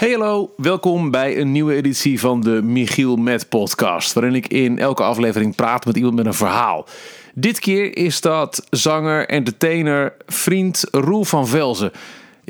[0.00, 4.78] Hey hallo, welkom bij een nieuwe editie van de Michiel Met podcast, waarin ik in
[4.78, 6.86] elke aflevering praat met iemand met een verhaal.
[7.34, 11.92] Dit keer is dat zanger, entertainer, vriend Roel van Velzen.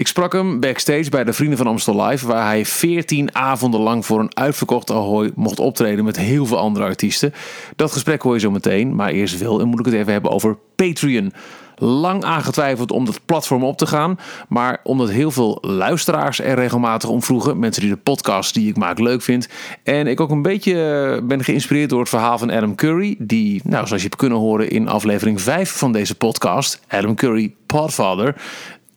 [0.00, 4.06] Ik sprak hem backstage bij de Vrienden van Amstel Live, waar hij 14 avonden lang
[4.06, 7.33] voor een uitverkocht Ahoy mocht optreden met heel veel andere artiesten.
[7.76, 10.30] Dat gesprek hoor je zo meteen, maar eerst wil en moet ik het even hebben
[10.30, 11.33] over Patreon
[11.76, 14.19] lang aangetwijfeld om dat platform op te gaan.
[14.48, 17.59] Maar omdat heel veel luisteraars er regelmatig om vroegen.
[17.59, 19.48] Mensen die de podcast die ik maak leuk vindt.
[19.83, 20.73] En ik ook een beetje
[21.20, 23.14] eh, ben geïnspireerd door het verhaal van Adam Curry.
[23.19, 26.80] Die, nou, zoals je hebt kunnen horen in aflevering 5 van deze podcast.
[26.89, 28.34] Adam Curry, Podfather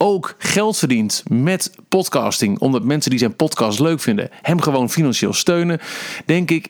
[0.04, 5.34] ook geld verdient met podcasting, omdat mensen die zijn podcast leuk vinden, hem gewoon financieel
[5.34, 5.80] steunen,
[6.26, 6.68] denk ik,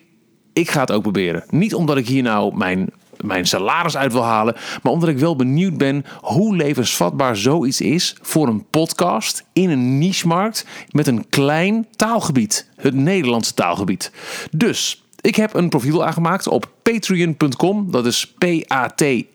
[0.52, 1.44] ik ga het ook proberen.
[1.50, 4.54] Niet omdat ik hier nou mijn mijn salaris uit wil halen.
[4.82, 9.98] Maar omdat ik wel benieuwd ben hoe levensvatbaar zoiets is voor een podcast in een
[9.98, 12.68] niche-markt met een klein taalgebied.
[12.76, 14.12] Het Nederlandse taalgebied.
[14.50, 17.90] Dus ik heb een profiel aangemaakt op patreon.com.
[17.90, 19.28] Dat is P-A-T-R-E-O-N.com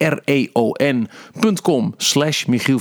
[1.98, 2.80] slash Michiel.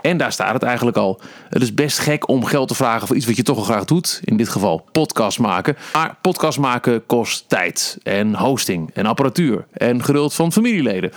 [0.00, 1.20] En daar staat het eigenlijk al.
[1.48, 3.84] Het is best gek om geld te vragen voor iets wat je toch al graag
[3.84, 4.20] doet.
[4.24, 5.76] In dit geval podcast maken.
[5.92, 11.10] Maar podcast maken kost tijd en hosting en apparatuur en geduld van familieleden.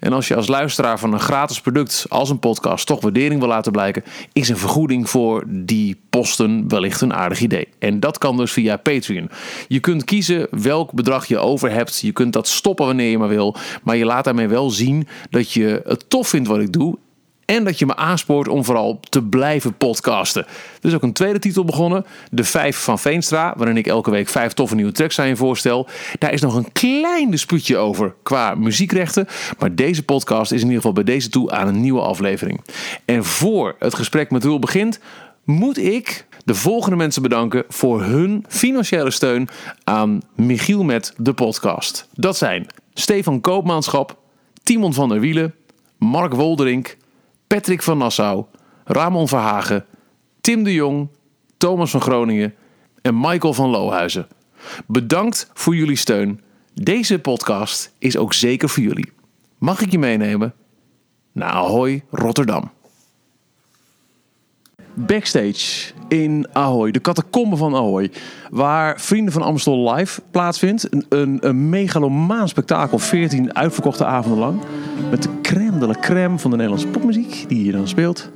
[0.00, 3.48] En als je als luisteraar van een gratis product als een podcast toch waardering wil
[3.48, 7.68] laten blijken, is een vergoeding voor die posten wellicht een aardig idee.
[7.78, 9.30] En dat kan dus via Patreon.
[9.68, 12.00] Je kunt kiezen welk bedrag je over hebt.
[12.00, 13.56] Je kunt dat stoppen wanneer je maar wil.
[13.82, 16.98] Maar je laat daarmee wel zien dat je het tof vindt wat ik doe
[17.46, 20.46] en dat je me aanspoort om vooral te blijven podcasten.
[20.80, 22.06] Is ook een tweede titel begonnen.
[22.30, 23.54] De Vijf van Veenstra.
[23.56, 25.88] Waarin ik elke week vijf toffe nieuwe tracks aan je voorstel.
[26.18, 29.26] Daar is nog een klein dispuutje over qua muziekrechten.
[29.58, 32.60] Maar deze podcast is in ieder geval bij deze toe aan een nieuwe aflevering.
[33.04, 35.00] En voor het gesprek met Roel begint...
[35.44, 39.48] moet ik de volgende mensen bedanken voor hun financiële steun
[39.84, 42.08] aan Michiel met de podcast.
[42.14, 44.16] Dat zijn Stefan Koopmanschap,
[44.62, 45.54] Timon van der Wielen,
[45.98, 46.96] Mark Wolderink...
[47.46, 48.44] Patrick van Nassau,
[48.84, 49.84] Ramon Verhagen,
[50.40, 51.08] Tim de Jong,
[51.56, 52.54] Thomas van Groningen
[53.02, 54.26] en Michael van Lohuizen.
[54.86, 56.40] Bedankt voor jullie steun.
[56.74, 59.12] Deze podcast is ook zeker voor jullie.
[59.58, 60.54] Mag ik je meenemen
[61.32, 62.70] naar Ahoy Rotterdam?
[64.96, 68.10] Backstage in Ahoy, de catacombe van Ahoy,
[68.50, 70.92] waar Vrienden van Amstel Live plaatsvindt.
[70.92, 74.60] Een, een, een megalomaan spektakel, 14 uitverkochte avonden lang.
[75.10, 78.30] Met de crème de la crème van de Nederlandse popmuziek, die hier dan speelt.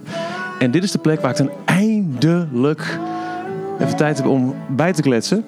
[0.59, 2.99] En dit is de plek waar ik dan eindelijk
[3.81, 5.45] even tijd heb om bij te kletsen.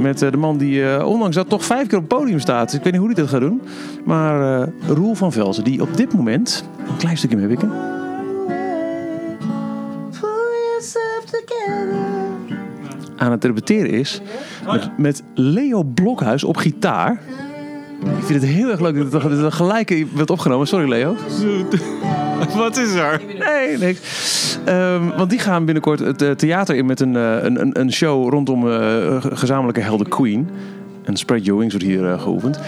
[0.00, 2.72] Met eh, de man die uh, ondanks dat toch vijf keer op het podium staat.
[2.72, 3.62] Ik weet niet hoe hij dat gaat doen.
[4.04, 6.64] Maar uh, Roel van Velzen, die op dit moment...
[6.88, 7.70] Een klein stukje mee wikken.
[13.16, 14.20] Aan het repeteren is
[14.66, 17.20] met, met Leo Blokhuis op gitaar.
[18.00, 20.66] Ik vind het heel erg leuk dat het gelijk werd opgenomen.
[20.66, 21.16] Sorry Leo.
[22.56, 23.20] Wat is er?
[23.38, 24.58] Nee, niks.
[24.68, 28.66] Um, want die gaan binnenkort het theater in met een, een, een, een show rondom
[28.66, 30.48] uh, gezamenlijke helden Queen.
[31.04, 32.60] En Spread Your Wings wordt hier uh, geoefend.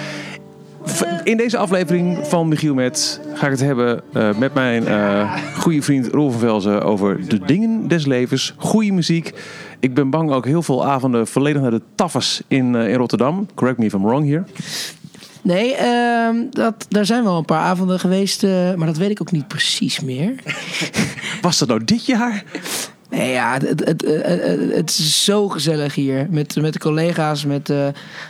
[1.25, 4.84] In deze aflevering van Michiel Met ga ik het hebben uh, met mijn
[5.56, 9.32] goede vriend Rolf van Velzen over de dingen des levens, goede muziek.
[9.81, 13.47] Ik ben bang ook heel veel avonden volledig naar de tafels in, uh, in Rotterdam.
[13.55, 14.44] Correct me if I'm wrong hier.
[15.43, 18.43] Nee, uh, dat, daar zijn wel een paar avonden geweest,
[18.77, 20.34] maar dat weet ik ook niet precies meer.
[21.43, 22.44] Was dat nou dit jaar?
[23.10, 26.26] Nee, ja, het, het, het, het, is zo gezellig hier.
[26.30, 27.86] Met, met de collega's, met, uh,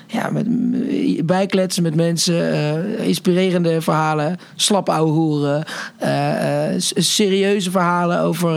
[0.07, 0.47] ja, met
[1.27, 5.65] bijkletsen met mensen, uh, inspirerende verhalen, slap ouwe hoeren,
[6.03, 8.51] uh, serieuze verhalen over,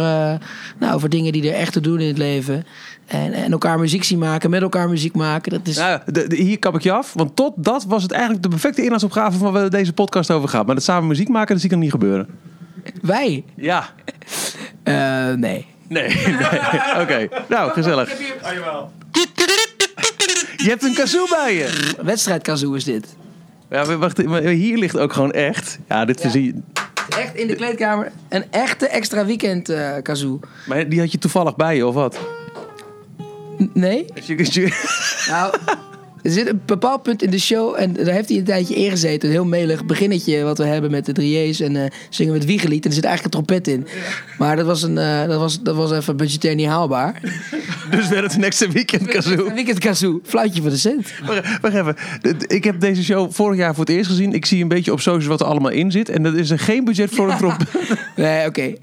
[0.77, 2.65] nou, over dingen die er echt te doen in het leven.
[3.07, 5.51] En, en elkaar muziek zien maken, met elkaar muziek maken.
[5.51, 5.77] Dat is...
[5.77, 8.49] Nou, de, de, hier kap ik je af, want tot dat was het eigenlijk de
[8.49, 10.65] perfecte inhoudsopgave van waar deze podcast over gaat.
[10.65, 12.27] Maar dat samen muziek maken, dat zie ik nog niet gebeuren.
[13.01, 13.43] Wij?
[13.55, 13.89] Ja.
[15.35, 15.70] nee.
[15.95, 16.35] Nee, nee.
[16.91, 17.01] oké.
[17.01, 17.29] Okay.
[17.47, 18.17] Nou, gezellig.
[20.57, 21.93] Je hebt een kazoo bij je.
[22.01, 23.15] Wedstrijd kazoo is dit.
[23.69, 25.79] Ja, wacht, hier ligt ook gewoon echt.
[25.87, 26.29] Ja, dit ja.
[26.29, 26.53] zie je.
[27.17, 30.39] Echt in de kleedkamer een echte extra weekend uh, kazoo.
[30.65, 32.19] Maar die had je toevallig bij je, of wat?
[33.57, 34.05] N nee.
[35.29, 35.55] Nou,
[36.23, 39.29] er zit een bepaald punt in de show en daar heeft hij een tijdje ingezeten.
[39.29, 42.83] Een heel melig beginnetje wat we hebben met de drieërs en uh, zingen met wiegelied.
[42.83, 43.87] En er zit eigenlijk een trompet in.
[44.37, 47.21] Maar dat was, een, uh, dat was, dat was even budgetair niet haalbaar.
[47.91, 49.53] Dus werd het een extra weekend kazoo.
[49.53, 50.19] Weekend kazoo.
[50.23, 51.13] Fluitje voor de cent.
[51.61, 51.95] Wacht even.
[52.47, 54.33] Ik heb deze show vorig jaar voor het eerst gezien.
[54.33, 56.09] Ik zie een beetje op socials wat er allemaal in zit.
[56.09, 57.67] En dat is er geen budget voor een trompet.
[58.15, 58.47] nee, oké.
[58.47, 58.77] Okay.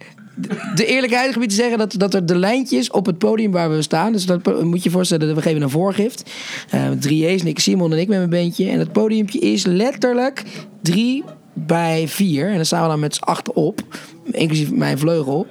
[0.74, 3.82] De eerlijkheid gebied te zeggen dat, dat er de lijntjes op het podium waar we
[3.82, 4.12] staan.
[4.12, 6.30] Dus dat moet je je voorstellen, dat we geven een voorgift.
[6.70, 8.68] Eh drie J's, Nick Simon en ik met mijn bandje.
[8.68, 10.44] En het podiumpje is letterlijk
[10.82, 12.48] drie bij vier.
[12.48, 13.80] En dan staan we dan met z'n acht op.
[14.30, 15.46] Inclusief mijn vleugel.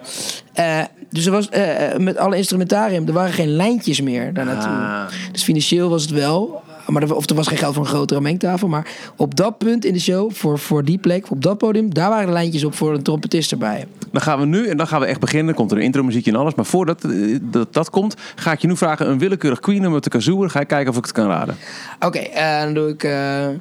[0.53, 4.71] Eh, dus er was eh, met alle instrumentarium, er waren geen lijntjes meer daar naartoe.
[4.71, 5.05] Ah.
[5.31, 6.61] Dus financieel was het wel.
[6.87, 8.67] Maar er, of er was geen geld voor een grotere mengtafel.
[8.67, 12.09] Maar op dat punt in de show, voor, voor die plek, op dat podium, daar
[12.09, 13.87] waren de lijntjes op voor een trompetist erbij.
[14.11, 15.55] Dan gaan we nu, en dan gaan we echt beginnen.
[15.55, 16.55] komt er een intro muziekje en alles.
[16.55, 20.01] Maar voordat eh, dat, dat komt, ga ik je nu vragen een willekeurig Queen nummer
[20.01, 20.39] te kazoo.
[20.39, 21.55] Dan ga ik kijken of ik het kan raden.
[21.99, 23.03] Oké, eh, dan doe ik.
[23.03, 23.53] eh, Eh,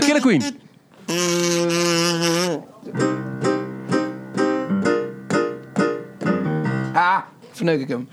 [0.00, 0.42] Killer Queen.
[6.94, 7.22] ah,
[7.60, 8.08] verneuk ik hem.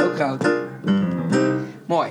[0.00, 0.48] Ook goud.
[1.86, 2.08] Mooi.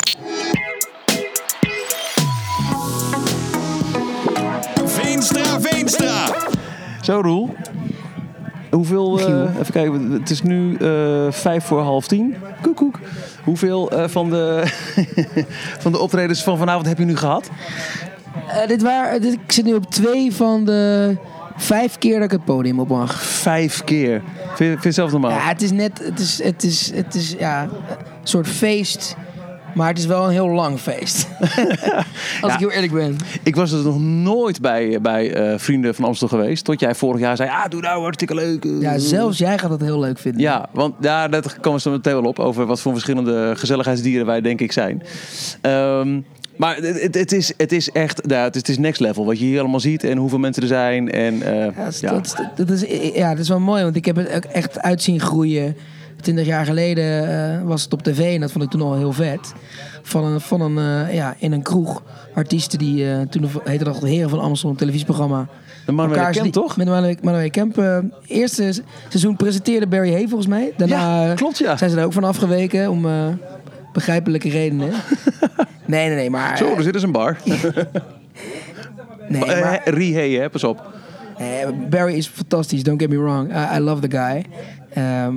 [4.86, 6.26] Veenstra, Veenstra.
[7.02, 7.56] Zo, Roel.
[8.72, 12.36] Hoeveel, eh, even kijken, het is nu eh, vijf voor half tien.
[12.62, 13.00] Koek, koek.
[13.44, 14.64] Hoeveel eh, van, de,
[15.84, 17.50] van de optredens van vanavond heb je nu gehad?
[18.48, 21.16] Eh, dit waar, dit, ik zit nu op twee van de
[21.60, 23.22] vijf keer dat ik het podium op mag.
[23.24, 24.22] Vijf keer.
[24.46, 25.32] Vind je, vind je zelf normaal?
[25.32, 26.00] Ja, het is net.
[26.04, 27.70] Het is, het is, het is ja, een
[28.24, 29.16] soort feest.
[29.76, 31.28] Maar het is wel een heel lang feest.
[32.42, 32.54] Als Ja.
[32.54, 33.18] ik heel eerlijk ben.
[33.44, 36.66] Ik was dus nog nooit bij, bij eh, Vrienden van Amstel geweest.
[36.66, 38.66] Tot jij vorig jaar zei, ah, doe nou, hartstikke leuk.
[38.66, 38.82] eh.
[38.82, 40.42] Ja, zelfs jij gaat het heel leuk vinden.
[40.42, 42.40] Ja, want ja, daar komen we zo meteen wel op.
[42.40, 45.04] Over wat voor verschillende gezelligheidsdieren wij denk ik zijn.
[45.62, 46.20] Ehm,
[46.60, 49.26] maar het, het- is, het is echt, ja, het is, het is next level.
[49.26, 51.12] Wat je hier allemaal ziet en hoeveel mensen er zijn.
[51.12, 52.12] En, eh, Ja, dat, ja.
[52.12, 54.80] Dat, is- dat is, ja, dat is wel mooi, want ik heb het ook echt
[54.80, 55.76] uitzien groeien.
[56.22, 57.30] Twintig jaar geleden
[57.60, 59.54] eh, was het op tv en dat vond ik toen al heel vet.
[60.04, 62.04] Van een, van een eh, ja, in een kroeg.
[62.34, 65.48] Artiesten die toen heette dat de Heren van Amstel, een televisieprogramma.
[65.86, 66.78] de man met Elkaar de die- toch?
[66.78, 67.84] Met Manuel Manuel Kemp.
[68.28, 70.74] eerste se- seizoen presenteerde Barry Hay volgens mij.
[70.78, 71.78] Daarna Ja, klopt, ja.
[71.78, 73.06] zijn ze er ook van afgeweken om
[74.00, 74.90] begrijpelijke redenen.
[75.86, 76.58] nee, nee, nee, maar...
[76.58, 77.38] Zo, er zit dus een bar.
[79.28, 80.84] nee, Eh, maar Rihe, hè, pas op.
[81.38, 81.46] Eh,
[81.90, 83.52] Barry is fantastisch, don't get me wrong.
[83.56, 84.46] I, I love the guy.
[84.94, 85.34] Ehm,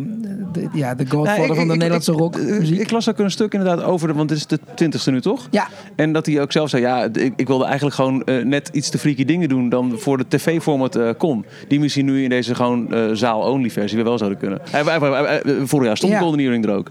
[0.52, 2.80] de- ja, de godfather Nou, ik- van de ik- Nederlandse ik- rockmuziek.
[2.80, 5.48] Ik las ook een stuk inderdaad over, want dit is de twintigste nu toch?
[5.50, 8.68] Ja, En dat hij ook zelf zei, ja, ik, ik wilde eigenlijk gewoon eh, net
[8.72, 11.44] iets te freaky dingen doen dan voor de tv-format eh kon.
[11.68, 14.58] Die misschien nu in deze gewoon eh, zaal-only versie weer wel zouden kunnen.
[14.70, 16.18] Hij, hij, hij- hij- hij- vorig jaar stond Ja.
[16.18, 16.90] Golden Earring er ook.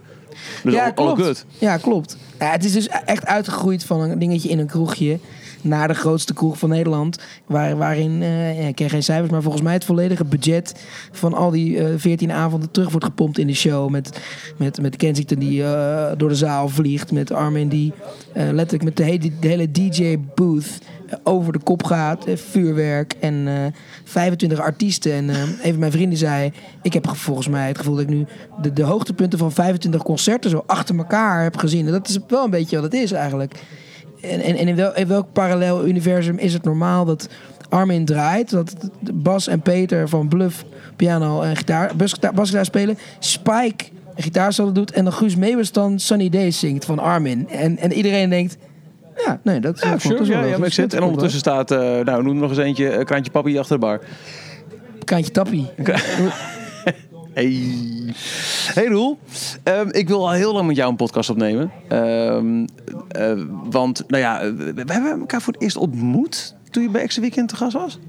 [0.63, 1.21] Dus ja, all, klopt.
[1.21, 1.45] good.
[1.57, 2.17] Ja, klopt.
[2.39, 5.19] Ja, het is dus echt uitgegroeid van een dingetje in een kroegje
[5.63, 7.19] naar de grootste kroeg van Nederland.
[7.45, 11.51] Waar, waarin, eh, ik ken geen cijfers, maar volgens mij het volledige budget van al
[11.51, 13.89] die eh 14 avonden terug wordt gepompt in de show.
[13.89, 14.19] Met,
[14.57, 17.11] met, met Kensington die eh, door de zaal vliegt.
[17.11, 17.93] Met Armin die
[18.33, 20.79] letterlijk met de hele, DJ-booth
[21.23, 22.25] over de kop gaat.
[22.35, 23.65] vuurwerk en eh
[24.03, 25.13] 25 artiesten.
[25.13, 26.51] En eh, een van mijn vrienden zei...
[26.81, 28.25] Ik heb volgens mij het gevoel dat ik nu
[28.61, 30.49] de, de hoogtepunten van 25 concerten...
[30.49, 31.85] zo achter elkaar heb gezien.
[31.85, 33.63] En dat is wel een beetje wat het is eigenlijk.
[34.21, 37.29] En, en, in, wel, in welk parallel universum is het normaal dat
[37.69, 38.49] Armin draait?
[38.49, 38.73] Dat
[39.13, 40.65] Bas en Peter van Bluff
[40.95, 41.91] piano en gitaar,
[42.33, 42.97] basgitaar, spelen.
[43.19, 43.85] Spike
[44.15, 44.91] een gitaarsolo doet.
[44.91, 47.49] En dan Guus Meeuwis dan Sunny Days zingt van Armin.
[47.49, 48.57] En, en iedereen denkt...
[49.25, 50.81] Ja, nee, dat, Ja, is wel ja, ja, sense.
[50.81, 53.85] Dat En ondertussen staat, eh, nou, noem nog eens eentje, eh, Kraantje Papi achter de
[53.85, 54.01] bar.
[55.05, 55.69] Kraantje Tappie.
[57.33, 57.63] Hey.
[58.73, 59.17] Hey Roel,
[59.63, 61.71] Ehm, ik wil al heel lang met jou een podcast opnemen.
[61.87, 62.65] Ehm,
[63.07, 63.31] eh,
[63.69, 67.01] want, nou ja, eh, we we hebben elkaar voor het eerst ontmoet toen je bij
[67.01, 67.99] Extra Weekend te gast was.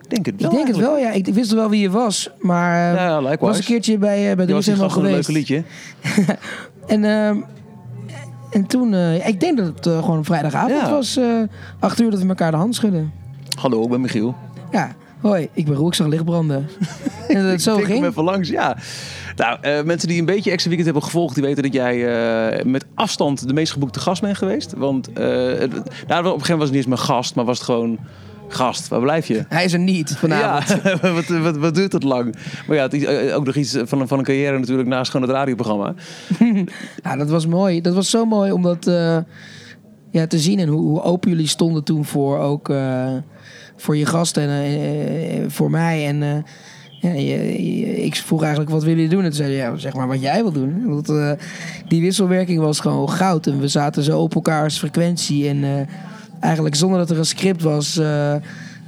[0.00, 0.50] Ik denk het wel.
[0.50, 1.10] Ik denk het wel, ja.
[1.10, 2.30] Ik, ik wist wel wie je was.
[2.40, 3.44] Maar Ja, likewise.
[3.46, 5.28] was een keertje bij, eh bij Je was die 3FM al gast van een geweest.
[5.28, 5.62] leuke liedje.
[6.86, 7.36] En, ehm,
[8.50, 10.90] en toen, ik denk dat het gewoon vrijdagavond Ja.
[10.90, 11.20] was.
[11.80, 13.12] acht uur dat we elkaar de hand schudden.
[13.58, 14.34] Hallo, ik ben Michiel.
[14.70, 16.68] Ja, hoi, ik ben Roel, ik zag licht branden.
[17.28, 18.04] en dat het zo ik ging.
[18.04, 18.76] even langs, ja.
[19.36, 21.34] Nou, eh, mensen die een beetje Extra Weekend hebben gevolgd...
[21.34, 22.06] die weten dat jij
[22.58, 24.72] eh, met afstand de meest geboekte gast bent geweest.
[24.76, 25.30] Want het- nou,
[25.70, 27.34] op een gegeven moment was het niet eens mijn gast...
[27.34, 27.98] maar was het gewoon...
[28.48, 29.44] Gast, waar blijf je?
[29.48, 30.82] Hij is er niet vanavond.
[30.82, 32.34] Ja, wat, wat, wat duurt dat lang?
[32.66, 35.26] Maar ja, het is ook nog iets van een, van een carrière natuurlijk naast gewoon
[35.28, 35.94] het radioprogramma.
[37.02, 37.80] Ja, dat was mooi.
[37.80, 38.84] Dat was zo mooi om dat
[40.10, 40.58] ja, te zien.
[40.58, 42.68] En hoe, hoe open jullie stonden toen voor ook
[43.76, 46.06] voor je gasten en eh, eh, voor mij.
[46.06, 46.30] En eh,
[47.00, 49.22] ja, je- je- ik vroeg eigenlijk wat willen jullie doen?
[49.24, 50.82] En toen zeiden ja, zeg maar wat jij wil doen.
[50.86, 51.12] Want
[51.88, 53.46] die wisselwerking was gewoon goud.
[53.46, 55.48] En we zaten zo op elkaars frequentie.
[55.48, 55.88] En
[56.40, 58.00] eigenlijk zonder dat er een script was,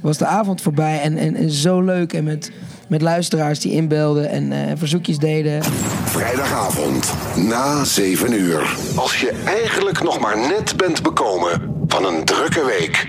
[0.01, 1.01] was de avond voorbij.
[1.01, 2.13] En, en, en zo leuk.
[2.13, 2.51] En met,
[2.87, 5.63] met luisteraars die inbelden en verzoekjes deden.
[6.05, 8.75] Vrijdagavond na 7 uur.
[8.95, 13.07] Als je eigenlijk nog maar net bent bekomen van een drukke week.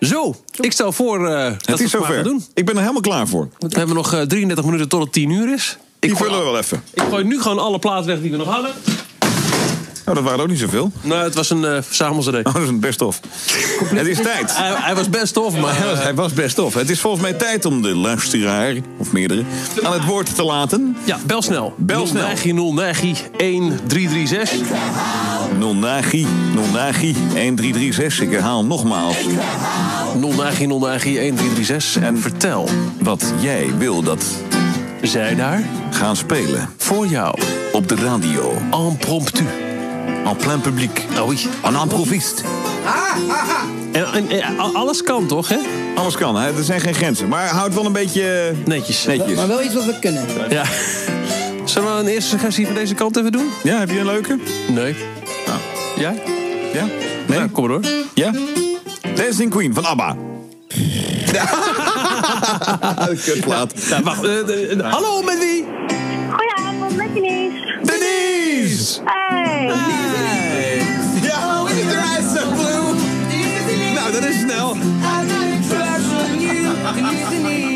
[0.00, 2.44] Zo, ik stel voor eh, dat Het we is het maar gaan doen.
[2.54, 3.48] Ik ben er helemaal klaar voor.
[3.58, 5.76] We hebben nog eh, 33 minuten tot het 10 uur is.
[5.98, 6.82] Ik Die vullen we wel even.
[6.94, 8.70] ik gooi nu gewoon alle platen weg die we nog hadden.
[10.04, 10.92] Nou, dat waren ook niet zoveel.
[11.00, 12.26] Nou, het was een uh, verzamelcd.
[12.26, 13.20] Oh, dat is een best-of.
[13.84, 14.56] Het is tijd.
[14.56, 15.76] Hij, hij was best tof, maar...
[15.78, 16.74] Hij was, hij was best of.
[16.74, 19.42] Het is volgens mij tijd om de luisteraar, of meerdere,
[19.82, 20.96] aan het woord te laten.
[21.04, 21.74] Ja, bel snel.
[21.76, 22.26] Bel snel.
[22.26, 24.58] 09 09 1336.
[25.58, 28.20] Nonagi, Nonagi, 1336.
[28.20, 29.16] Ik herhaal nogmaals
[30.16, 32.02] 09 09 1336.
[32.02, 32.68] En vertel
[33.00, 34.24] wat jij wil dat
[35.02, 36.68] zij daar gaan spelen.
[36.76, 37.38] voor jou
[37.72, 39.71] Op de radio, en promptu.
[40.24, 41.38] En plein publiek, Oei.
[41.62, 42.42] en improvist.
[43.92, 45.58] En, en, en alles kan toch, hè?
[45.94, 46.56] Alles kan, hè?
[46.56, 47.28] er zijn geen grenzen.
[47.28, 49.04] Maar houd wel een beetje Netjes.
[49.06, 49.36] netjes.
[49.36, 50.24] Maar wel iets wat we kunnen.
[50.48, 50.64] Ja.
[51.64, 53.48] Zullen we een eerste suggestie van deze kant even doen?
[53.62, 54.38] Ja, heb je een leuke?
[54.68, 54.96] Nee.
[55.96, 56.22] Jij?
[56.72, 56.84] Ja?
[57.26, 57.38] Nee?
[57.38, 57.90] Ja, kom maar door.
[58.14, 58.30] Ja?
[59.14, 60.16] Dancing Queen van ABBA.
[63.24, 63.72] Kutplaat.
[63.88, 64.24] Ja, wacht.
[64.24, 65.64] eh, eh, hallo, met wie?
[66.30, 67.78] Goedenavond, met Denise.
[67.82, 69.00] Denise!
[77.02, 77.71] listening.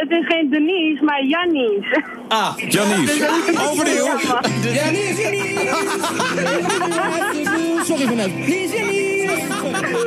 [0.00, 1.86] Het is geen Denise, maar Jannies.
[2.68, 3.28] Janice,
[3.70, 4.06] overnieuw.
[4.72, 5.58] Janice, Janice.
[7.84, 8.34] Sorry vanuit.
[8.44, 9.32] Please, Janice.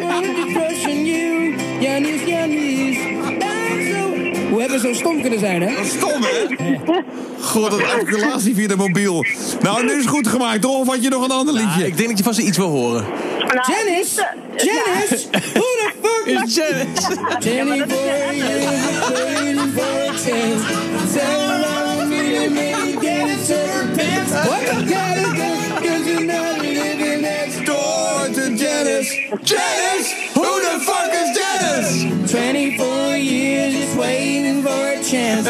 [0.01, 1.55] I'm to crush on you.
[1.79, 2.99] Janice, Janice.
[4.49, 5.83] Hoe hebben we zo stom kunnen zijn, hè?
[5.85, 6.45] Stom, hè?
[7.41, 9.25] God, dat articulatie via de mobiel.
[9.61, 10.77] Nou, nu is het goed gemaakt, toch?
[10.79, 11.85] Of had je nog een ander Ah, liedje?
[11.87, 13.05] ik denk dat je vast iets wil horen.
[13.39, 14.27] Nou, Janice?
[14.55, 15.27] Janice?
[15.31, 17.17] Who the fuck is Janice.
[17.39, 17.83] Jenny
[20.23, 22.09] for you, waiting for a chance.
[22.09, 24.31] Me maybe get it to her pants.
[24.31, 24.89] What?
[24.89, 25.51] Gotta go,
[25.87, 29.11] cause you're not living next door to Janice.
[29.43, 30.09] Janice?
[30.33, 32.31] Who the fuck is Janice?
[32.31, 35.45] 24 years just waiting for a chance.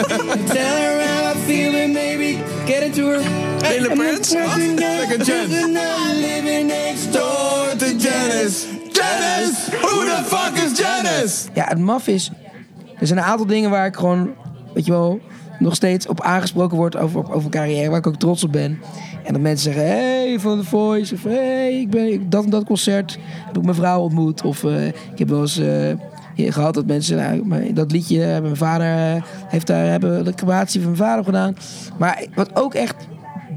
[0.52, 3.22] Tell her how I feel and maybe get it to her.
[3.76, 4.30] In the pants?
[4.30, 5.52] Second chance.
[5.52, 8.66] You're not living next door to Janice.
[8.94, 9.70] Janice!
[9.70, 11.50] Who the fuck is Janice?
[11.54, 12.32] Ja, het maf is...
[13.00, 14.36] Er zijn een aantal dingen waar ik gewoon,
[14.74, 15.20] weet je wel,
[15.60, 18.80] nog steeds op aangesproken word over, over carrière, waar ik ook trots op ben.
[19.24, 22.50] En dat mensen zeggen, hey, van The Voice, of hey, ik ben ik- dat en
[22.50, 24.42] dat concert heb ik mijn vrouw ontmoet.
[24.44, 25.96] Of eh, ik heb wel eens eh,
[26.54, 30.82] gehad dat mensen, nou, dat liedje hebben mijn vader, eh, heeft daar, hebben de crematie
[30.82, 31.56] van mijn vader gedaan.
[31.98, 32.96] Maar wat ook echt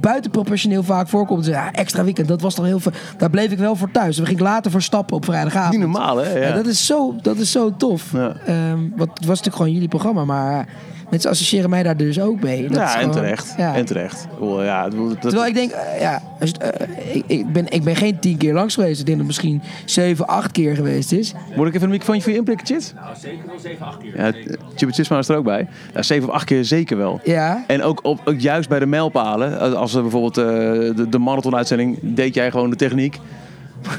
[0.01, 2.93] buitenproportioneel vaak voorkomt, ja, extra weekend, dat was toch heel veel.
[3.19, 4.17] Daar bleef ik wel voor thuis.
[4.17, 5.73] Daar ging ik later voor stappen op vrijdagavond.
[5.73, 6.39] Niet normaal, hè?
[6.39, 6.47] Ja.
[6.49, 8.13] Ja, dat, is zo, dat is zo tof.
[8.13, 8.37] Ja.
[8.47, 10.69] Ehm, wat, het was natuurlijk gewoon jullie programma, maar
[11.15, 12.63] mensen associëren mij daar dus ook mee.
[12.69, 13.55] Dat ja, en terecht.
[13.57, 13.75] Ja.
[13.75, 14.27] En terecht.
[14.41, 16.69] Ja, dat, Terwijl ik denk, eh, ja, als eh,
[17.15, 19.01] ik, ik, ben, ik ben geen tien keer langs geweest.
[19.01, 21.35] Ik denk dat het misschien zeven, acht keer geweest is.
[21.57, 22.95] Moet ik even een microfoontje voor je inprikken, Chit?
[22.97, 24.17] Nou, zeker wel 7, 8 keer.
[24.17, 24.33] Ja,
[24.75, 25.69] Chip Chitsma is er ook bij.
[25.95, 27.21] Ja, 7 of 8 keer zeker wel.
[27.25, 29.77] Ja, En ook, op, ook juist bij de mijlpalen.
[29.77, 30.45] Als er bijvoorbeeld eh,
[30.97, 31.99] de, de marathon-uitzending...
[32.03, 33.19] deed jij gewoon de techniek.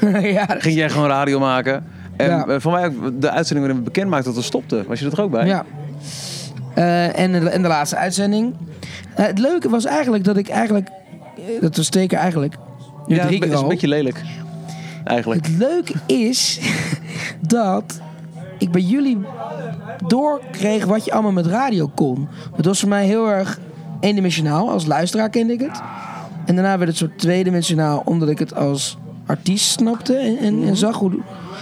[0.22, 1.84] ja, Ging jij gewoon radio maken.
[2.16, 2.46] En Ja.
[2.46, 4.84] eh, van mij ook de uitzending waarin we bekend maakten dat we stopten.
[4.88, 5.46] Was je er ook bij?
[5.46, 5.64] ja.
[6.76, 8.54] Eh, en, de, en de laatste uitzending.
[9.14, 10.88] Eh, het leuke was eigenlijk dat ik eigenlijk...
[11.36, 12.56] eh, Dat was zeker eigenlijk...
[13.06, 14.22] Nu Ja, drie keer is een beetje lelijk.
[15.04, 15.46] Eigenlijk.
[15.46, 16.60] Het leuke is
[17.40, 18.00] dat
[18.58, 19.18] ik bij jullie
[20.06, 22.28] doorkreeg wat je allemaal met radio kon.
[22.56, 23.58] Het was voor mij heel erg
[24.00, 24.70] eendimensionaal.
[24.70, 25.82] Als luisteraar kende ik het.
[26.44, 30.76] En daarna werd het soort tweedimensionaal omdat ik het als artiest snapte en, en, en
[30.76, 31.12] zag hoe...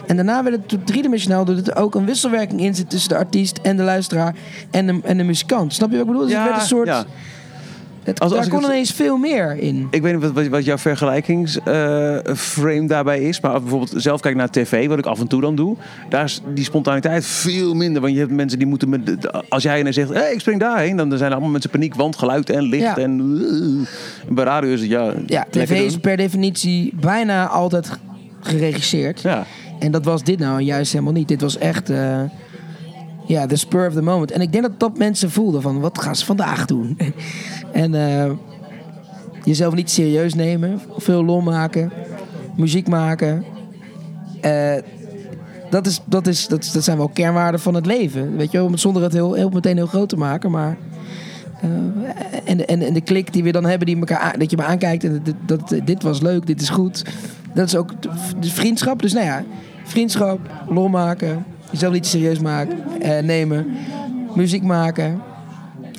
[0.07, 3.59] En daarna werd het driedimensionaal doordat er ook een wisselwerking in zit tussen de artiest
[3.63, 4.35] en de luisteraar
[4.71, 5.75] en de, en de muzikant.
[5.75, 6.27] Snap je wat ik bedoel?
[6.27, 7.07] Dus het werd een soort...
[8.05, 9.87] Het, Als- daar kon het- ineens veel meer in.
[9.91, 13.41] Ik weet niet wat, wat, wat jouw vergelijkingsframe daarbij is.
[13.41, 15.77] Maar als bijvoorbeeld zelf kijk naar tv, wat ik af en toe dan doe.
[16.09, 18.03] Daar is die spontaniteit veel minder.
[18.03, 19.33] Want je hebt mensen die moeten met...
[19.49, 20.97] Als jij ineens zegt, hey, ik spring daarheen.
[20.97, 22.83] Dan zijn er allemaal mensen paniek, want geluid en licht.
[22.83, 22.97] Ja.
[22.97, 23.21] En
[24.29, 25.13] uh, bij radio is het, ja...
[25.27, 26.01] Ja, tv is doen.
[26.01, 27.91] per definitie bijna altijd
[28.41, 29.21] geregisseerd.
[29.21, 29.45] Ja.
[29.79, 31.29] En dat was dit nou juist helemaal niet.
[31.29, 32.21] Dit was echt, eh,
[33.27, 34.31] ja, the spur of the moment.
[34.31, 36.99] En ik denk dat dat mensen voelden van, wat gaan ze vandaag doen?
[37.73, 38.31] en eh,
[39.45, 41.93] jezelf niet serieus nemen, veel lol maken,
[42.57, 43.45] muziek maken.
[44.41, 44.75] Eh,
[45.71, 48.37] dat, is, dat, is, dat, dat zijn wel kernwaarden van het leven.
[48.37, 50.77] Weet je wel, zonder het heel, heel meteen heel groot te maken, maar...
[51.61, 51.69] eh,
[52.45, 54.65] en, de- en, en de klik die we dan hebben, die elkaar dat je me
[54.65, 57.05] aankijkt en dat, dat, dit was leuk, dit is goed.
[57.55, 58.09] Dat is ook de,
[58.41, 59.03] de vriendschap.
[59.03, 59.45] Dus nou ja,
[59.85, 60.39] vriendschap,
[60.69, 63.67] lol maken, jezelf niet serieus maken, eh, nemen,
[64.35, 65.21] muziek maken.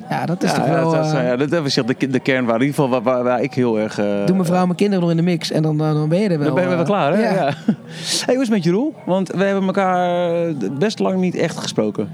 [0.10, 0.92] Ja, dat is Ja, toch ja, wel...
[0.92, 2.64] dat, is- eh, ja, dat, is de, de kernwaarde.
[2.66, 3.98] In ieder geval waar, waar, waar ik heel erg...
[4.00, 6.10] eh, Doe mijn vrouw en mijn kinderen nog in de mix en dan, dan, dan
[6.10, 6.46] ben je er wel.
[6.46, 7.20] Dan ben je wel eh, klaar, hè?
[7.22, 7.34] Ja.
[7.34, 7.54] Ja.
[8.26, 8.94] Hey, hoe is het met je, Roel?
[9.06, 12.10] Want we hebben elkaar best lang niet echt gesproken.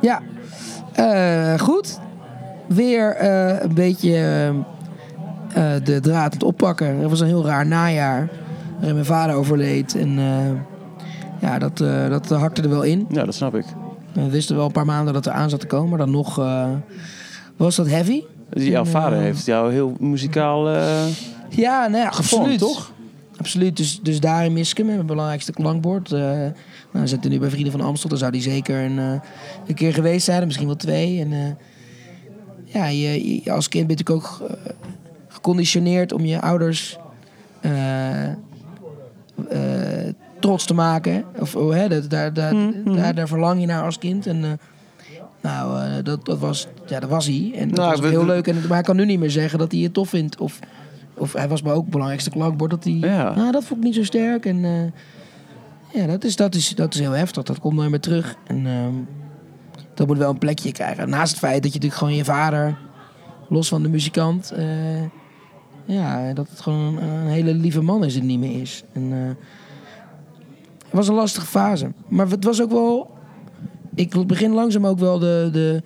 [0.00, 0.20] Ja,
[1.58, 1.98] goed.
[2.66, 3.22] Weer
[3.62, 4.12] een beetje
[5.84, 6.98] de draad aan het oppakken.
[6.98, 8.28] Het was een heel raar najaar.
[8.76, 9.94] Waarin mijn vader overleed.
[9.96, 10.18] En
[11.40, 13.06] ja, dat, eh, dat hakte er wel in.
[13.10, 13.64] Ja, dat snap ik.
[14.12, 15.88] We wisten wel een paar maanden dat er aan zat te komen.
[15.88, 16.68] Maar dan nog eh,
[17.56, 18.22] was dat heavy.
[18.50, 20.68] Jouw vader eh, heeft jou heel muzikaal...
[21.50, 22.58] Ja, nou ja, Gevormd, absoluut.
[22.58, 22.92] toch?
[23.36, 23.76] Absoluut.
[23.76, 24.86] Dus, dus daarin mis ik hem.
[24.86, 26.10] Mijn belangrijkste klankbord.
[26.10, 26.52] Nou,
[26.90, 28.08] we zitten nu bij Vrienden van Amstel.
[28.08, 28.96] Dan zou die zeker een,
[29.66, 30.44] een keer geweest zijn.
[30.44, 31.20] Misschien wel twee.
[31.20, 31.58] En
[32.64, 34.50] ja, je, je- als kind ben natuurlijk ook
[35.28, 36.98] geconditioneerd om je ouders
[40.40, 41.24] trots te maken.
[41.38, 42.54] Of oh, hè, dat, daar, daar,
[42.84, 44.26] daar, daar verlang je naar als kind.
[44.26, 44.50] En eh,
[45.40, 47.52] nou, eh, dat, dat, was, ja, dat was hij.
[47.54, 48.46] En dat Nou, was we- heel leuk.
[48.46, 50.38] En, maar hij kan nu niet meer zeggen dat hij het tof vindt.
[50.38, 50.58] Of,
[51.14, 52.70] of hij was me ook het belangrijkste klankbord.
[52.70, 53.34] Dat hij, Ja.
[53.34, 54.46] nou, dat vond ik niet zo sterk.
[54.46, 57.42] En eh, ja, dat is, dat, is, dat is heel heftig.
[57.42, 58.34] Dat komt nooit meer terug.
[58.46, 58.94] En ehm,
[59.94, 61.08] dat moet wel een plekje krijgen.
[61.08, 62.78] Naast het feit dat je natuurlijk gewoon je vader,
[63.48, 64.64] los van de muzikant, eh,
[65.84, 68.82] ja, dat het gewoon een, een hele lieve man is en niet meer is.
[68.92, 69.44] En, eh,
[70.88, 71.92] het was een lastige fase.
[72.08, 73.16] Maar het was ook wel.
[73.94, 75.82] Ik begin langzaam ook wel de, de,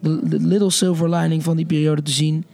[0.00, 2.44] de, little silver lining van die periode te zien.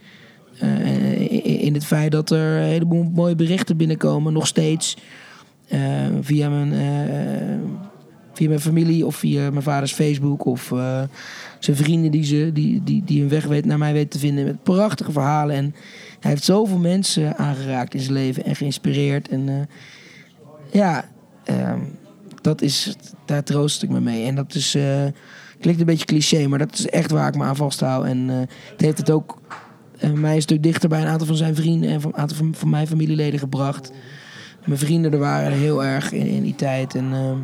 [0.59, 4.97] Eh, in, het feit dat er een heleboel mooie berichten binnenkomen, nog steeds.
[5.67, 5.79] eh,
[6.21, 7.57] via, mijn, eh,
[8.33, 10.73] via mijn familie of via mijn vaders Facebook of
[11.59, 14.45] zijn vrienden die, ze, die, die, die hun weg weet, naar mij weten te vinden.
[14.45, 15.55] Met prachtige verhalen.
[15.55, 15.75] En
[16.19, 19.29] hij heeft zoveel mensen aangeraakt in zijn leven en geïnspireerd.
[19.29, 19.69] En
[20.71, 21.09] ja,
[21.47, 21.79] ehm,
[22.41, 24.25] dat is, daar troost ik me mee.
[24.25, 25.05] En dat is, eh,
[25.59, 28.05] klinkt een beetje cliché, maar dat is echt waar ik me aan vasthoud.
[28.05, 28.35] En eh,
[28.71, 29.41] het heeft het ook
[29.99, 32.37] eh, mij een stuk dichter bij een aantal van zijn vrienden en van een aantal
[32.37, 33.91] van, van mijn familieleden gebracht.
[34.65, 36.95] Mijn vrienden er waren heel erg in, in die tijd.
[36.95, 37.37] En ehm,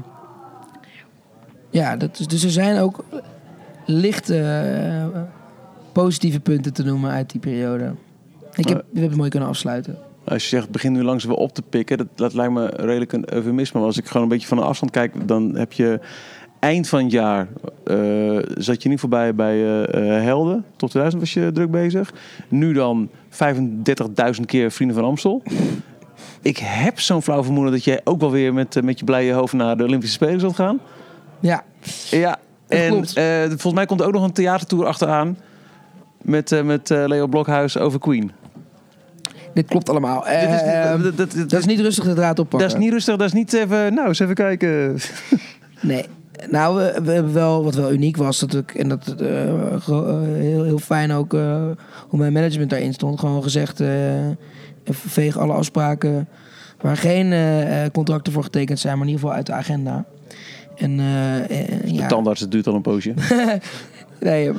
[1.69, 3.05] ja, dat is, dus er zijn ook
[3.85, 5.11] lichte
[5.91, 7.93] positieve punten te noemen uit die periode.
[8.55, 9.97] Ik heb, we hebben het mooi kunnen afsluiten.
[10.23, 11.97] Als je zegt, begin nu langzaam weer op te pikken.
[11.97, 13.79] Dat, dat lijkt me redelijk een eufemisme.
[13.79, 15.99] Maar als ik gewoon een beetje van de afstand kijk, dan heb je
[16.63, 17.47] eind van het jaar
[17.83, 20.65] eh, zat je niet voorbij bij eh, Helden.
[20.75, 22.13] Tot 2000 was je druk bezig.
[22.47, 25.41] Nu dan 35.000 keer Vrienden van Amstel.
[26.41, 29.53] Ik heb zo'n flauw vermoeden dat jij ook wel weer met, met je blije hoofd
[29.53, 30.79] naar de Olympische Spelen zult gaan.
[31.39, 31.63] Ja,
[32.09, 33.07] Ja, en
[33.47, 35.37] volgens mij komt er ook nog een theatertour achteraan.
[36.21, 38.31] Met, met Leo Blokhuis over Queen.
[39.53, 40.23] Dit klopt allemaal.
[40.23, 42.67] Dit is, Ehm, dat, dat, dat, dat is niet rustig de draad oppakken.
[42.69, 43.93] dat is niet rustig, dat is niet even...
[43.93, 44.95] Nou, eens even kijken.
[45.81, 46.05] Nee.
[46.49, 49.79] Nou, we, we hebben wel, wat wel uniek was, dat ik, en dat eh, eh,
[50.33, 51.65] heel, heel fijn ook eh,
[52.07, 53.19] hoe mijn management daarin stond.
[53.19, 53.89] Gewoon gezegd, eh
[54.85, 56.27] veeg alle afspraken
[56.81, 57.33] waar geen
[57.91, 60.05] contracten voor getekend zijn, maar in ieder geval uit de agenda.
[60.75, 63.13] En, eh, eh, De ja, tandarts, het duurt al een poosje.
[64.23, 64.51] Nee,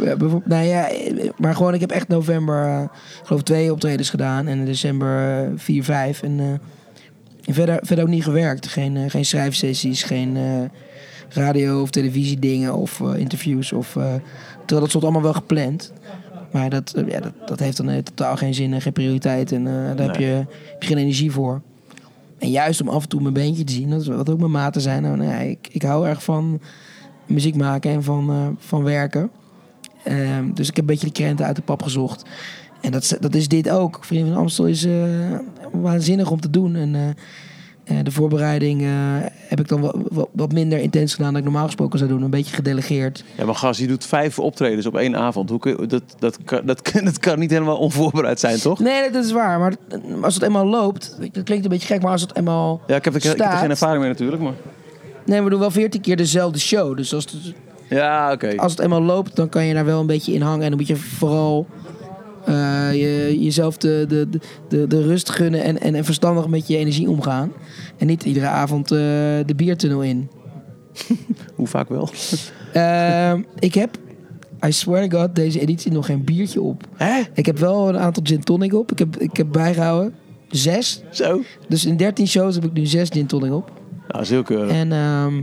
[0.44, 4.46] nou ja, eh, maar gewoon, ik heb echt november, ik geloof twee optredens gedaan.
[4.46, 6.22] En in december eh, vier, vijf.
[6.22, 8.66] En eh, verder, verder ook niet gewerkt.
[8.66, 10.38] Geen, geen schrijfsessies, geen
[11.28, 13.72] radio- of televisiedingen of interviews.
[13.72, 15.92] Of, terwijl dat stond allemaal wel gepland.
[16.52, 19.52] Maar dat, ja, dat, dat heeft dan totaal geen zin en geen prioriteit.
[19.52, 21.60] En daar heb, je, heb je geen energie voor.
[22.38, 24.50] En juist om af en toe mijn beentje te zien, dat is wat ook mijn
[24.50, 25.02] maten zijn.
[25.02, 26.60] Nou, nou ja, ik, ik hou erg van
[27.26, 29.30] muziek maken en van, van werken.
[30.04, 32.22] Ehm, dus ik heb een beetje de krenten uit de pap gezocht.
[32.80, 33.98] En dat, is- dat is dit ook.
[34.00, 34.92] Vrienden van Amstel is eh,
[35.72, 36.74] waanzinnig om te doen.
[36.76, 37.02] En eh,
[37.84, 38.82] Eh, de voorbereiding
[39.48, 42.22] heb ik dan wat, wat, wat minder intens gedaan dan ik normaal gesproken zou doen.
[42.22, 43.24] Een beetje gedelegeerd.
[43.36, 45.50] Ja, maar gast, je doet vijf optredens op één avond.
[45.50, 48.78] Hoe kun dat, dat, kan, dat, kan, dat kan niet helemaal onvoorbereid zijn, toch?
[48.78, 49.58] Nee, dat is waar.
[49.58, 49.74] Maar
[50.22, 53.04] als het eenmaal loopt, dat klinkt een beetje gek, maar als het eenmaal Ja, ik
[53.04, 54.54] heb, er- ik, heb er geen ervaring mee natuurlijk, maar...
[55.26, 56.96] Nee, we doen wel veertien keer dezelfde show.
[56.96, 57.52] Dus als het,
[57.88, 58.56] Ja, oké.
[58.56, 60.62] als het eenmaal loopt, dan kan je daar wel een beetje in hangen.
[60.62, 61.66] En dan moet je vooral
[62.44, 64.28] eh, je, jezelf de, de,
[64.68, 67.52] de- de, rust gunnen en, en, en verstandig met je energie omgaan.
[67.96, 68.98] En niet iedere avond eh,
[69.46, 70.30] de biertunnel in.
[71.56, 72.08] Hoe vaak wel?
[72.72, 73.96] Ehm, ik heb,
[74.66, 76.82] I swear to god, deze editie nog geen biertje op.
[76.94, 77.20] Hè?
[77.34, 78.92] Ik heb wel een aantal gin tonic op.
[78.92, 80.14] Ik heb, ik heb bijgehouden.
[80.48, 81.02] Zes.
[81.10, 81.40] Zo?
[81.68, 83.70] Dus in 13 shows heb ik nu zes gin tonic op.
[83.90, 84.70] Nou, dat is heel keurig.
[84.70, 85.42] En ehm,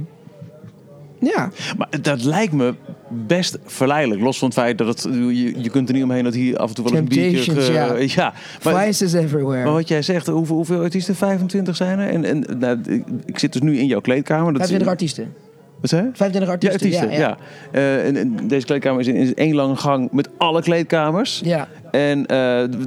[1.21, 2.73] ja, Maar dat lijkt me
[3.09, 4.21] best verleidelijk.
[4.21, 6.69] Los van het feit dat het, je, je kunt er niet omheen dat hier af
[6.69, 7.61] en toe wel eens een biertje...
[7.61, 8.33] Ge- ja.
[8.63, 9.63] maar, vices everywhere.
[9.63, 11.15] maar wat jij zegt, hoeveel, hoeveel artiesten?
[11.15, 12.09] 25 zijn er?
[12.09, 14.53] En, en nou, ik, zit dus nu in jouw kleedkamer.
[14.53, 15.33] Dat 25 artiesten.
[15.81, 16.09] Wat zei je?
[16.13, 16.81] 25 Ja, artiesten.
[17.01, 17.37] artiesten, ja.
[17.71, 21.41] Eh, en, en deze kleedkamer is, in, is één lange gang met alle kleedkamers.
[21.43, 21.67] Ja.
[21.91, 22.37] En eh,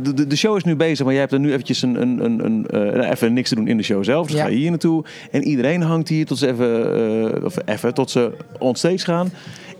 [0.03, 2.25] de, de, de show is nu bezig, maar jij hebt er nu eventjes een, een,
[2.25, 4.27] een, een, eh, nou, even niks te doen in de show zelf.
[4.27, 4.43] Dus Ja.
[4.43, 5.05] ga je hier naartoe.
[5.31, 6.95] En iedereen hangt hier tot ze even,
[7.37, 9.31] eh, of even tot ze onstage gaan.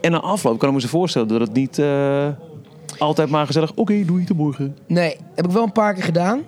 [0.01, 2.29] En na afloop kan ik me zo voorstellen dat het niet eh,
[2.99, 4.77] altijd maar gezellig, oké, doei, tot morgen.
[4.87, 6.41] Nee, heb ik wel een paar keer gedaan.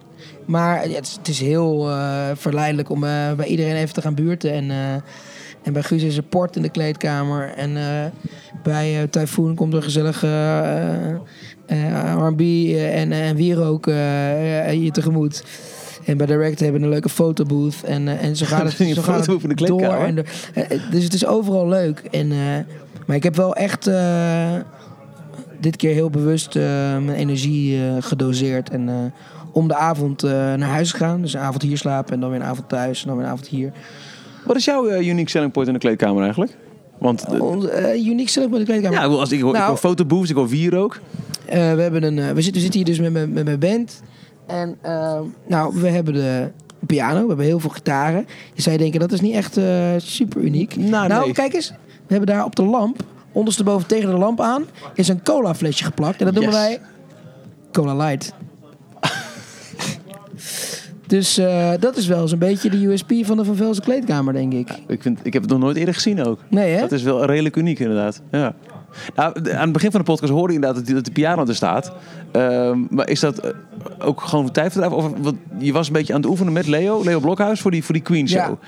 [0.44, 4.14] Maar het, is, het is heel eh, verleidelijk om eh, bij iedereen even te gaan
[4.14, 4.52] buurten.
[4.52, 4.76] En, eh,
[5.66, 7.52] en bij Guus is er port in de kleedkamer.
[7.56, 8.04] En eh,
[8.62, 11.18] bij eh Typhoon komt er gezellig eh, eh,
[12.18, 12.40] R&B
[12.76, 15.44] en, en wierook je tegemoet.
[16.04, 17.82] En bij Direct hebben we een leuke fotobooth.
[17.84, 19.80] En, en zo gaat het, fotobooth in het de door.
[19.80, 20.14] En
[20.90, 21.98] dus het is overal leuk.
[22.10, 22.28] En,
[23.06, 23.90] maar ik heb wel echt...
[25.60, 28.70] dit keer heel bewust mijn energie gedoseerd.
[28.70, 29.12] En
[29.52, 31.20] om de avond naar huis gaan.
[31.20, 33.02] Dus een avond hier slapen en dan weer een avond thuis.
[33.02, 33.72] En dan weer een avond hier.
[34.46, 36.56] Wat is jouw eh, unique selling point in de kleedkamer eigenlijk?
[36.98, 38.98] Want Onze eh, uniek zelf met de kleedkamer.
[38.98, 39.78] ja, ik wil- als ik, hoor, ik Nou,
[40.08, 41.00] hoor ik hoor wierook.
[41.44, 44.02] Eh, we, hebben een, we, zitten, we zitten hier dus met, mijn- met mijn band.
[44.46, 46.50] En eh, nou, we hebben de
[46.86, 48.26] piano, we hebben heel veel gitaren.
[48.54, 49.58] Je zou denken, dat is niet echt
[49.96, 50.76] super uniek.
[50.76, 51.32] Nou, nee.
[51.32, 51.70] kijk eens.
[52.06, 55.84] We hebben daar op de lamp, ondersteboven tegen de lamp aan, is een cola flesje
[55.84, 56.18] geplakt.
[56.18, 56.60] En dat noemen Yes.
[56.60, 56.80] wij
[57.72, 58.32] Cola Light.
[61.06, 64.32] dus eh, dat is wel eens een beetje de USP van de Van Velzen kleedkamer,
[64.32, 64.68] denk ik.
[64.86, 66.40] Ik, vind, ik heb het nog nooit eerder gezien ook.
[66.48, 66.80] Nee, hè?
[66.80, 68.22] Dat is wel redelijk uniek inderdaad.
[68.30, 68.54] Ja.
[69.14, 71.92] Nou, aan het begin van de podcast hoorde je inderdaad dat, de piano er staat.
[72.32, 73.50] Ehm, maar is dat eh,
[73.98, 74.92] ook gewoon voor tijdverdrijf?
[74.92, 77.84] Of want je was een beetje aan het oefenen met Leo, Leo Blokhuis, voor die,
[77.84, 78.38] voor die Queen Show.
[78.40, 78.58] Ja.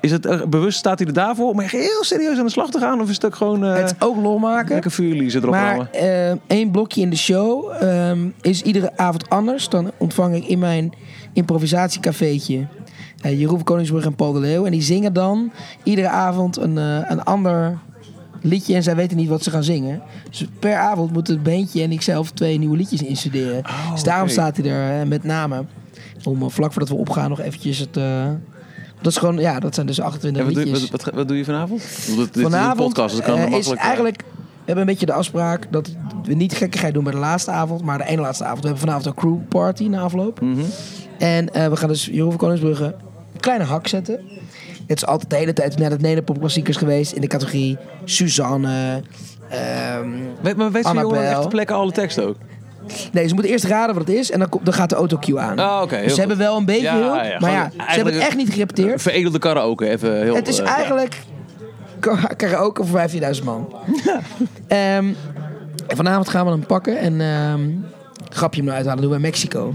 [0.00, 2.70] Is het eh, bewust, staat hij er daarvoor om echt heel serieus aan de slag
[2.70, 3.00] te gaan?
[3.00, 4.72] Of is het ook gewoon eh Het is ook lol maken.
[4.72, 9.68] lekker vuurlies erop Maar eh, één blokje in de show ehm, is iedere avond anders.
[9.68, 10.92] Dan ontvang ik in mijn
[11.36, 12.66] improvisatiecafeetje
[13.20, 14.64] eh, Jeroen Koningsbrug en Paul de Leeuw.
[14.64, 17.78] En die zingen dan iedere avond een, eh, een ander
[18.40, 18.74] liedje.
[18.74, 20.02] En zij weten niet wat ze gaan zingen.
[20.30, 23.62] Dus per avond moet het beentje en ikzelf twee nieuwe liedjes instuderen.
[23.92, 25.64] dus daarom staat hij er eh, met name.
[26.24, 27.94] Om vlak voordat we opgaan nog eventjes het...
[29.00, 30.90] dat is gewoon, ja, dat zijn dus 28 En wat, doe, liedjes.
[30.90, 31.82] wat, wat, wat doe je vanavond?
[31.82, 34.22] Ik Dit, dit is een Vanavond podcast, dus ik kan is eigenlijk...
[34.66, 35.90] We hebben een beetje de afspraak dat
[36.24, 38.60] we niet gekkigheid doen bij de laatste avond, maar de ene laatste avond.
[38.60, 40.40] We hebben vanavond een crew party na afloop.
[40.40, 40.60] Mhm.
[41.18, 42.84] En eh, we gaan dus Jeroen van Koningsbrugge
[43.34, 44.20] een kleine hak zetten.
[44.86, 49.02] Het is altijd de hele tijd net het Nederpop klassiekers geweest in de categorie Suzanne.
[49.48, 50.08] ehm,
[50.40, 51.30] Weet, maar weet je jongen Annabel.
[51.30, 52.36] echt ter plekke alle teksten ook?
[53.12, 55.58] nee, ze moeten eerst raden wat het is en dan, dan gaat de autocue aan.
[55.58, 58.22] Ah, dus ze hebben wel een beetje Ja, hulp, ja, maar ja, ze hebben het
[58.22, 59.02] echt niet gerepeteerd.
[59.02, 60.34] Veredelde karaoke, even heel...
[60.34, 61.22] Het is eh, eigenlijk
[62.00, 63.04] ka- karaoke voor
[63.38, 63.68] 15.000 man.
[64.68, 65.16] En
[65.86, 67.60] vanavond gaan we hem pakken en ehm
[68.28, 69.02] grapje hem eruit halen.
[69.02, 69.74] Doen we Mexico.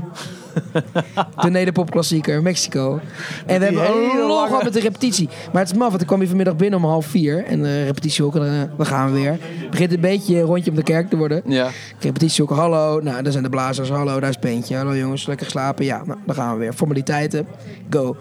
[1.41, 2.99] De nederpop klassieker, Mexico.
[3.45, 5.29] En we hebben een log gehad met de repetitie.
[5.53, 7.45] Maar het is maf, want ik kwam hier vanmiddag binnen om half vier.
[7.45, 9.31] En de repetitie ook, en dan, dan gaan we weer.
[9.31, 11.41] Het begint een beetje een rondje om de kerk te worden.
[11.45, 11.69] Ja.
[11.99, 12.99] Repetitie ook, hallo.
[12.99, 13.89] Nou, daar zijn de blazers.
[13.89, 14.75] Hallo, daar is Peentje.
[14.75, 15.85] Hallo jongens, lekker geslapen.
[15.85, 16.73] Ja, nou, dan gaan we weer.
[16.73, 17.47] Formaliteiten,
[17.89, 18.15] go.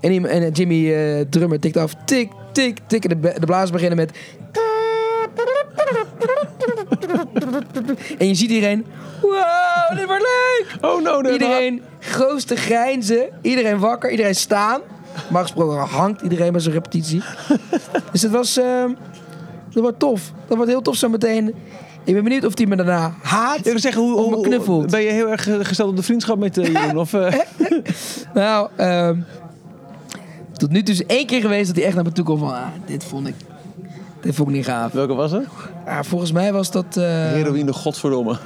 [0.00, 1.94] En, en Jimmy, eh, drummer, tikt af.
[2.04, 3.04] Tik, tik, tik.
[3.04, 4.10] En de, de blazers beginnen met...
[8.18, 8.84] En je ziet iedereen...
[9.22, 10.76] Wow, dit wordt leuk!
[10.80, 13.28] Oh no, no, Iedereen grootste grijnzen.
[13.42, 14.80] Iedereen wakker, iedereen staan.
[15.30, 17.22] Maar gesproken hangt iedereen bij zijn repetitie.
[18.12, 18.56] dus het was...
[18.56, 18.90] ehm,
[19.72, 20.32] dat wordt tof.
[20.46, 21.54] Dat wordt heel tof zo meteen.
[22.04, 23.58] Ik ben benieuwd of hij me daarna haat.
[23.58, 24.90] Ik wil zeggen, hoe, of me hoe- knuffelt.
[24.90, 26.96] ben je heel erg eh, gesteld op de vriendschap met eh Jeroen?
[26.98, 27.34] Of, eh,
[28.34, 29.18] Nou, ehm,
[30.52, 32.48] tot nu toe is één keer geweest dat hij echt naar me toe kwam van...
[32.50, 33.34] Ah, dit vond ik...
[34.24, 34.92] Dat vond ik niet gaaf.
[34.92, 35.46] Welke was het?
[35.86, 36.96] Ja, volgens mij was dat...
[36.96, 38.36] eh, Heroïne, godverdomme.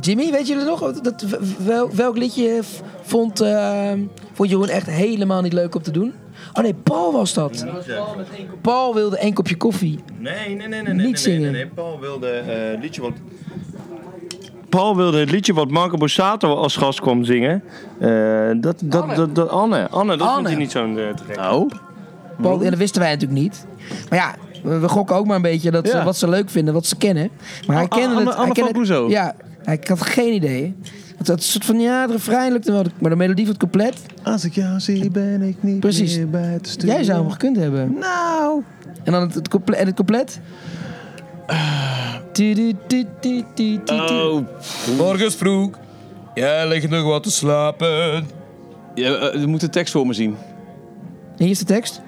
[0.00, 0.92] Jimmy, weet jullie nog?
[0.92, 1.24] Dat,
[1.64, 2.60] wel, welk liedje
[3.02, 3.90] vond, eh,
[4.32, 6.12] vond Jeroen echt helemaal niet leuk om te doen?
[6.52, 7.66] Oh nee, Paul was dat.
[8.60, 9.98] Paul wilde één kopje koffie.
[10.18, 10.80] Nee, nee, nee, nee.
[10.80, 11.40] Niet nee, nee, zingen.
[11.40, 13.12] Nee, nee, Paul wilde eh, liedje wat...
[14.68, 17.62] Paul wilde het liedje wat Marco Borsato als gast kwam zingen.
[17.98, 19.14] Eh, dat, dat, Anne.
[19.14, 19.88] dat, dat, Anne.
[19.88, 20.34] Anne, dat Anne.
[20.34, 21.38] vond hij niet zo'n te gek.
[21.38, 21.70] Oh.
[22.40, 23.66] Paul, en dat wisten wij natuurlijk niet.
[24.08, 26.04] Maar ja, we, we gokken ook maar een beetje dat ze, Ja.
[26.04, 27.30] wat ze leuk vinden, wat ze kennen.
[27.66, 28.34] Maar hij kende het.
[28.34, 29.10] Anne van Clouseau.
[29.10, 30.74] Ja, hij- ik had geen idee.
[31.16, 33.94] Het, het soort van, ja, het refrein lukte wel, maar de melodie van het compleet.
[34.22, 36.16] Als ik jou zie, ben ik niet Precies.
[36.16, 36.94] meer bij het sturen.
[36.94, 37.96] Jij zou hem gekund hebben.
[38.00, 38.62] Nou.
[39.04, 40.40] En dan het, het, comple- en het compleet.
[42.32, 42.70] Tu.
[43.86, 44.40] Oh.
[44.98, 45.70] Morgens vroeg,
[46.34, 47.88] jij ligt nog wat te slapen.
[48.94, 50.36] Je, eh, je moet de tekst voor me zien.
[51.36, 52.00] Hier is de tekst.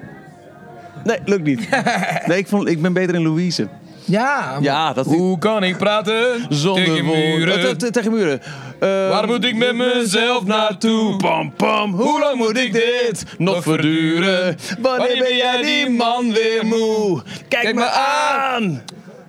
[1.04, 1.68] Nee, lukt niet.
[2.26, 3.68] nee, ik, vond, ik ben beter in Louise.
[4.06, 7.60] Ja, Ja, dat Hoe kan ik praten Zonder tegen muren?
[7.68, 8.40] Eh, te- Tegen muren.
[8.78, 11.16] Eh, Waar moet ik met mezelf naartoe?
[11.16, 11.92] Pam, pam.
[11.94, 14.56] Hoe lang moet ik dit nog verduren?
[14.80, 17.22] Wanneer ben jij die man weer moe?
[17.48, 18.82] Kijk me aan.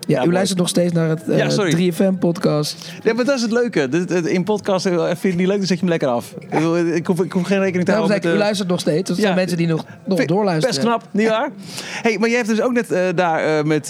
[0.07, 0.31] Ja, u mooi.
[0.31, 1.91] luistert nog steeds naar het eh, Ja.
[1.91, 2.91] 3FM-podcast.
[3.03, 3.89] Maar dat is het leuke.
[4.25, 6.33] In podcast eh, vind je het niet leuk, dan zet je hem lekker af.
[6.93, 8.35] Ik, hoef, ik hoef geen rekening te houden ik, u met...
[8.35, 9.07] eh, luistert nog steeds.
[9.07, 9.35] Dat zijn ja.
[9.35, 10.75] mensen die nog, doorluisteren.
[10.75, 11.49] Best knap, nietwaar?
[12.05, 13.87] hey, maar jij hebt dus ook net daar met,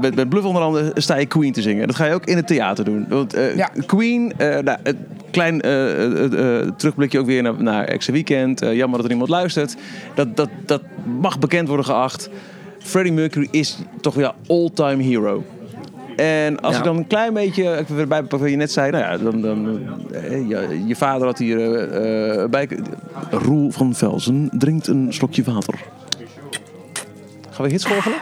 [0.00, 1.86] met, met Bluff onder andere sta je Queen te zingen.
[1.86, 3.06] Dat ga je ook in het theater doen.
[3.08, 3.70] Want Ja.
[3.86, 4.78] Queen, nou,
[5.30, 5.60] klein
[6.76, 8.60] terugblikje ook weer naar, naar Extra Weekend.
[8.60, 9.76] Jammer dat er niemand luistert.
[10.14, 10.82] Dat, dat, dat
[11.20, 12.30] mag bekend worden geacht.
[12.86, 15.44] Freddie Mercury is toch weer all-time hero.
[16.16, 16.78] En als Ja.
[16.78, 19.40] ik dan een klein beetje, ik weer bij wat je net zei, nou ja, dan,
[19.40, 19.78] dan
[20.12, 22.68] eh, je, je vader had hier eh, eh, bij.
[23.30, 25.74] Roel van Velzen drinkt een slokje water.
[27.50, 28.18] Gaan we hits gorgelen?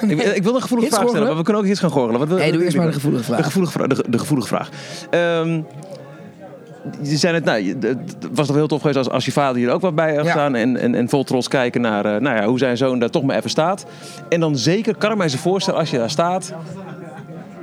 [0.00, 1.26] Ik, ik wil een gevoelige Hits vraag stellen, gorgelen?
[1.26, 2.28] maar we kunnen ook hits gaan gorgelen.
[2.28, 3.36] Wat, Nee, doe eerst maar de gevoelige vraag.
[3.36, 4.68] De gevoelige de gevoelige vraag.
[5.10, 5.60] Ehm,
[7.02, 7.98] je zei het, nou, het
[8.32, 10.30] was toch heel tof geweest als, als je vader hier ook wat bij had Ja.
[10.30, 10.54] staan.
[10.54, 13.22] En, en, en vol trots kijken naar eh, nou ja, hoe zijn zoon daar toch
[13.22, 13.86] maar even staat.
[14.28, 16.52] En dan zeker, kan ik mij zo voorstellen als je daar staat.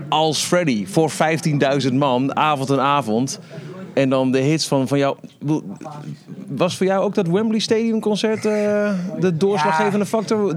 [0.10, 1.12] Als Freddy voor
[1.82, 3.40] 15.000 man, avond en avond.
[3.94, 5.18] En dan de hits van, van jou.
[6.48, 10.54] Was voor jou ook dat Wembley Stadium concert eh, de doorslaggevende factor?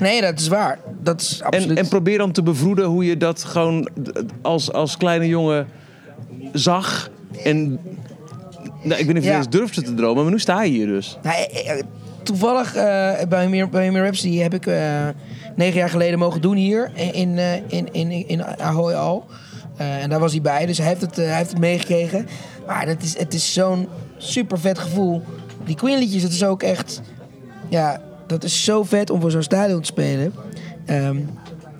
[0.00, 0.78] Nee, dat is waar.
[1.02, 1.70] Dat is absoluut.
[1.70, 3.88] En, en probeer dan te bevroeden hoe je dat gewoon
[4.42, 5.66] als, als kleine jongen
[6.52, 7.10] zag.
[7.44, 7.78] En
[8.84, 10.86] nou, ik weet niet of je eens durfde te dromen, maar nu sta je hier
[10.86, 11.18] dus.
[11.22, 11.84] Nou, eh, eh,
[12.22, 14.66] toevallig eh, bij meer bij meer Rhapsody heb ik
[15.56, 19.26] negen jaar geleden mogen doen hier in, eh, in, in, in Ahoy al.
[19.76, 22.26] En daar was hij bij, dus hij heeft het, hij heeft het meegekregen.
[22.66, 25.22] Maar het is, het is zo'n super vet gevoel.
[25.64, 27.00] Die Queen liedjes, dat is ook echt...
[27.68, 30.34] Ja, dat is zo vet om voor zo'n stadion te spelen.
[30.86, 31.16] Ehm,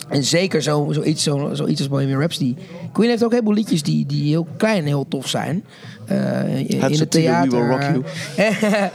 [0.08, 2.54] en zeker zo, zoiets, zo, zoiets als Bohemian Rhapsody.
[2.92, 5.64] Queen heeft ook een heleboel liedjes die, die heel klein en heel tof zijn.
[6.06, 8.02] Eh, in het theater.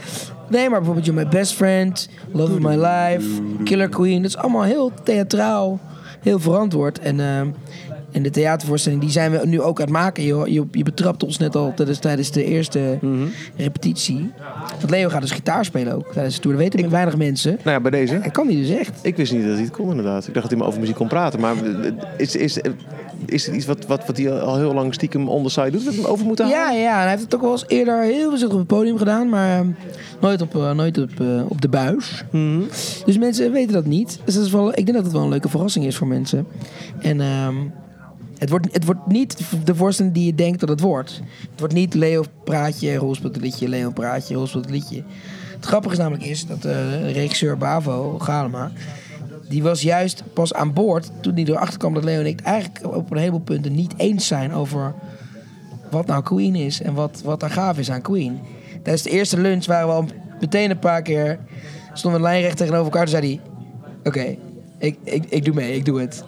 [0.50, 4.22] Nee, maar bijvoorbeeld You're My Best Friend, Love of My Life, Killer Queen.
[4.22, 5.80] Dat is allemaal heel theatraal,
[6.20, 6.98] heel verantwoord.
[6.98, 7.48] En, ehm,
[8.12, 10.22] en de theatervoorstelling die zijn we nu ook aan het maken.
[10.22, 12.98] Je, je, je betrapt ons net al tijdens, tijdens de eerste
[13.56, 14.32] repetitie.
[14.78, 16.56] Want Leo gaat dus gitaar spelen ook tijdens de tour.
[16.56, 17.50] Dat weten weinig mensen.
[17.50, 18.14] Nou ja, bij deze.
[18.14, 18.98] Hij kan die dus echt.
[19.02, 20.26] Ik wist niet dat hij het kon inderdaad.
[20.26, 21.40] Ik dacht dat hij maar over muziek kon praten.
[21.40, 22.60] Maar eh, is, is,
[23.26, 25.84] is het iets wat, wat, wat hij al heel lang stiekem on the side doet?
[25.84, 26.60] Dat we hem over moeten halen?
[26.60, 28.98] Ja, ja, en hij heeft het ook wel eens eerder heel veel op het podium
[28.98, 29.68] gedaan, maar ehm,
[30.20, 32.24] nooit op, eh, nooit op, eh, op de buis.
[33.04, 34.20] Dus mensen weten dat niet.
[34.24, 36.46] Dus dat is wel, ik denk dat het wel een leuke verrassing is voor mensen.
[36.98, 37.56] En ehm,
[38.38, 41.20] het, wordt, het wordt niet de voorstelling die je denkt dat het wordt.
[41.50, 45.02] Het wordt niet Leo praatje, Roel speelt een liedje, Leo praatje, Roel speelt een liedje.
[45.54, 48.72] Het grappige is namelijk is dat eh regisseur Bavo, Galema,
[49.50, 52.46] die was juist pas aan boord toen hij erachter kwam dat Leo en ik het
[52.46, 54.94] eigenlijk op een heleboel punten niet eens zijn over
[55.90, 58.38] wat nou Queen is en wat, wat er gaaf is aan Queen.
[58.82, 60.04] Tijdens de eerste lunch waren we al
[60.40, 61.38] meteen een paar keer...
[61.92, 63.00] stonden we lijnrecht tegenover elkaar.
[63.06, 63.40] Toen zei hij...
[64.04, 64.36] Oké,
[64.78, 66.24] ik, ik, ik doe mee, ik doe het.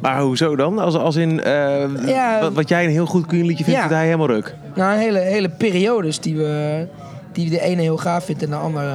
[0.00, 0.78] Maar hoezo dan?
[0.78, 2.40] Als, als in, eh, Ja.
[2.40, 3.86] wat, wat jij een heel goed Queen liedje vindt, Ja.
[3.86, 4.54] vindt hij helemaal ruk.
[4.74, 6.86] Nou, een hele, hele periodes die we...
[7.32, 8.86] Die de ene heel gaaf vindt en de andere...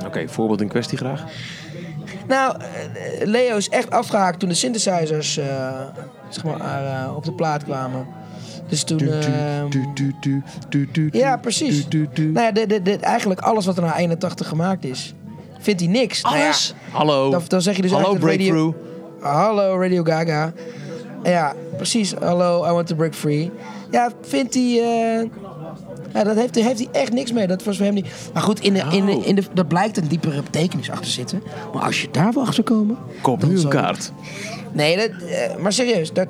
[0.00, 1.24] eh, Oké, voorbeeld in kwestie graag.
[2.26, 5.46] Nou, eh, Leo is echt afgehaakt toen de synthesizers eh,
[6.28, 8.06] zeg maar, eh, op de plaat kwamen.
[8.68, 8.98] Dus toen...
[8.98, 9.66] ehm,
[11.10, 11.88] Ja, precies.
[12.16, 15.14] Nou ja, de, de, de, eigenlijk alles wat er na 81 gemaakt is,
[15.58, 16.22] vindt hij niks.
[16.22, 16.74] Nou ja, Alles?
[16.90, 17.30] Hallo.
[17.30, 18.76] dan, dan zeg je dus Hallo Breakthrough.
[19.20, 20.52] Hallo Radio Gaga.
[21.22, 22.14] Ja, precies.
[22.14, 23.50] Hallo, I want to break free.
[23.90, 24.80] Ja, vindt hij...
[26.14, 27.46] eh, Ja, dat heeft, heeft hij echt niks mee.
[27.46, 28.06] Dat was voor hem niet.
[28.32, 29.26] Maar goed, in de, in de, Oh.
[29.26, 31.42] in de, dat blijkt een diepere betekenis achter zitten.
[31.74, 32.96] Maar als je daar wel achter komen.
[33.20, 34.12] Koop dan nu een zal- kaart.
[34.72, 36.28] Nee, dat, eh, maar serieus, dat,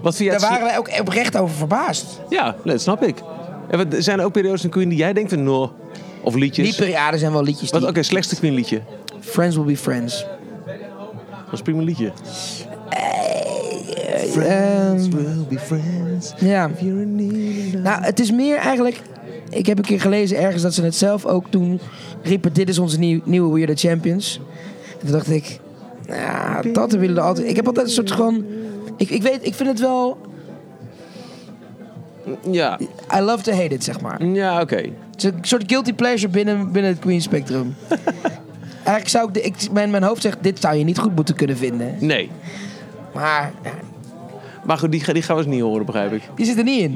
[0.00, 2.06] Wat vind jij daar waren wij ook oprecht over verbaasd.
[2.28, 3.16] Ja, nee, dat snap ik.
[3.70, 5.42] En wat, zijn er ook periodes in Queen die jij denkt van...
[5.42, 5.72] No,
[6.22, 6.66] of liedjes?
[6.76, 7.70] Die periode zijn wel liedjes.
[7.70, 8.80] Oké, slechtste Queen liedje.
[9.20, 10.26] Friends will be friends.
[11.44, 12.12] Dat is prima liedje.
[14.06, 16.34] Ehm, will be friends.
[16.38, 16.70] ja.
[17.82, 19.02] Nou, het is meer eigenlijk.
[19.50, 21.80] Ik heb een keer gelezen ergens dat ze het zelf ook toen
[22.22, 24.40] riepen: Dit is onze nieuw, nieuwe We Are the Champions.
[24.92, 25.60] En toen dacht ik,
[26.06, 27.48] ja, dat willen we altijd.
[27.48, 28.44] Ik heb altijd een soort gewoon.
[28.96, 30.18] Ik, ik weet, ik vind het wel.
[32.50, 32.78] Ja,
[33.16, 34.24] I love to hate it, zeg maar.
[34.24, 34.76] ja oké.
[34.76, 37.74] Het is een soort guilty pleasure binnen, binnen het Queen Spectrum.
[38.76, 41.34] Eigenlijk zou ik, de, ik mijn, mijn hoofd zegt, dit zou je niet goed moeten
[41.34, 41.94] kunnen vinden.
[42.00, 42.30] Nee.
[43.14, 43.70] Maar ja,
[44.66, 46.22] Maar goed, die, die gaan we eens niet horen, begrijp ik.
[46.34, 46.94] die zit er niet in.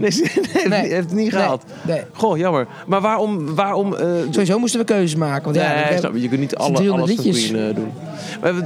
[0.69, 1.65] Nee, heeft het niet gehaald.
[1.87, 2.03] Nee.
[2.13, 2.67] Goh, jammer.
[2.87, 3.55] Maar waarom...
[3.55, 5.45] waarom eh, Sowieso moesten we keuzes maken.
[5.45, 7.49] Want ja, snap je, kunt niet alle, 300 alles liedjes.
[7.49, 7.93] Queen eh, doen.
[8.41, 8.63] Maar,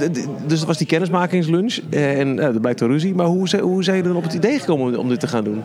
[0.47, 1.79] dus dat was die kennismakingslunch.
[1.89, 3.15] eh, en dat blijkt een ruzie.
[3.15, 5.43] Maar hoe, hoe zijn jullie dan op het idee gekomen om, om dit te gaan
[5.43, 5.63] doen?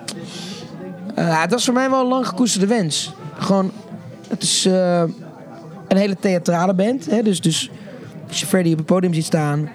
[1.18, 3.12] Uh, dat is voor mij wel een lang gekoesterde wens.
[3.38, 3.70] Gewoon,
[4.28, 4.64] het is
[5.88, 7.06] een hele theatrale band.
[7.10, 7.22] Hè?
[7.22, 7.70] Dus, dus
[8.28, 9.70] als je Freddy op het podium ziet staan...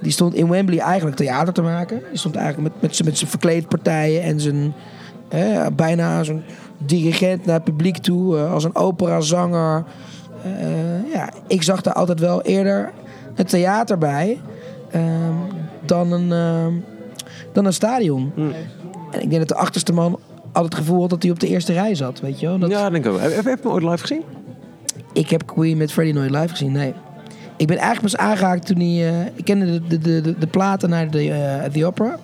[0.00, 2.00] Die stond in Wembley eigenlijk theater te maken.
[2.10, 4.74] Die stond eigenlijk met, met, met zijn verkleedpartijen en zijn...
[5.28, 6.42] eh, bijna zo'n
[6.78, 8.36] dirigent naar het publiek toe.
[8.38, 9.84] eh, als een operazanger.
[10.44, 12.92] Eh, ja, ik zag daar altijd wel eerder
[13.34, 14.40] het theater bij...
[14.90, 15.02] ehm,
[15.84, 16.72] dan, een, ehm,
[17.52, 18.32] dan een stadion.
[19.10, 20.18] En ik denk dat de achterste man
[20.52, 22.20] altijd het gevoel had dat hij op de eerste rij zat.
[22.20, 22.58] Weet je wel?
[22.58, 23.20] Dat, Ja, denk ik ook.
[23.20, 24.22] Heb, heb, heb je hem ooit live gezien?
[25.12, 26.94] Ik heb Queen met Freddie nooit live gezien, nee.
[27.56, 29.08] Ik ben eigenlijk pas aangehaakt toen hij...
[29.08, 32.18] eh, ik kende de, de, de, de, de platen naar de, eh, The Opera.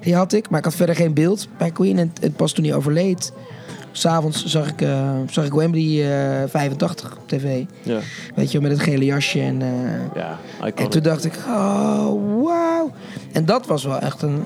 [0.00, 1.98] Die had ik, maar ik had verder geen beeld bij Queen.
[1.98, 3.32] En, en pas toen hij overleed...
[3.94, 5.82] S'avonds zag ik, eh, zag ik Wembley
[6.42, 7.64] eh 85 op tv.
[7.82, 7.98] Ja.
[8.34, 9.60] Weet je met het gele jasje en...
[10.14, 10.38] Ja,
[10.74, 12.92] en toen dacht ik, oh, wauw.
[13.32, 14.44] En dat was wel echt een,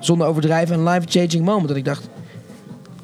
[0.00, 1.68] zonder overdrijven, een life-changing moment.
[1.68, 2.08] Dat ik dacht,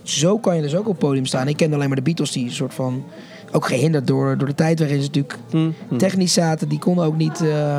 [0.03, 1.49] zo kan je dus ook op het podium staan.
[1.49, 3.05] Ik kende alleen maar de Beatles die een soort van...
[3.53, 5.39] Ook gehinderd door, door de tijd waarin ze natuurlijk
[5.97, 6.69] technisch zaten.
[6.69, 7.79] Die konden ook niet eh,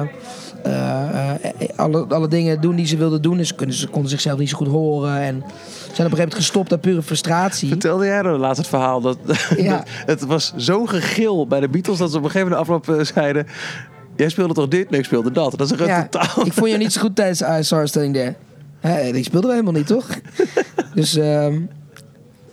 [0.64, 1.40] eh, eh,
[1.76, 3.38] alle, alle dingen doen die ze wilden doen.
[3.38, 5.12] Dus ze, konden- ze konden zichzelf niet zo goed horen.
[5.20, 7.68] En zijn op een gegeven moment gestopt uit pure frustratie.
[7.70, 9.18] Vertelde jij dan laatst het verhaal dat,
[9.58, 9.78] Ja.
[9.78, 9.86] dat
[10.20, 13.48] het was zo gegil bij de Beatles dat ze op een gegeven moment afloop zeiden:
[14.16, 14.90] Jij speelde toch dit?
[14.90, 15.52] Nee, ik speelde dat.
[15.58, 16.46] Dat is een Ja, totaal.
[16.46, 18.36] ik vond je niet zo goed tijdens I Saw Her Standing There.
[18.80, 20.08] Hè, die speelden we helemaal niet, toch?
[20.96, 21.60] dus ehm,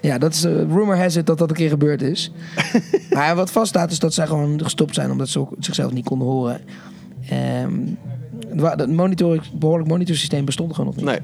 [0.04, 2.32] ja, dat is, eh, rumor has it dat dat een keer gebeurd is.
[3.14, 6.60] maar wat vaststaat is dat zij gewoon gestopt zijn omdat ze zichzelf niet konden horen.
[7.28, 7.72] Ehm
[8.62, 11.04] het monitor, behoorlijk monitorsysteem bestond gewoon nog niet.
[11.04, 11.18] Nee.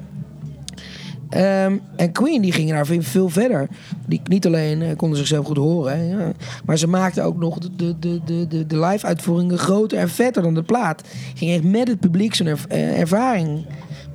[1.29, 3.67] Ehm, en Queen die gingen daar veel, verder.
[4.07, 6.31] Die niet alleen eh, konden zichzelf goed horen, hè, ja,
[6.65, 10.09] maar ze maakten ook nog de, de, de, de, de, de live uitvoeringen groter en
[10.09, 11.01] vetter dan de plaat.
[11.35, 13.65] Ging echt met het publiek zo'n erv- eh, ervaring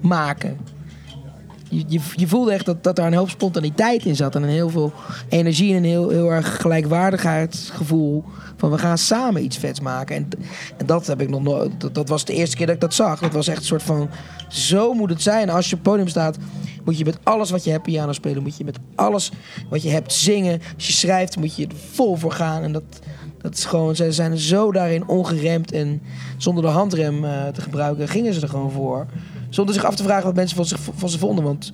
[0.00, 0.56] maken.
[1.88, 4.34] Je, je, voelde echt dat, dat daar een hoop spontaniteit in zat.
[4.34, 4.92] En een heel veel
[5.28, 8.24] energie en een heel, heel erg gelijkwaardigheidsgevoel.
[8.56, 10.16] Van we gaan samen iets vets maken.
[10.16, 10.28] En,
[10.76, 11.80] en dat heb ik nog nooit.
[11.80, 13.20] Dat, dat was de eerste keer dat ik dat zag.
[13.20, 14.08] Dat was echt een soort van.
[14.48, 15.50] Zo moet het zijn.
[15.50, 16.38] Als je op het podium staat,
[16.84, 18.42] moet je met alles wat je hebt piano spelen.
[18.42, 19.30] Moet je met alles
[19.70, 20.60] wat je hebt zingen.
[20.74, 22.62] Als je schrijft, moet je er vol voor gaan.
[22.62, 22.84] En dat,
[23.42, 23.96] dat is gewoon.
[23.96, 25.72] Ze zijn zo daarin ongeremd.
[25.72, 26.02] En
[26.36, 29.06] zonder de handrem eh, te gebruiken, gingen ze er gewoon voor.
[29.56, 31.44] Zonder zich af te vragen wat mensen van, zich, van ze vonden.
[31.44, 31.72] Want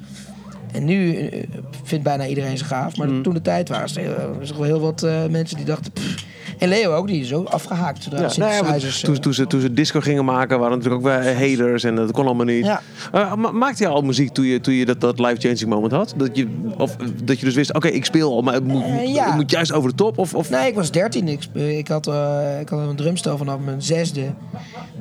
[0.72, 1.42] en nu eh,
[1.82, 2.96] vindt bijna iedereen ze gaaf.
[2.96, 5.92] Maar toen de tijd waren er uh, toch wel heel wat eh, mensen die dachten...
[5.92, 6.24] pff.
[6.62, 8.02] En Leo ook, die is ook afgehaakt.
[8.02, 11.06] Zodra Ja, maar synthesizers, toen, eh, toen, ze, toen ze disco gingen maken, waren natuurlijk
[11.06, 12.64] ook wel haters en dat kon allemaal niet.
[12.64, 12.80] Ja.
[13.12, 16.14] Eh, ma- maakte je al muziek toen je, toen je dat, dat life-changing moment had?
[16.16, 16.48] Dat je,
[16.78, 19.26] of eh, dat je dus wist, oké, ik speel al, maar het moet, Eh, ja.
[19.26, 20.18] het moet juist over de top?
[20.18, 20.50] Of, of...
[20.50, 21.28] Nee, ik was 13.
[21.52, 24.24] Ik, had, eh, ik had een drumstel vanaf mijn zesde.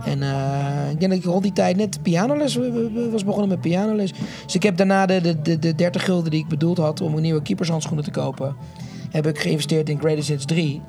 [0.06, 2.60] En eh, ik denk dat ik rond die tijd net pianoles
[3.12, 4.12] was begonnen met pianoles.
[4.46, 7.16] Dus ik heb daarna de, de, de, de 30 gulden die ik bedoeld had om
[7.16, 8.56] een nieuwe keepershandschoenen te kopen,
[9.12, 10.82] heb ik geïnvesteerd in Greatest Hits 3.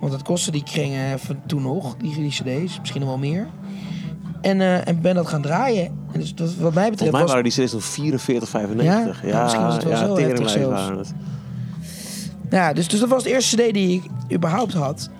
[0.00, 3.46] Want dat kostte die kringen van toen nog, die, die cd's, misschien nog wel meer.
[4.40, 5.84] En, eh, en ben dat gaan draaien.
[6.12, 7.30] En dus dat, wat mij betreft Volgens mij was...
[7.30, 9.22] waren die CD's nog 44, 95.
[9.22, 9.28] Ja?
[9.28, 10.88] Ja, Ja, misschien was het wel ja, zo heftig zelfs.
[10.88, 11.14] het.
[12.50, 15.10] Ja, dus, dus dat was de eerste CD die ik überhaupt had.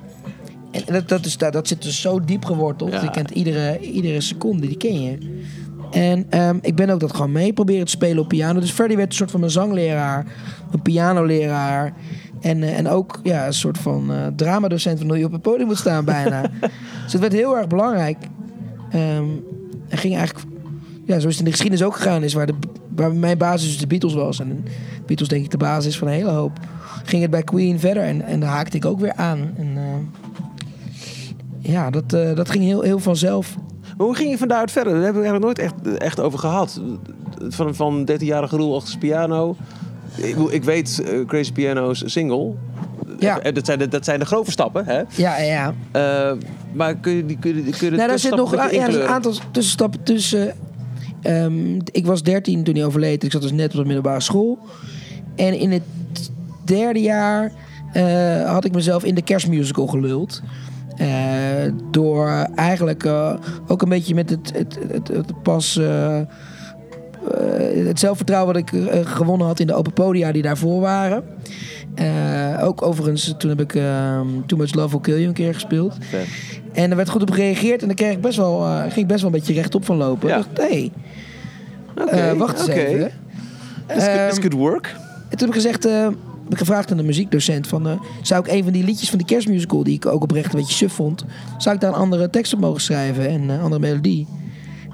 [0.70, 2.92] En dat, dat, is, dat, dat zit dus zo diep geworteld.
[2.92, 3.02] Ja.
[3.02, 5.18] Je kent iedere, iedere seconde, die ken je.
[5.90, 8.60] En ehm, ik ben ook dat gewoon mee proberen te spelen op piano.
[8.60, 10.24] Dus Freddie werd een soort van mijn zangleraar,
[10.70, 11.94] mijn pianoleraar.
[12.40, 15.42] En, eh, en ook ja, een soort van eh dramadocent van hoe je op het
[15.42, 16.42] podium moet staan bijna.
[17.04, 18.18] dus het werd heel erg belangrijk.
[18.90, 19.24] Ehm
[19.90, 20.46] en ging eigenlijk,
[21.04, 22.54] ja, zoals het in de geschiedenis ook gegaan is, waar, de,
[22.94, 24.40] waar mijn basis dus de Beatles was.
[24.40, 24.70] En de
[25.06, 26.52] Beatles denk ik de basis van een hele hoop
[27.04, 29.54] ging het bij Queen verder en, en daar haakte ik ook weer aan.
[29.56, 33.56] En, eh, ja, dat, dat ging heel, heel vanzelf.
[33.96, 34.92] Maar hoe ging je van daaruit verder?
[34.92, 36.80] Daar hebben we eigenlijk nooit echt, echt over gehad.
[37.48, 39.56] Van, van 13-jarige Roel achter piano.
[40.16, 42.52] Ik, ik weet eh, Crazy Piano's single.
[43.18, 43.40] Ja.
[43.40, 45.02] Eh, Dat zijn de, dat zijn de grove stappen, hè?
[45.16, 45.74] Ja, ja.
[45.90, 46.32] Eh,
[46.72, 49.06] maar kun je, die- kun je, kun je Nou, daar zit nog ja, een er
[49.06, 50.54] aantal tussenstappen tussen.
[51.22, 53.24] Ehm, ik was 13 toen hij overleed.
[53.24, 54.58] Ik zat dus net op de middelbare school.
[55.36, 55.82] En in het
[56.64, 57.52] derde jaar
[58.46, 60.42] had ik mezelf in de kerstmusical geluld.
[61.90, 63.06] Door eigenlijk
[63.66, 65.80] ook een beetje met het, het, het, het pas.
[67.56, 71.24] Eh, het zelfvertrouwen wat ik eh, gewonnen had in de open podia die daarvoor waren.
[71.94, 75.54] Eh, ook overigens, toen heb ik ehm Too Much Love Will Kill You een keer
[75.54, 75.96] gespeeld.
[76.72, 79.22] En er werd goed op gereageerd en daar kreeg ik best wel, ging ik best
[79.22, 80.28] wel een beetje rechtop van lopen.
[80.28, 80.38] Ja.
[80.38, 83.10] Ik dacht, eh, wacht eens even.
[83.86, 84.96] This could, this Ehm, could work.
[85.28, 86.12] en toen heb ik gezegd, heb
[86.48, 89.82] ik gevraagd aan de muziekdocent van, zou ik een van die liedjes van die kerstmusical,
[89.84, 91.24] die ik ook oprecht een beetje suf vond,
[91.58, 94.26] zou ik daar een andere tekst op mogen schrijven en een andere melodie?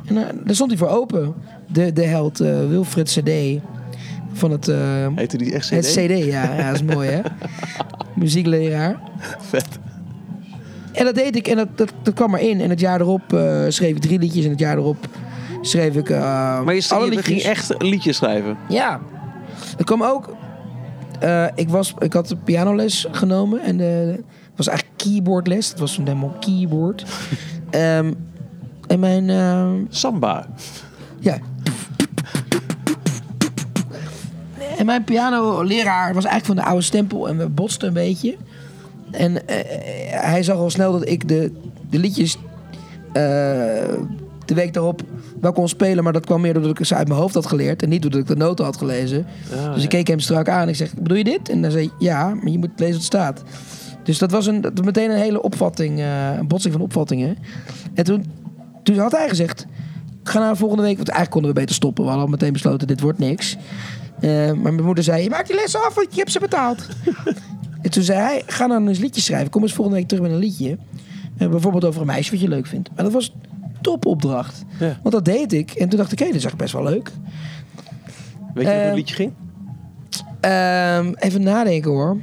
[0.07, 1.35] En daar stond hij voor open.
[1.67, 3.61] De, de held eh, Wilfred CD
[4.33, 5.75] van het, eh, Heette die echt CD?
[5.75, 7.21] het CD, ja, ja, dat is mooi hè.
[8.21, 9.01] Muziekleraar.
[9.41, 9.69] Vet.
[10.93, 12.61] En dat deed ik en dat, dat, dat kwam erin.
[12.61, 15.09] En het jaar erop eh, schreef ik drie liedjes en het jaar erop
[15.61, 16.19] schreef ik eh
[16.63, 17.27] Maar je, alle je liedjes.
[17.27, 18.57] ging echt liedjes schrijven.
[18.69, 19.01] Ja.
[19.79, 20.37] Er kwam ook...
[21.21, 24.21] eh, ik, was, ik had de pianoles genomen en het
[24.57, 25.69] was eigenlijk keyboardles.
[25.69, 27.05] Het was een demo keyboard.
[27.71, 28.13] Ehm,
[28.87, 29.31] en mijn...
[29.31, 30.47] ehm, Samba.
[31.19, 31.39] ja.
[34.77, 38.37] En mijn pianoleraar was eigenlijk van de oude stempel en we botsten een beetje.
[39.11, 39.57] En eh,
[40.21, 41.53] hij zag al snel dat ik de,
[41.91, 42.37] de liedjes
[43.13, 43.23] eh,
[44.45, 45.03] de week daarop
[45.41, 47.83] wel kon spelen, maar dat kwam meer doordat ik ze uit mijn hoofd had geleerd
[47.83, 49.27] en niet doordat ik de noten had gelezen.
[49.75, 51.49] dus ik keek hem strak aan en ik zeg: Bedoel je dit?
[51.49, 53.43] En dan zei hij: Ja, maar je moet lezen wat staat.
[54.03, 57.37] Dus dat was, een, dat was meteen een hele opvatting, eh, een botsing van opvattingen.
[57.95, 58.25] En toen,
[58.83, 59.67] toen had hij gezegd:
[60.23, 62.03] Ga nou volgende week, want eigenlijk konden we beter stoppen.
[62.05, 63.57] We hadden al meteen besloten: Dit wordt niks.
[64.21, 66.89] Eh, maar mijn moeder zei: Je maakt die lessen af, want je hebt ze betaald.
[67.83, 69.51] en toen zei hij: Ga nou eens liedjes schrijven.
[69.51, 70.79] Kom eens volgende week terug met een liedje.
[71.39, 72.91] Eh, bijvoorbeeld over een meisje wat je leuk vindt.
[72.95, 73.35] Maar dat was
[73.81, 74.65] topopdracht.
[74.79, 74.99] Ja.
[75.03, 75.71] Want dat deed ik.
[75.71, 77.11] En toen dacht ik: Hé, dit is eigenlijk best wel leuk.
[78.55, 79.33] Weet je hoe Eh, het liedje ging?
[80.41, 82.17] Ehm, even nadenken hoor.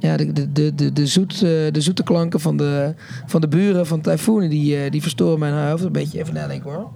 [0.00, 2.94] Ja, de, de, de, de, zoet, eh, de zoete klanken van de,
[3.26, 6.18] van de buren van Typhoon, die, eh, die verstoren mijn hoofd een beetje.
[6.18, 6.90] Even nadenken hoor.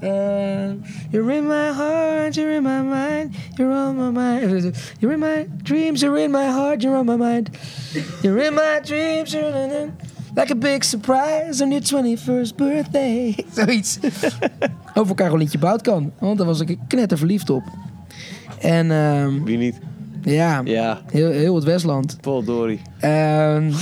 [0.00, 0.72] Eh,
[1.10, 4.74] you're in my heart, you're in my mind, you're on my mind.
[4.98, 7.50] You're in my dreams, you're in my heart, you're on my mind.
[8.22, 9.92] You're in my dreams, you're in,
[10.36, 13.36] like a big surprise on your 21st birthday.
[13.54, 13.98] Zoiets.
[14.94, 17.62] Over elkaar een liedje bouwt kan, want daar was ik knetter verliefd op.
[18.60, 19.78] En ehm, Wie niet?
[20.22, 22.16] ja, Ja, heel, heel het Westland.
[22.20, 22.80] Paul Dory.
[23.00, 23.72] Ehm,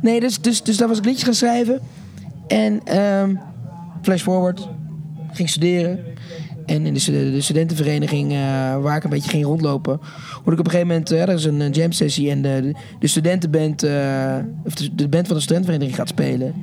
[0.00, 1.80] nee, dus, dus, dus daar was ik liedjes gaan schrijven.
[2.46, 3.34] En ehm,
[4.04, 4.68] flash forward,
[5.32, 5.98] ging studeren.
[6.66, 8.38] En in de, stu- de studentenvereniging eh,
[8.76, 10.00] waar ik een beetje ging rondlopen...
[10.34, 11.10] hoorde ik op een gegeven moment...
[11.10, 13.82] eh, er is een, jam sessie en de, de studentenband...
[13.82, 16.54] eh, of de, band van de studentenvereniging gaat spelen.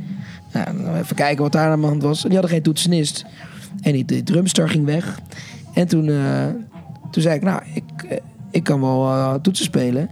[0.54, 2.22] Nou, even kijken wat daar aan de hand was.
[2.22, 3.26] Die hadden geen toetsenist.
[3.82, 5.20] En die, drumster ging weg.
[5.74, 6.46] En toen, eh,
[7.12, 8.20] toen zei ik, nou, ik,
[8.52, 10.10] ik kan wel toetsen spelen.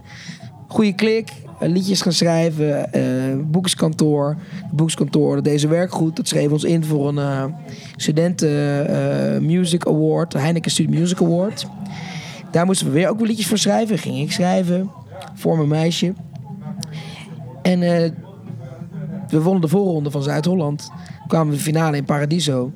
[0.68, 3.02] Goeie klik, liedjes gaan schrijven, eh
[3.44, 4.36] boekskantoor.
[4.72, 6.16] Boekskantoor, dat deed zijn werk goed.
[6.16, 7.44] Dat schreef ons in voor een eh,
[7.96, 11.66] studenten eh, music award, Heineken Student Music Award.
[12.50, 13.98] Daar moesten we weer ook weer liedjes voor schrijven.
[13.98, 14.90] Ging ik schrijven
[15.34, 16.12] voor mijn meisje.
[17.62, 18.10] En eh,
[19.28, 20.90] we wonnen de voorronde van Zuid-Holland.
[21.26, 22.72] Kwamen we de finale in Paradiso.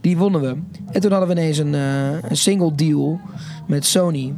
[0.00, 0.56] Die wonnen we.
[0.92, 3.20] En toen hadden we ineens een, eh, een single deal
[3.66, 4.34] met Sony.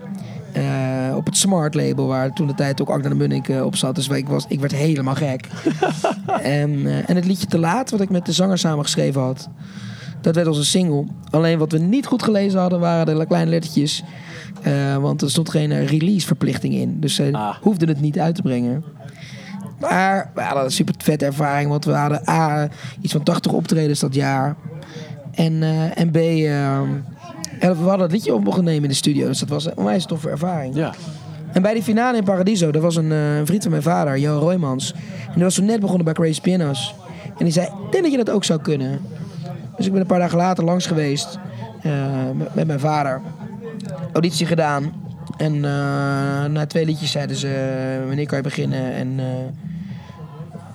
[0.52, 3.76] Eh, op het Smart label, waar toen de tijd ook Agda de Munnik eh, op
[3.76, 3.94] zat.
[3.94, 5.46] Dus ik, was, ik werd helemaal gek.
[6.42, 9.48] en, eh, en het liedje Te Laat, wat ik met de zanger samengeschreven had.
[10.20, 11.04] Dat werd onze single.
[11.30, 14.04] Alleen wat we niet goed gelezen hadden, waren de kleine lettertjes.
[15.00, 17.00] Want er stond geen eh, release-verplichting in.
[17.00, 17.54] Dus ze Ah.
[17.60, 18.84] hoefden het niet uit te brengen.
[19.80, 21.70] Maar we hadden een super vette ervaring.
[21.70, 22.68] Want we hadden A,
[23.00, 24.56] iets van 80 optredens dat jaar.
[25.34, 25.62] En,
[25.94, 26.80] en B, eh,
[27.58, 29.26] en we hadden het liedje op mogen nemen in de studio.
[29.26, 30.74] Dus dat was een onwijs toffe ervaring.
[30.74, 30.94] Ja.
[31.52, 34.18] En bij die finale in Paradiso, daar was een, eh, een vriend van mijn vader,
[34.18, 34.92] Johan Roymans.
[35.26, 36.94] En die was toen net begonnen bij Crazy Pianos.
[37.38, 39.00] En die zei, ik denk dat je dat ook zou kunnen.
[39.76, 41.38] Dus ik ben een paar dagen later langs geweest
[41.82, 41.92] eh,
[42.34, 43.20] met, met mijn vader.
[44.12, 44.92] Auditie gedaan.
[45.36, 45.60] En eh,
[46.44, 48.92] na twee liedjes zeiden ze, wanneer kan je beginnen?
[48.92, 49.20] En,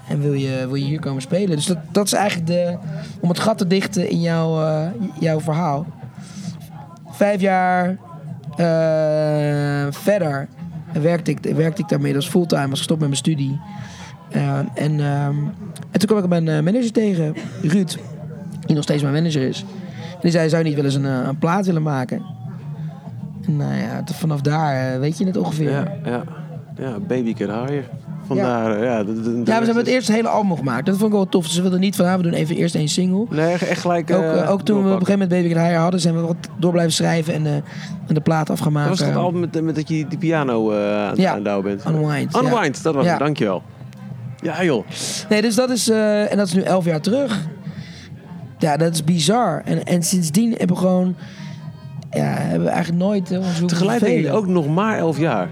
[0.08, 1.56] en wil, je, wil je hier komen spelen?
[1.56, 2.78] Dus dat, dat is eigenlijk de,
[3.20, 5.86] om het gat te dichten in jouw, jouw verhaal.
[7.24, 7.98] Vijf jaar
[8.56, 10.48] eh, verder
[11.02, 13.60] werkte ik, werkte ik daarmee als fulltime, was gestopt met mijn studie.
[14.30, 15.36] Eh, en, ehm,
[15.92, 17.98] en toen kwam ik mijn eh, manager tegen, Ruud,
[18.66, 19.66] die nog steeds mijn manager is.
[20.22, 22.22] Die zei, zou je niet wel eens een, plaat willen maken?
[23.46, 25.70] En nou ja, vanaf daar weet je het ongeveer.
[25.70, 26.24] Ja, ja.
[26.78, 27.84] ja baby can hire.
[28.28, 28.84] Vandaar, ja.
[28.84, 30.86] ja, de- de- de- Ja, we hebben het eerste hele album gemaakt.
[30.86, 31.46] Dat vond ik wel tof.
[31.46, 33.26] Dus we wilden niet van, ah, we doen even eerst één single.
[33.30, 34.12] Nee, echt gelijk...
[34.12, 36.16] Ook, eh, eh, ook toen we op een gegeven moment Baby Can Hire hadden, zijn
[36.16, 37.54] we wat door blijven schrijven en, eh,
[38.08, 40.72] en de plaat af gaan Dat was het album met, met dat je die piano
[40.72, 41.32] eh aan, Ja.
[41.32, 41.86] aan het bent.
[41.88, 42.40] Unwind, ja.
[42.42, 43.62] Unwind, dat was het, dankjewel.
[44.42, 44.86] Ja joh.
[45.30, 47.40] Nee, dus dat is, en dat is nu elf jaar terug.
[48.58, 49.62] Ja, dat is bizar.
[49.66, 51.16] En, en sindsdien hebben we gewoon,
[52.12, 54.34] ja, hebben we eigenlijk nooit ons hoeven Tegelijk denk ik vervelen.
[54.42, 55.50] ook nog maar elf jaar.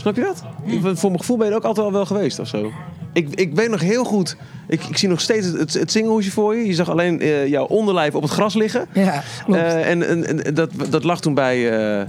[0.00, 0.42] Snap je dat?
[0.64, 2.72] Ik, voor mijn gevoel ben je er ook altijd al wel geweest of zo.
[3.12, 4.36] Ik, ik weet nog heel goed.
[4.68, 6.66] Ik, ik zie nog steeds het, het, het voor je.
[6.66, 8.86] Je zag alleen eh, jouw onderlijf op het gras liggen.
[8.92, 9.60] Ja, klopt.
[9.60, 11.70] Eh, en en, en dat, dat lag toen bij
[12.00, 12.06] eh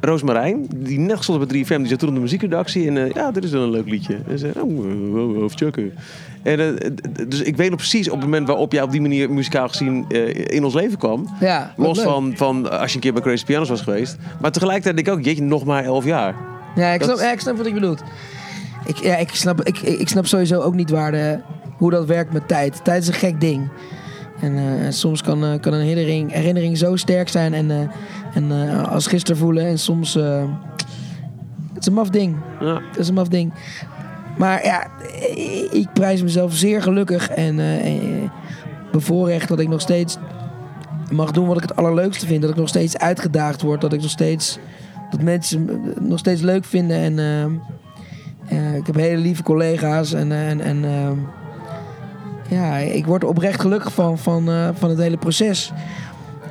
[0.00, 0.66] Roosmarijn.
[0.76, 1.76] Die net stond bij 3FM.
[1.76, 2.88] Die zat toen op de muziekredactie.
[2.90, 4.14] En ja, dit is wel een leuk liedje.
[4.14, 5.92] En ze zei, oh, oh, oh, hoofdjakken.
[6.42, 6.78] En,
[7.28, 10.08] dus ik weet nog precies op het moment waarop jij op die manier muzikaal gezien
[10.46, 11.28] in ons leven kwam.
[11.40, 12.06] Ja, Los leuk.
[12.06, 14.16] van, van als je een keer bij Crazy Pianos was geweest.
[14.40, 16.34] Maar tegelijkertijd denk ik ook, jeetje, nog maar elf jaar.
[16.78, 18.02] Ja, ik Dat- snap, ja, ik snap wat ik bedoelt.
[18.86, 21.38] Ik, ja, ik, snap, ik, ik snap sowieso ook niet waar de,
[21.76, 22.84] hoe dat werkt met tijd.
[22.84, 23.68] Tijd is een gek ding.
[24.40, 27.78] En eh, soms kan, eh, kan een herinnering, herinnering zo sterk zijn en, eh,
[28.34, 28.52] en
[28.88, 29.66] als gisteren voelen.
[29.66, 30.14] En soms...
[30.14, 32.36] het is een maf ding.
[32.60, 32.80] Ja.
[32.90, 33.52] Het is een maf ding.
[34.38, 34.86] Maar ja,
[35.70, 38.30] ik- prijs mezelf zeer gelukkig en eh,
[38.92, 40.16] bevoorrecht dat ik nog steeds
[41.12, 42.40] mag doen wat ik het allerleukste vind.
[42.42, 43.80] Dat ik nog steeds uitgedaagd word.
[43.80, 44.58] Dat ik nog steeds
[45.10, 46.96] dat mensen me nog steeds leuk vinden.
[46.96, 47.52] En ehm,
[48.48, 50.12] eh, ik heb hele lieve collega's.
[50.12, 51.16] En, eh, en, en ehm,
[52.48, 55.72] ja, ik word er oprecht gelukkig van, van, eh, van het hele proces.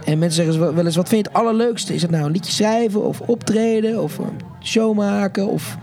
[0.06, 1.94] En mensen zeggen wel- eens, wat vind je het allerleukste?
[1.94, 5.78] Is het nou een liedje schrijven of optreden of een show maken of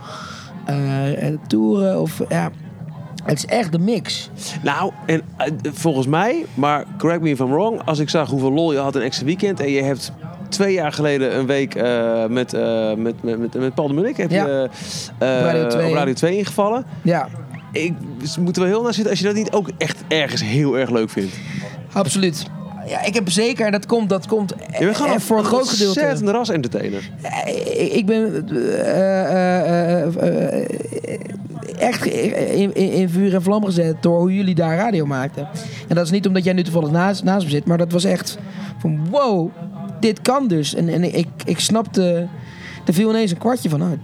[0.65, 2.01] eh, eh, toeren?
[2.01, 2.51] Of, ja,
[3.25, 4.31] het is echt de mix.
[4.63, 8.53] Nou, en eh, volgens mij, maar correct me if I'm wrong, als ik zag hoeveel
[8.53, 10.13] lol je had in extra weekend en je hebt
[10.55, 14.17] twee jaar geleden een week eh, met, eh, met, met, met, met Paul de Munnik
[14.17, 14.47] heb Ja.
[14.47, 14.69] je
[15.19, 15.89] eh, Radio 2.
[15.89, 16.85] op Radio 2 ingevallen.
[17.03, 17.29] Ja,
[17.73, 20.79] Ik dus moeten we heel naar zitten als je dat niet ook echt ergens heel
[20.79, 21.35] erg leuk vindt.
[21.93, 22.47] absoluut.
[22.89, 25.69] Ja, ik heb zeker, dat komt, dat komt Je bent gewoon eh, voor een groot
[25.69, 26.01] gedeelte.
[26.01, 27.11] ontzettend ras entertainer.
[27.91, 30.69] Ik ben eh, eh, eh, eh,
[31.79, 35.49] echt in, in, in vuur en vlam gezet door hoe jullie daar radio maakten.
[35.89, 38.05] En dat is niet omdat jij nu toevallig naast, naast me zit, maar dat was
[38.05, 38.39] echt
[38.79, 39.51] van wow,
[40.05, 40.75] dit kan dus.
[40.75, 42.29] En, en ik, ik snapte,
[42.87, 43.99] er viel ineens een kwartje van, nou,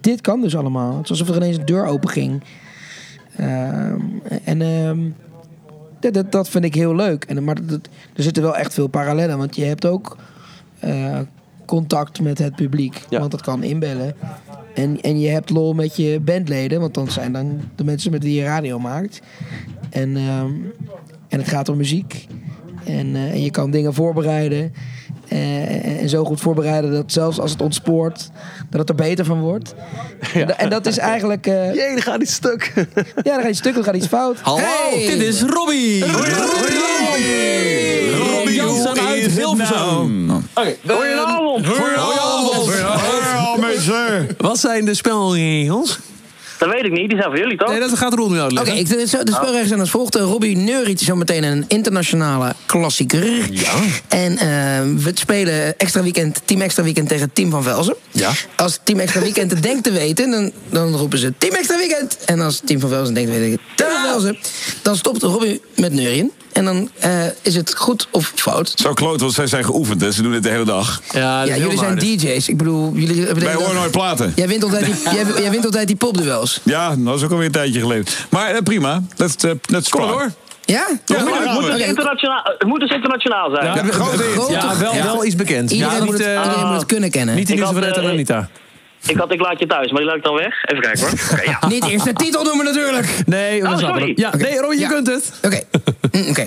[0.00, 0.96] dit kan dus allemaal.
[0.98, 2.42] Het was alsof er ineens een deur open ging.
[3.36, 4.00] Ehm,
[4.44, 4.98] en ehm,
[6.00, 7.24] dat, dat, dat vind ik heel leuk.
[7.24, 10.16] En, maar dat, dat- er zitten wel echt veel parallellen, want je hebt ook
[10.78, 11.18] eh,
[11.66, 13.04] contact met het publiek.
[13.10, 13.18] Ja.
[13.18, 14.14] Want dat kan inbellen.
[14.74, 18.22] En, en je hebt lol met je bandleden, want dan zijn dan de mensen met
[18.22, 19.20] wie je radio maakt.
[19.90, 20.52] En, ehm,
[21.28, 22.26] en het gaat om muziek.
[22.84, 24.72] En, eh, en je kan dingen voorbereiden.
[25.34, 28.30] Eh, en, zo goed voorbereiden dat zelfs als het ontspoort,
[28.70, 29.74] dat het er beter van wordt.
[30.34, 31.46] En, da- en dat is eigenlijk.
[31.46, 32.72] eh, Jee, dan gaat iets stuk.
[33.22, 34.38] ja, dan gaat iets stuk, dan gaat iets fout.
[34.40, 35.06] Hallo, Hey!
[35.06, 36.04] dit is Robbie.
[38.16, 40.30] Robbie Jansen uit Hilversum.
[40.54, 41.66] Oké, Goedenavond.
[41.66, 44.28] Goedenavond mensen.
[44.38, 45.98] wat zijn de spelregels?
[46.58, 47.68] Dat weet ik niet, die zijn voor jullie toch?
[47.68, 48.76] Nee, dat gaat Roel nu Oké, uitleggen.
[48.76, 50.16] ik- de, de spelregels zijn als volgt.
[50.16, 53.52] Eh, Robbie neuriet zometeen een internationale klassieker.
[53.52, 53.72] Ja.
[54.08, 54.46] En eh,
[55.04, 57.94] we spelen extra weekend, team extra weekend tegen team van Velzen.
[58.10, 58.30] Ja.
[58.56, 62.16] Als team extra weekend het denkt te weten, dan, dan roepen ze team extra weekend.
[62.24, 64.38] En als team van Velzen denkt te weten, team van Velzen.
[64.82, 66.32] Dan stopt Robbie met neurien.
[66.54, 68.72] En dan eh, is het goed of fout.
[68.76, 70.12] Zo kloot, want zij zijn geoefend, hè.
[70.12, 71.00] Ze doen het de hele dag.
[71.12, 71.98] Ja, dat is jullie zijn.
[71.98, 72.48] DJ's.
[72.48, 74.32] Ik bedoel, jullie hebben de Wij hele horen nooit platen.
[74.36, 76.60] Jij wint altijd die, jij, jij wint altijd die popduels.
[76.62, 78.04] Ja, dat is ook alweer een tijdje geleden.
[78.30, 80.32] Maar eh, prima, let's, uh, let's Kom door.
[80.64, 80.86] Ja?
[81.04, 81.16] Ja.
[81.16, 83.64] Het, is internationaal, het moet dus internationaal zijn.
[83.66, 84.32] Ja, Ja, grote hit.
[84.32, 85.04] grote- Ja, wel, Ja.
[85.04, 85.70] wel iets bekend.
[85.70, 87.34] Iedereen, ja, moet, het, iedereen moet het kunnen kennen.
[87.34, 88.48] niet de Ik nieuwste had, van Anita.
[89.06, 90.64] Ik had ik laat je thuis, maar die laat ik dan weg.
[90.64, 91.10] Even kijken hoor.
[91.32, 91.58] Oké, ja.
[91.68, 93.06] Niet eerst de titel noemen natuurlijk.
[93.26, 94.08] Nee, we Oh, sorry.
[94.08, 94.18] het.
[94.18, 94.90] Ja, nee, Robbie, je Ja.
[94.90, 95.32] kunt het.
[95.42, 95.60] Oké.
[96.12, 96.46] Mm, Oké.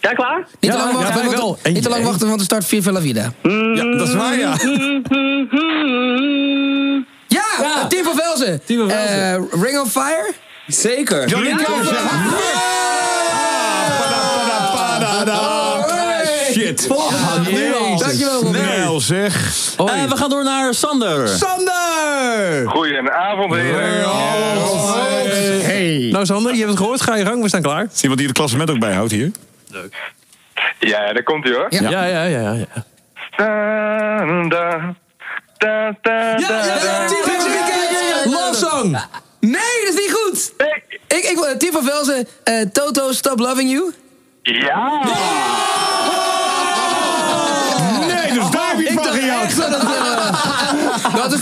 [0.00, 0.36] Ja, klaar?
[0.36, 2.92] Niet te Ja, lang ja, wachten, want, niet te lang wachten, want er start Viva
[2.92, 3.32] la Vida.
[3.74, 4.56] Ja, dat is waar, ja.
[7.28, 8.60] Ja, team van Velzen.
[8.64, 9.50] Team van Velzen.
[9.52, 10.32] Eh, Ring of Fire.
[10.66, 11.28] Zeker.
[11.28, 11.92] Johnny Cash.
[16.52, 16.86] Shit.
[18.18, 18.54] Dankjewel.
[18.54, 19.34] Snel zeg.
[19.76, 21.28] Eh, we gaan door naar Sander.
[21.28, 22.68] Sander!
[22.68, 24.02] Goedenavond, heren.
[25.64, 26.08] Hey.
[26.12, 27.00] Nou Sander, je hebt het gehoord.
[27.00, 27.86] Ga je gang, we staan klaar.
[27.94, 29.30] Is iemand die het klassement ook bijhoudt hier?
[30.78, 31.66] Ja, daar komt hij hoor.
[31.68, 31.90] Ja.
[31.90, 32.52] Ja, ja, ja.
[32.52, 32.84] ja.
[33.36, 34.94] Da,
[35.58, 36.36] da, da.
[38.24, 38.96] Love song.
[39.40, 40.52] Nee, dat is niet goed.
[41.08, 41.24] Ik,
[41.62, 43.92] ik, van Velzen, eh, Toto, Stop Loving You.
[44.42, 45.02] Ja!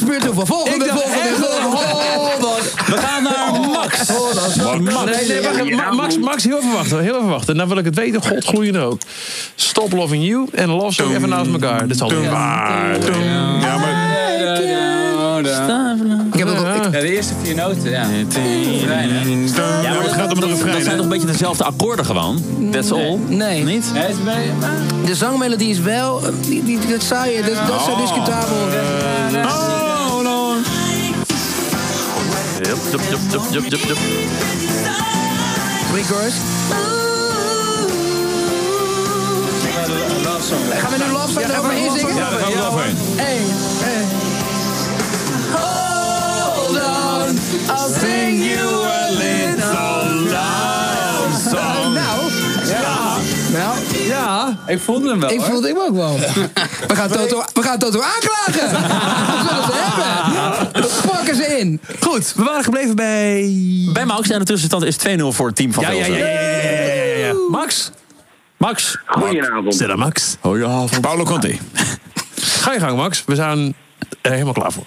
[0.07, 0.47] Dat is puur toeval.
[0.47, 2.71] Volgende, volgende, dat- volgende.
[2.87, 4.09] We gaan naar Max.
[4.09, 5.77] Nee, nee, wacht even.
[5.77, 7.01] Ma- Max, Max, heel even wachten.
[7.01, 7.57] Heel even wachten.
[7.57, 8.23] Nou wil ik het weten.
[8.23, 9.01] God gloeiende ook.
[9.55, 11.81] Stop Loving You en Love Song even naast elkaar.
[11.87, 12.97] Dit is al ja, maar
[16.33, 16.67] Ik heb dat ook...
[16.75, 18.07] ik- Ja, de eerste vier noten, ja.
[19.83, 20.73] ja, maar het gaat om de Dat refrein.
[20.83, 20.95] zijn hè?
[20.97, 22.43] toch een beetje dezelfde akkoorden gewoon?
[22.71, 23.19] That's all?
[23.27, 23.65] Nee.
[23.65, 23.85] Niet?
[25.05, 26.21] De zangmelodie is wel...
[26.49, 27.43] Die, die, dat zou je...
[27.43, 28.57] Dat, dat is zo discutabel.
[32.63, 32.69] No.
[32.69, 33.99] Jup, jup, jup, jup, jup, jup, jup.
[35.93, 36.35] Pre-chorus.
[40.79, 42.15] Gaan we nu Love Song eroverheen zingen?
[42.17, 42.97] Ja, daar gaan we overheen.
[43.17, 43.39] Hey,
[43.83, 44.05] hey.
[45.53, 47.39] Hold on,
[47.77, 51.93] I'll sing you a little love song.
[52.03, 52.31] Nou,
[52.67, 53.17] ja.
[53.53, 54.57] Nou, Ja.
[54.67, 55.31] Ik voelde hem wel.
[55.31, 56.19] ik voelde hem ook wel.
[56.89, 58.71] We gaan Toto, we gaan Toto aanklagen.
[59.33, 60.42] Dat zullen ze hebben.
[61.25, 61.81] Pakken ze in.
[62.01, 63.51] Goed, we waren gebleven bij...
[63.93, 66.19] Bij Max en de tussenstand is 2-0 voor het team van Ja, ja, Velzen.
[66.19, 67.35] ja, ja, ja, ja, ja, ja.
[67.51, 67.91] Max?
[68.57, 68.99] Max.
[69.07, 69.75] Goedenavond.
[69.75, 70.37] Stella Max.
[71.01, 71.57] Paolo Conte.
[72.37, 73.25] Ga je gang, Max.
[73.27, 73.75] We zijn
[74.21, 74.85] er helemaal klaar voor.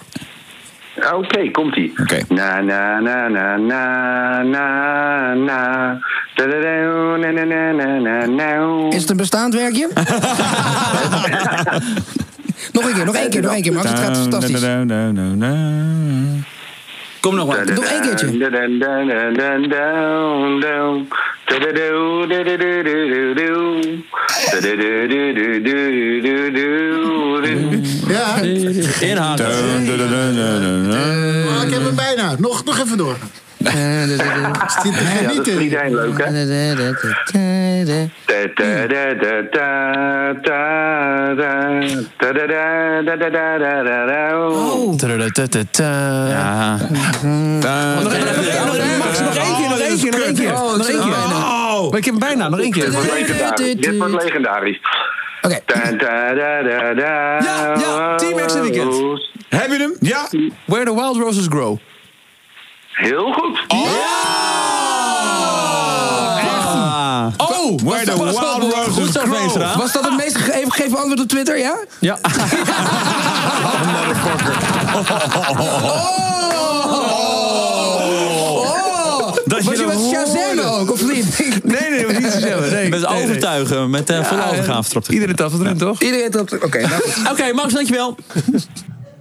[1.12, 1.92] Oké, komt-ie.
[2.00, 2.20] Oké.
[2.28, 5.98] Na, na, na, na, na, na, na.
[6.34, 8.88] Da-da-da, na, na, na, na, na, na.
[8.90, 9.88] Is het een bestaand werkje?
[12.76, 13.88] nog een keer, nog één keer, nog één keer, Max.
[13.88, 14.60] Het gaat fantastisch.
[17.20, 17.64] Kom nog maar.
[17.74, 18.38] Nog één keertje.
[28.08, 28.36] Ja,
[29.00, 29.46] Inhaken.
[31.44, 32.34] maar ik heb hem bijna.
[32.38, 33.16] Nog, nog even door.
[33.70, 35.60] Zit Ja, dat is genieten.
[35.62, 36.30] iedereen leuk, hè?
[44.46, 44.96] Oh.
[46.30, 46.76] Ja.
[48.02, 50.52] Nog één keer, Max, nog één keer, nog één keer, nog één keer.
[50.52, 51.12] Oh, Nog één keer.
[51.12, 51.90] oh.
[51.90, 52.84] Maar ik heb hem bijna, nog één keer.
[52.84, 53.76] Dit wordt legendarisch.
[53.80, 54.80] Dit wordt legendarisch.
[55.42, 55.58] Oké.
[57.42, 58.94] Ja, ja, Team X Weekend.
[59.48, 59.96] Heb je hem?
[60.00, 60.28] Ja.
[60.64, 61.78] Where the Wild Roses Grow.
[62.96, 63.64] Heel goed.
[67.38, 69.76] Oh, Where the wild roses grow.
[69.76, 71.76] Was dat het meest ge- even gegeven antwoord op Twitter, ja?
[72.00, 72.18] Ja.
[77.98, 79.34] Oh!
[79.44, 81.38] Dat Was je dat met Shazam ook, of niet?
[81.64, 82.40] Nee, nee, niet.
[82.40, 83.22] Nee, Met nee, nee.
[83.22, 85.08] overtuigen, met eh volle overgave erop.
[85.08, 86.00] Iedereen tapt het erin, toch?
[86.00, 86.64] Iedereen trapt...
[86.64, 87.30] Oké, nou goed.
[87.32, 88.16] Oké, Max, dankjewel.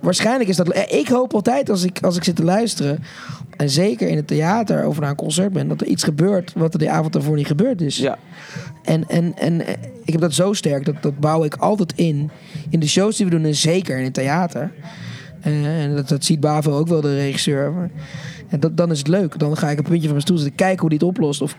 [0.02, 0.70] Waarschijnlijk is dat...
[0.70, 3.04] eh, Ik hoop altijd als ik, als ik zit te luisteren...
[3.58, 5.68] en zeker in het theater of naar een concert ben...
[5.68, 7.98] dat er iets gebeurt wat er die avond daarvoor niet gebeurd is.
[7.98, 8.18] Ja.
[8.84, 9.62] En, en, en
[10.04, 12.30] ik heb dat zo sterk, dat, dat bouw ik altijd in.
[12.70, 14.72] In de shows die we doen en zeker in het theater.
[15.42, 17.72] En dat, dat ziet Bavo ook wel, de regisseur.
[17.74, 17.90] Maar-
[18.50, 19.40] En dat, dan is het leuk.
[19.40, 21.42] Dan ga ik een puntje van mijn stoel zitten kijken hoe die het oplost.
[21.42, 21.58] Of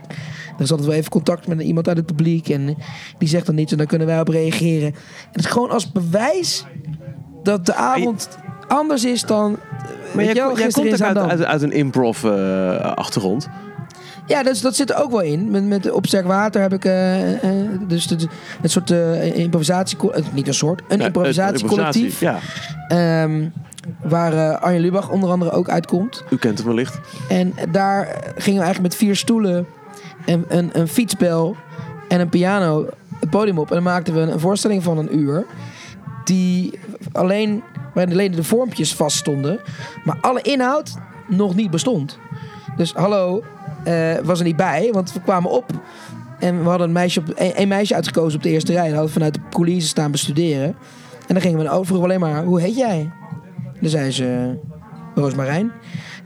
[0.57, 2.49] er is altijd wel even contact met iemand uit het publiek.
[2.49, 2.77] En
[3.19, 4.89] die zegt dan iets en dan kunnen wij op reageren.
[4.89, 4.95] En
[5.33, 6.65] het is gewoon als bewijs
[7.43, 8.29] dat de avond
[8.69, 9.57] anders is dan...
[10.13, 13.49] Maar jij, komt ook uit, uit, uit een improv-achtergrond.
[14.27, 15.51] Ja, dat, is- dat zit er ook wel in.
[15.51, 18.17] Met, met op sterk water heb ik eh, eh, dus de,
[18.63, 22.21] een soort eh, improvisatie, eh, niet een soort, een improvisatiecollectief.
[22.21, 22.39] Ja,
[22.89, 23.49] Ehm,
[24.03, 26.25] waar eh, Arjen Lubach onder andere ook uitkomt.
[26.31, 26.99] u kent hem wellicht.
[27.29, 29.67] En daar gingen we eigenlijk met vier stoelen,
[30.27, 31.57] en, een, een fietsbel
[32.09, 32.87] en een piano
[33.21, 33.69] het podium op.
[33.69, 35.45] En dan maakten we een voorstelling van een uur.
[36.27, 36.79] Die
[37.13, 37.63] alleen,
[37.95, 39.61] waarin alleen de vormpjes vaststonden.
[40.05, 40.95] Maar alle inhoud
[41.29, 42.19] nog niet bestond.
[42.77, 43.43] Dus hallo,
[43.85, 45.71] eh, was er niet bij, want we kwamen op.
[46.39, 48.85] En we hadden een meisje, op, een, meisje uitgekozen op de eerste rij.
[48.85, 50.77] En hadden we vanuit de coulissen staan bestuderen.
[51.27, 53.11] En dan gingen we over alleen maar, hoe heet jij?
[53.81, 54.59] Dan zei ze,
[55.15, 55.73] Roosmarijn.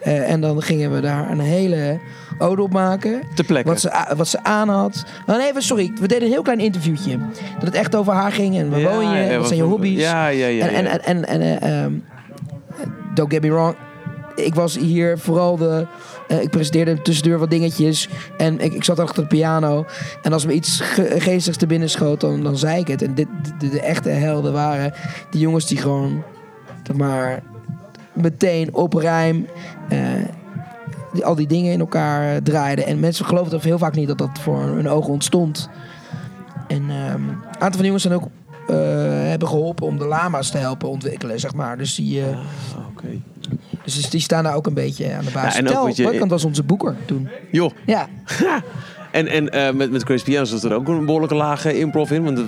[0.00, 1.98] Eh, en dan gingen we daar een hele
[2.38, 3.22] ode op maken.
[3.34, 3.68] Te plekke.
[3.68, 5.04] Wat ze, wat ze aan had.
[5.26, 5.92] Oh, nee, sorry.
[6.00, 7.18] We deden een heel klein interviewtje.
[7.54, 8.56] Dat het echt over haar ging.
[8.58, 9.22] En waar Ja, woon je?
[9.24, 10.00] ja, wat zijn je hobby's?
[10.00, 11.92] ja, ja, ja, En, en, en, en, en, eh, ehm,
[13.14, 13.74] don't get me wrong.
[14.34, 15.86] Ik was hier vooral de...
[16.28, 18.08] eh, ik presenteerde tussendoor wat dingetjes.
[18.36, 19.84] En ik, ik zat achter de piano.
[20.22, 23.02] En als me iets ge- geestigs te binnen schoot, dan, dan zei ik het.
[23.02, 23.26] En dit,
[23.58, 24.92] de, de echte helden waren
[25.30, 26.22] die jongens die gewoon...
[26.96, 27.42] maar
[28.22, 29.46] meteen op rijm...
[29.88, 29.98] eh,
[31.12, 32.86] die, al die dingen in elkaar eh, draaiden.
[32.86, 35.68] En mensen geloofden heel vaak niet dat dat voor hun ogen ontstond.
[36.68, 38.28] En ehm, een aantal van die jongens zijn ook
[38.68, 38.76] eh,
[39.28, 41.78] hebben geholpen om de lama's te helpen ontwikkelen, zeg maar.
[41.78, 42.38] Dus die, eh,
[43.84, 45.60] dus die staan daar ook een beetje aan de basis.
[45.60, 47.28] Ja, Tel, je- was onze boeker toen.
[47.50, 47.70] Joh.
[47.86, 48.06] Ja.
[49.12, 52.24] En, en met, met Chris zat er ook een behoorlijke lage improv in.
[52.24, 52.46] Want het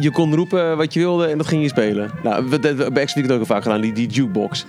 [0.00, 2.10] je kon roepen wat je wilde en dat ging je spelen.
[2.22, 4.66] Nou, we- dat- bij het ook al vaak gedaan, die, die jukebox.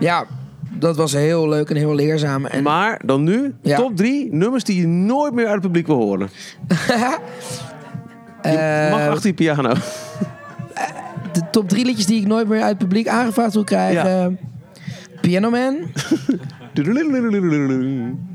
[0.00, 0.24] Ja,
[0.72, 2.46] dat was heel leuk en heel leerzaam.
[2.46, 3.76] En Maar dan nu, Ja.
[3.76, 6.28] top drie nummers die je nooit meer uit het publiek wil horen.
[8.42, 9.72] Je mag achter je piano.
[11.32, 14.38] de top drie liedjes die ik nooit meer uit het publiek aangevraagd wil krijgen.
[15.20, 15.76] Piano Man.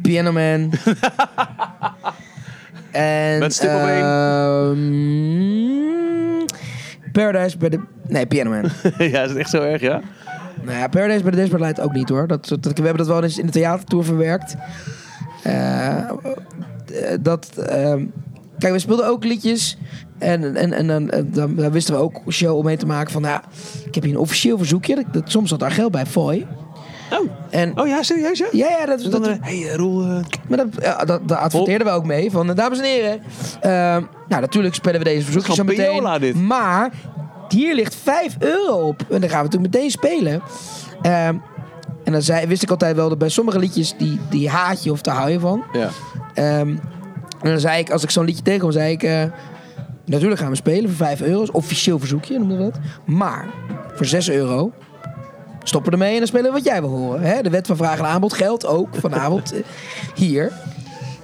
[0.02, 0.72] Piano Man.
[2.92, 4.02] En, Met stip op één.
[6.42, 6.46] ehm,
[7.12, 7.80] Paradise bij de...
[8.08, 8.64] Nee, Piano Man.
[9.12, 10.02] ja, is het echt zo erg, ja?
[10.64, 12.28] nou ja, Paradise bij de Desperate Light ook niet hoor.
[12.28, 14.56] Dat, dat, we hebben dat wel eens in de theatertour verwerkt.
[15.44, 16.08] Eh, eh,
[17.22, 17.50] dat...
[17.68, 18.06] ehm,
[18.60, 19.78] kijk, we speelden ook liedjes...
[20.18, 23.12] En, en, en dan, en dan, dan wisten we ook show om mee te maken
[23.12, 23.22] van...
[23.24, 23.44] Ja,
[23.86, 24.96] ik heb hier een officieel verzoekje.
[24.96, 26.48] Dat, dat- soms zat daar geld bij, Foy.
[27.12, 27.30] Oh.
[27.50, 28.46] En, oh ja, serieus ja?
[28.52, 28.86] Ja, ja.
[28.86, 30.02] Dat, dan, dat, hey, Roel...
[30.04, 32.32] eh, maar dat, ja, dat, daar adverteerden we ook mee.
[32.32, 33.22] Van, eh, dames en heren.
[33.62, 36.20] ehm, nou, natuurlijk spelen we deze verzoekjes zo meteen.
[36.20, 36.36] Dit.
[36.36, 36.92] Maar
[37.50, 39.02] hier ligt 5 euro op.
[39.10, 40.42] En dan gaan we natuurlijk meteen spelen.
[41.02, 41.36] Ehm,
[42.04, 43.94] en dan zei, wist ik altijd wel dat bij sommige liedjes...
[43.98, 45.64] die, die haat je of daar hou je van.
[45.74, 45.90] ja.
[46.34, 46.70] Ehm,
[47.42, 49.04] en dan zei ik, als ik zo'n liedje tegenkwam, zei ik...
[49.04, 49.24] eh,
[50.06, 51.46] natuurlijk gaan we spelen voor 5 euro.
[51.52, 52.80] Officieel verzoekje, noemde dat.
[53.06, 53.46] Maar
[53.94, 54.72] voor 6 euro
[55.64, 57.22] stoppen ermee en dan spelen we wat jij wil horen.
[57.22, 57.42] Hè?
[57.42, 59.60] De wet van vraag en aanbod geldt ook vanavond eh,
[60.16, 60.52] hier.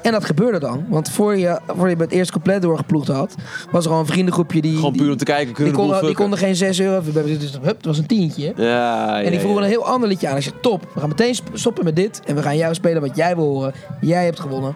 [0.02, 0.86] En dat gebeurde dan.
[0.90, 3.36] Want voor je, voor je het eerste compleet doorgeploegd had...
[3.72, 4.76] was er al een vriendengroepje die...
[4.76, 7.02] Gewoon puur om te kijken, kunnen die die konden geen 6 euro...
[7.12, 8.54] Dus, hup, het was een tientje.
[8.56, 9.68] Ja, En die ja, vroegen ja.
[9.68, 10.38] een heel ander liedje aan.
[10.38, 12.22] Ik zei, top, we gaan meteen stoppen met dit.
[12.26, 13.74] En we gaan jou spelen wat jij wil horen.
[14.02, 14.76] Jij hebt gewonnen.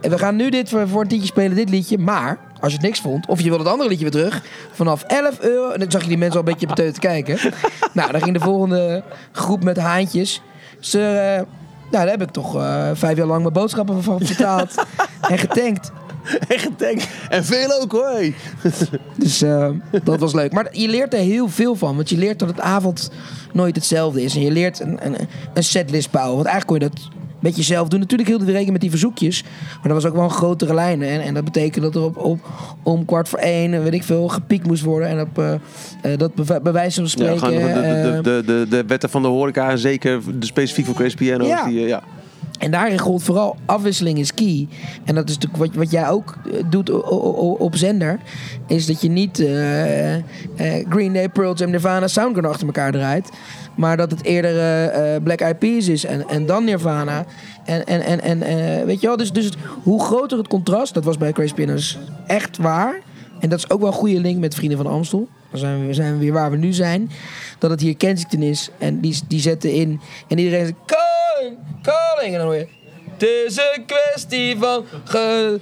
[0.00, 1.98] En we gaan nu dit voor, voor een tientje spelen, dit liedje.
[1.98, 4.42] Maar, als je het niks vond, of je wil het andere liedje weer terug.
[4.72, 5.70] Vanaf 11 euro.
[5.70, 7.38] En dan zag je die mensen al een beetje beteut kijken.
[7.92, 9.02] nou, dan ging de volgende
[9.32, 10.42] groep met haantjes.
[10.80, 11.36] Ze, eh,
[11.90, 14.84] nou, daar heb ik toch eh, vijf jaar lang mijn boodschappen van betaald.
[15.28, 15.90] en getankt.
[16.48, 17.08] En getankt.
[17.28, 18.32] En veel ook hoor.
[19.18, 19.68] Dus eh,
[20.04, 20.52] dat was leuk.
[20.52, 21.96] Maar je leert er heel veel van.
[21.96, 23.10] Want je leert dat het avond
[23.52, 24.34] nooit hetzelfde is.
[24.34, 25.16] En je leert een, een,
[25.54, 26.36] een setlist bouwen.
[26.36, 28.00] Want eigenlijk kon je dat met jezelf doen.
[28.00, 29.42] Natuurlijk hielden we rekening met die verzoekjes.
[29.42, 31.02] Maar dat was ook wel een grotere lijn.
[31.02, 32.40] En, en dat betekent dat er op, op,
[32.82, 35.08] om kwart voor één, weet ik veel, gepiekt moest worden.
[35.08, 35.52] En op, eh,
[36.02, 37.50] eh, dat bij, bij wijze van Ja, spreken...
[37.50, 40.94] de, de, eh, de, de, de wetten van de horeca, en zeker de specifiek voor
[40.94, 41.46] Chris Piano.
[41.46, 41.64] Ja.
[41.64, 42.02] Die, eh, ja.
[42.62, 44.68] En daarin gold vooral afwisseling is key.
[45.04, 46.90] En dat is natuurlijk wat, wat jij ook eh, doet
[47.58, 48.18] op zender.
[48.66, 50.22] Is dat je niet eh, eh,
[50.88, 53.30] Green Day, Pearl Jam, Nirvana, Soundgarden achter elkaar draait.
[53.76, 57.24] Maar dat het eerder Black Eyed Peas is en, en dan Nirvana.
[57.64, 59.50] En, en, en, en weet je wel, dus, dus
[59.82, 63.00] hoe groter het contrast, dat was bij Crazy Pinners echt waar.
[63.40, 65.28] En dat is ook wel een goede link met Vrienden van Amstel.
[65.50, 67.10] Dan zijn we, zijn we weer waar we nu zijn.
[67.58, 68.70] Dat het hier Kensington is.
[68.78, 70.00] En die, die zetten in.
[70.28, 71.00] En iedereen zegt...
[71.42, 72.32] Calling, calling.
[72.32, 72.66] En dan hoor je...
[73.12, 74.84] Het is een kwestie van...
[75.04, 75.60] Ge...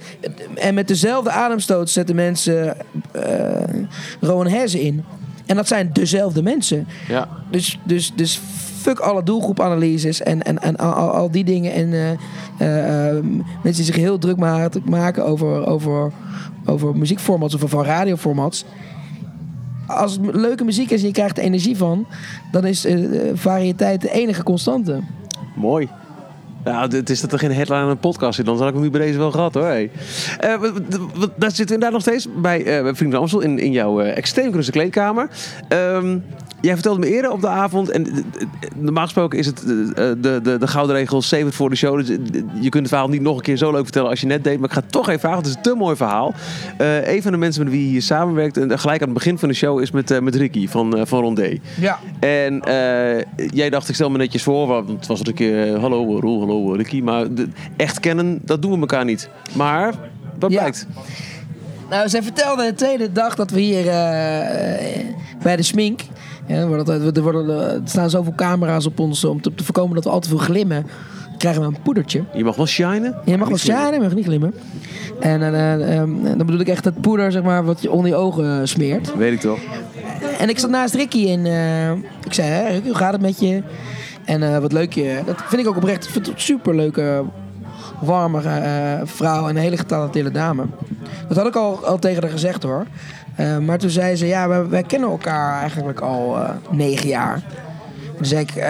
[0.55, 2.77] En met dezelfde ademstoot zetten mensen...
[3.11, 3.83] eh
[4.19, 5.03] Rowan Herzen in.
[5.45, 6.87] En dat zijn dezelfde mensen.
[7.07, 7.27] Ja.
[7.51, 8.39] Dus, dus, dus
[8.81, 11.73] fuck alle doelgroepanalyses en, en, en al, die dingen.
[11.73, 12.11] En eh,
[12.57, 13.23] eh, eh,
[13.63, 16.11] mensen die zich heel druk ma- maken over, over,
[16.65, 18.65] over muziekformats of van radioformats.
[19.87, 22.07] Als het leuke muziek is en je krijgt er energie van,
[22.51, 22.87] dan is
[23.33, 24.99] variëteit de enige constante.
[25.55, 25.89] Mooi.
[26.63, 28.83] Nou, het is dat er geen headline aan een podcast zit, dan had ik hem
[28.83, 29.63] nu bij deze wel gehad hoor.
[29.63, 29.89] Eh,
[31.35, 34.51] daar zitten we inderdaad nog steeds bij, eh bij Vrienden in, in jouw eh, extreem
[34.71, 35.29] kleedkamer.
[35.67, 36.17] Ehm,
[36.61, 38.23] jij vertelde me eerder op de avond, en eh, eh,
[38.75, 41.97] normaal gesproken is het eh, de, de, de gouden regel, save het voor de show.
[41.97, 42.07] Dus,
[42.59, 44.59] je kunt het verhaal niet nog een keer zo leuk vertellen als je net deed,
[44.59, 46.33] maar ik ga het toch even vragen, het is een te mooi verhaal.
[46.77, 49.37] Eh, een van de mensen met wie je hier samenwerkt, en gelijk aan het begin
[49.37, 51.57] van de show, is met, met Ricky van, eh, van Rondé.
[51.79, 51.99] Ja.
[52.19, 52.61] En
[53.53, 56.71] jij dacht, ik stel me netjes voor, want het was een keer, hallo Roel, hallo
[56.71, 57.01] Ricky.
[57.01, 57.47] Maar de-
[57.77, 59.29] echt kennen, dat doen we elkaar niet.
[59.53, 59.93] Maar,
[60.39, 60.87] wat blijkt?
[61.89, 63.83] Nou, zij vertelde de tweede dag dat we hier
[65.43, 66.01] bij de smink.
[66.45, 69.63] Ja, er, worden altijd, er, worden, er staan zoveel camera's op ons om te, te
[69.63, 70.85] voorkomen dat we al te veel glimmen.
[71.37, 72.23] Krijgen we een poedertje.
[72.33, 73.15] Je mag wel shinen.
[73.25, 74.53] Je mag wel shinen, je mag niet glimmen.
[75.19, 78.07] En eh, eh, ehm, dan bedoel ik echt het poeder zeg maar, wat je onder
[78.07, 79.15] je ogen eh, smeert.
[79.15, 79.59] Weet ik toch.
[80.39, 81.91] En ik zat naast Ricky en eh,
[82.25, 83.63] ik zei, hè, Ricky, hoe gaat het met je?
[84.25, 85.21] En eh, wat leuk je.
[85.25, 86.03] Dat vind ik ook oprecht.
[86.05, 87.23] Ik vind het een superleuke,
[88.01, 90.65] warme eh, vrouw en een hele getalenteerde dame.
[91.27, 92.85] Dat had ik al, al tegen haar gezegd hoor.
[93.41, 97.41] Eh, maar toen zei ze, ja, wij, kennen elkaar eigenlijk al eh, negen jaar.
[98.15, 98.65] Toen zei ik, eh,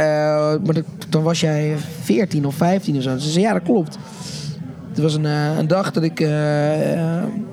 [0.65, 0.75] maar
[1.09, 3.17] dan was jij 14 of 15 of zo.
[3.17, 3.97] Ze zei, ja, dat klopt.
[4.89, 6.17] Het was een, een dag dat ik...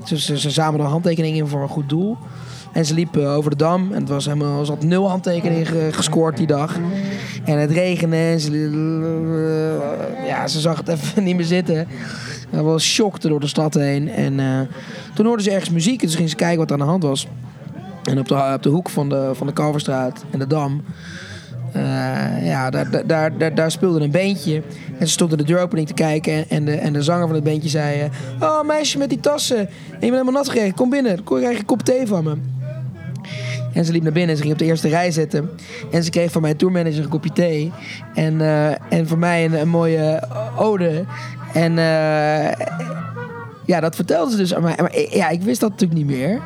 [0.05, 2.17] ze, ze, ze zamen een handtekening in voor een goed doel.
[2.73, 3.93] En ze liep over de dam.
[3.93, 6.77] En het was helemaal, ze had nul handtekeningen ge- gescoord die dag.
[7.45, 8.17] En het regende.
[8.17, 8.51] En ze,
[10.27, 11.87] ja, ze zag het even niet meer zitten.
[12.51, 14.09] Hij was shockte door de stad heen.
[14.09, 14.61] En eh,
[15.15, 16.01] toen hoorde ze ergens muziek.
[16.03, 17.27] En toen ging ze kijken wat er aan de hand was.
[18.05, 20.83] En op de, op de hoek van de, van de Kalverstraat en de Dam...
[21.73, 21.83] eh,
[22.47, 24.63] ja, daar, daar- daar, daar, speelde een beentje.
[24.99, 26.49] En ze stond in de deuropening te kijken.
[26.49, 28.01] En, de, en de zanger van het beentje zei...
[28.01, 28.09] eh,
[28.49, 29.59] oh, meisje met die tassen.
[29.59, 30.75] En je bent helemaal nat gekregen.
[30.75, 31.25] Kom binnen.
[31.25, 32.35] Kom krijg je een kop thee van me.
[33.73, 35.51] En ze liep naar binnen en ze ging op de eerste rij zitten.
[35.91, 37.73] En ze kreeg van mijn tourmanager een kopje thee.
[38.15, 38.41] En,
[38.91, 40.23] en voor mij een, een mooie
[40.57, 41.05] ode.
[41.63, 42.67] En eh,
[43.65, 44.75] ja, dat vertelde ze dus aan mij.
[44.81, 46.41] Maar ik- ja, ik wist dat natuurlijk niet meer.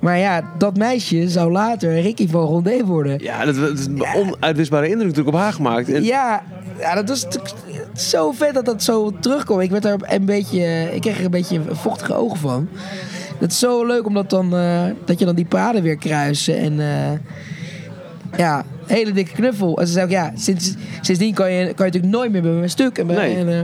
[0.00, 3.18] Maar ja, dat meisje zou later Ricky van Rondé worden.
[3.22, 5.92] Ja, dat, dat is een onuitwisbare indruk natuurlijk op haar gemaakt.
[5.92, 6.42] En, Ja,
[6.78, 7.26] ja, dat was
[7.94, 9.60] zo vet dat dat zo terugkwam.
[9.60, 12.68] Ik werd er een beetje, ik kreeg er een beetje vochtige ogen van.
[13.38, 16.80] Het is zo leuk omdat dan, eh, dat je dan die paden weer kruisen en
[16.80, 17.18] eh,
[18.38, 19.78] ja, hele dikke knuffel.
[19.78, 22.50] En ze zei ook ja, sinds, sindsdien kan je, kan je natuurlijk nooit meer bij
[22.50, 23.36] mijn stuk en bij, Nee.
[23.36, 23.60] en, eh,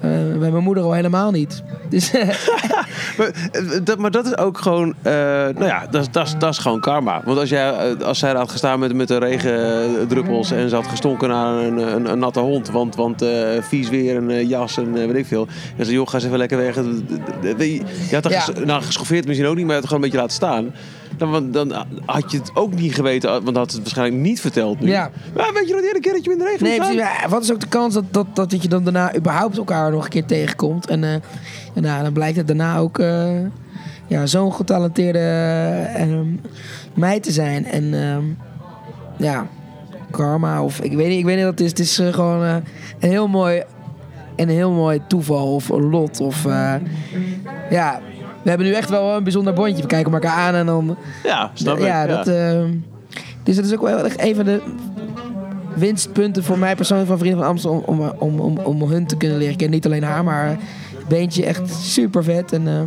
[0.00, 1.62] eh, bij mijn moeder al helemaal niet.
[1.88, 2.12] Dus
[3.18, 6.50] maar, eh, dat, maar dat is ook gewoon, eh, nou ja, dat, is- dat, dat
[6.52, 7.20] is gewoon karma.
[7.24, 10.86] Want als, jij, als zij er had gestaan met, met de regendruppels en ze had
[10.86, 13.24] gestonken naar een, een, een natte hond, want, want
[13.60, 15.46] vies weer, een jas en weet ik veel.
[15.76, 16.74] En ze joh, ga eens even lekker weg.
[16.74, 18.40] Je had er Ja.
[18.40, 20.74] ges- nou, geschoffeerd misschien ook niet, maar je had het gewoon een beetje laten staan.
[21.18, 24.80] Dan, dan had je het ook niet geweten, want dan had het waarschijnlijk niet verteld
[24.80, 24.88] nu.
[24.88, 25.10] Ja.
[25.34, 26.96] Maar weet je nog dat je in de regen Nee, precies.
[26.96, 30.04] Maar wat is ook de kans dat, dat, dat je dan daarna überhaupt elkaar nog
[30.04, 30.86] een keer tegenkomt?
[30.86, 31.12] En, eh,
[31.74, 33.40] en nou, dan blijkt het daarna ook eh,
[34.06, 36.26] ja, zo'n getalenteerde eh, ehm,
[36.94, 37.64] meid te zijn.
[37.64, 38.24] En ehm,
[39.16, 39.46] ja,
[40.10, 41.70] karma of ik weet niet, ik weet niet wat het is.
[41.70, 42.56] Het is eh, gewoon eh,
[42.98, 43.62] een heel mooi
[44.36, 46.20] een heel mooi toeval of een lot.
[46.20, 46.74] Of, eh,
[47.70, 48.00] ja,
[48.42, 49.82] we hebben nu echt wel een bijzonder bondje.
[49.82, 50.96] We kijken elkaar aan en dan...
[51.24, 51.84] Ja, snap ik.
[51.84, 52.60] Ja, dat, eh,
[53.42, 54.60] dus dat is ook wel echt een van de
[55.74, 59.16] winstpunten voor mij persoonlijk van Vrienden van Amsterdam om, om, om, om, om hun te
[59.16, 59.74] kunnen leren kennen.
[59.74, 60.48] Niet alleen haar, maar
[60.98, 62.52] het beentje echt super vet.
[62.52, 62.80] En eh,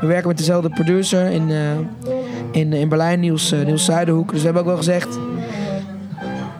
[0.00, 1.56] we werken met dezelfde producer in, eh,
[2.52, 4.28] in, in Berlijn, Niels, eh, Niels Zuiderhoek.
[4.30, 5.18] Dus we hebben ook wel gezegd,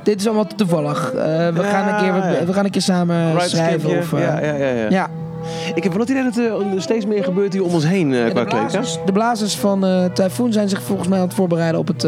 [0.02, 1.12] dit is allemaal toevallig.
[1.12, 1.14] Eh,
[1.48, 3.98] we, Ja, gaan een keer, we gaan een keer samen schrijven.
[3.98, 5.08] Of, eh, ja, ja, ja, ja.
[5.74, 8.14] Ik heb wel het idee dat er eh, steeds meer gebeurt hier om ons heen
[8.14, 11.34] eh, qua de, blazers, de blazers van eh Typhoon zijn zich volgens mij aan het
[11.34, 12.06] voorbereiden op het,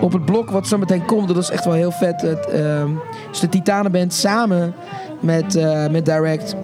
[0.00, 1.28] op het blok wat zo meteen komt.
[1.28, 2.20] Dat is echt wel heel vet.
[2.20, 2.90] Het, ehm,
[3.30, 4.74] dus de Titanenband samen
[5.20, 5.54] met,
[5.90, 6.54] met Direct.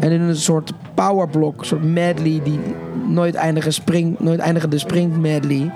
[0.00, 2.60] En in een soort powerblok, een soort medley, die
[3.08, 5.72] nooit eindige spring, nooit eindigende spring medley.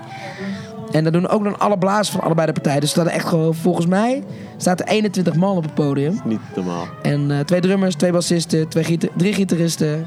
[0.93, 2.81] En dat doen ook dan alle blazers van allebei de partijen.
[2.81, 4.23] Dus staat echt gewoon, volgens mij,
[4.57, 6.21] staat er 21 man op het podium.
[6.25, 6.85] Niet normaal.
[7.03, 10.07] En eh, twee drummers, twee bassisten, twee gita- drie gitaristen,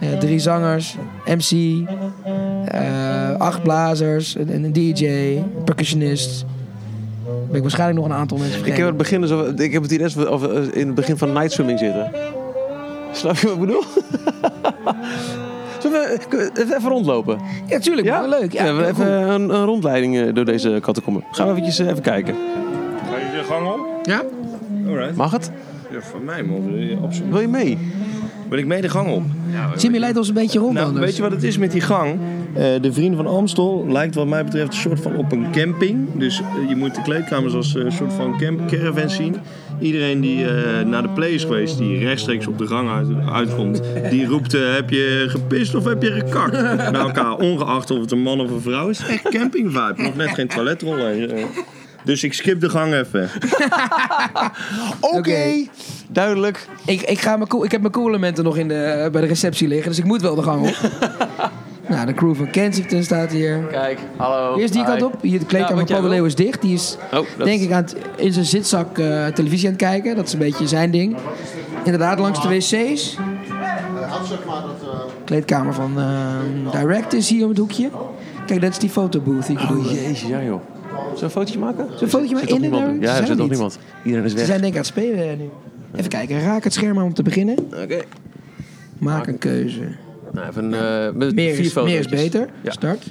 [0.00, 1.82] eh, drie zangers, MC,
[2.64, 6.44] eh, acht blazers, een, een DJ, percussionist.
[7.46, 8.98] Ben ik waarschijnlijk nog een aantal mensen Ik heb, vergeten.
[8.98, 10.42] het begin dus, ik heb het dat we of,
[10.72, 12.10] in het begin van night swimming zitten.
[13.12, 13.82] Snap je wat ik bedoel?
[15.84, 17.38] Zullen we kunnen we even rondlopen?
[17.66, 18.06] Ja, tuurlijk.
[18.06, 18.26] Ja?
[18.26, 18.52] Leuk.
[18.52, 21.20] Ja, Ja, we even een, een rondleiding eh, door deze catacombe.
[21.30, 22.34] Gaan we eventjes eh, even kijken.
[23.10, 23.80] Ga je de gang op?
[24.02, 24.22] Ja.
[24.88, 25.16] Alright.
[25.16, 25.50] Mag het?
[25.90, 27.30] Ja, van mij mogen we absoluut.
[27.32, 27.78] Wil je mee?
[28.48, 29.22] Wil ik mee de gang op?
[29.76, 31.04] Jimmy leidt ons een beetje rond Nou, anders.
[31.04, 32.18] weet je wat het is met die gang?
[32.54, 36.08] Eh, de Vrienden van Amstel lijkt wat mij betreft een soort van op een camping.
[36.14, 39.36] Dus eh, je moet de kleedkamers als eh, een soort van camp caravan zien.
[39.80, 43.82] Iedereen die eh, naar de play is geweest, die rechtstreeks op de gang uit, uitkomt,
[44.10, 46.52] die roept: eh, heb je gepist of heb je gekakt?
[46.52, 49.06] Naar elkaar, ongeacht of het een man of een vrouw is.
[49.06, 49.94] Echt camping vibe.
[50.02, 51.30] Nog net geen toiletrollen.
[51.30, 51.44] eh.
[52.04, 53.30] Dus ik skip de gang even.
[55.16, 55.66] Oké,
[56.08, 56.68] duidelijk.
[56.86, 59.88] Ik, ik, ga mijn ik heb mijn koelementen nog in de, bij de receptie liggen,
[59.88, 60.74] dus ik moet wel de gang op.
[61.88, 63.58] nou, de crew van Kensington staat hier.
[63.70, 64.56] Kijk, hallo.
[64.58, 64.88] Eerst die Hi.
[64.88, 65.22] kant op.
[65.22, 66.62] Hier de kleedkamer wat van Paul de is dicht.
[66.62, 69.82] Die is Oh, denk is- ik aan het, in zijn zitzak eh, televisie aan het
[69.82, 70.16] kijken.
[70.16, 71.16] Dat is een beetje zijn ding.
[71.84, 73.16] Inderdaad, langs de wc's.
[75.24, 77.90] Kleedkamer van eh, Direct is hier op het hoekje.
[78.46, 79.88] Kijk, dat is die fotobooth die ik bedoelde.
[79.88, 80.60] Oh jezus, ja joh.
[80.94, 81.86] Zullen we een fotootje maken?
[81.98, 82.84] Zo'n fotootje Zit maar toch in niemand?
[82.84, 83.78] daar- Ja, ze er zit nog niemand.
[84.04, 84.46] Iedereen is Ze weg.
[84.46, 85.48] zijn denk ik aan het spelen eh, nu.
[85.96, 87.56] Even kijken, raak het scherm aan om te beginnen.
[87.82, 88.00] Oké.
[88.98, 89.80] Maak een keuze.
[90.34, 92.48] Nou, even eh, met Meer is, meer is beter.
[92.62, 92.72] Ja.
[92.72, 93.06] Start.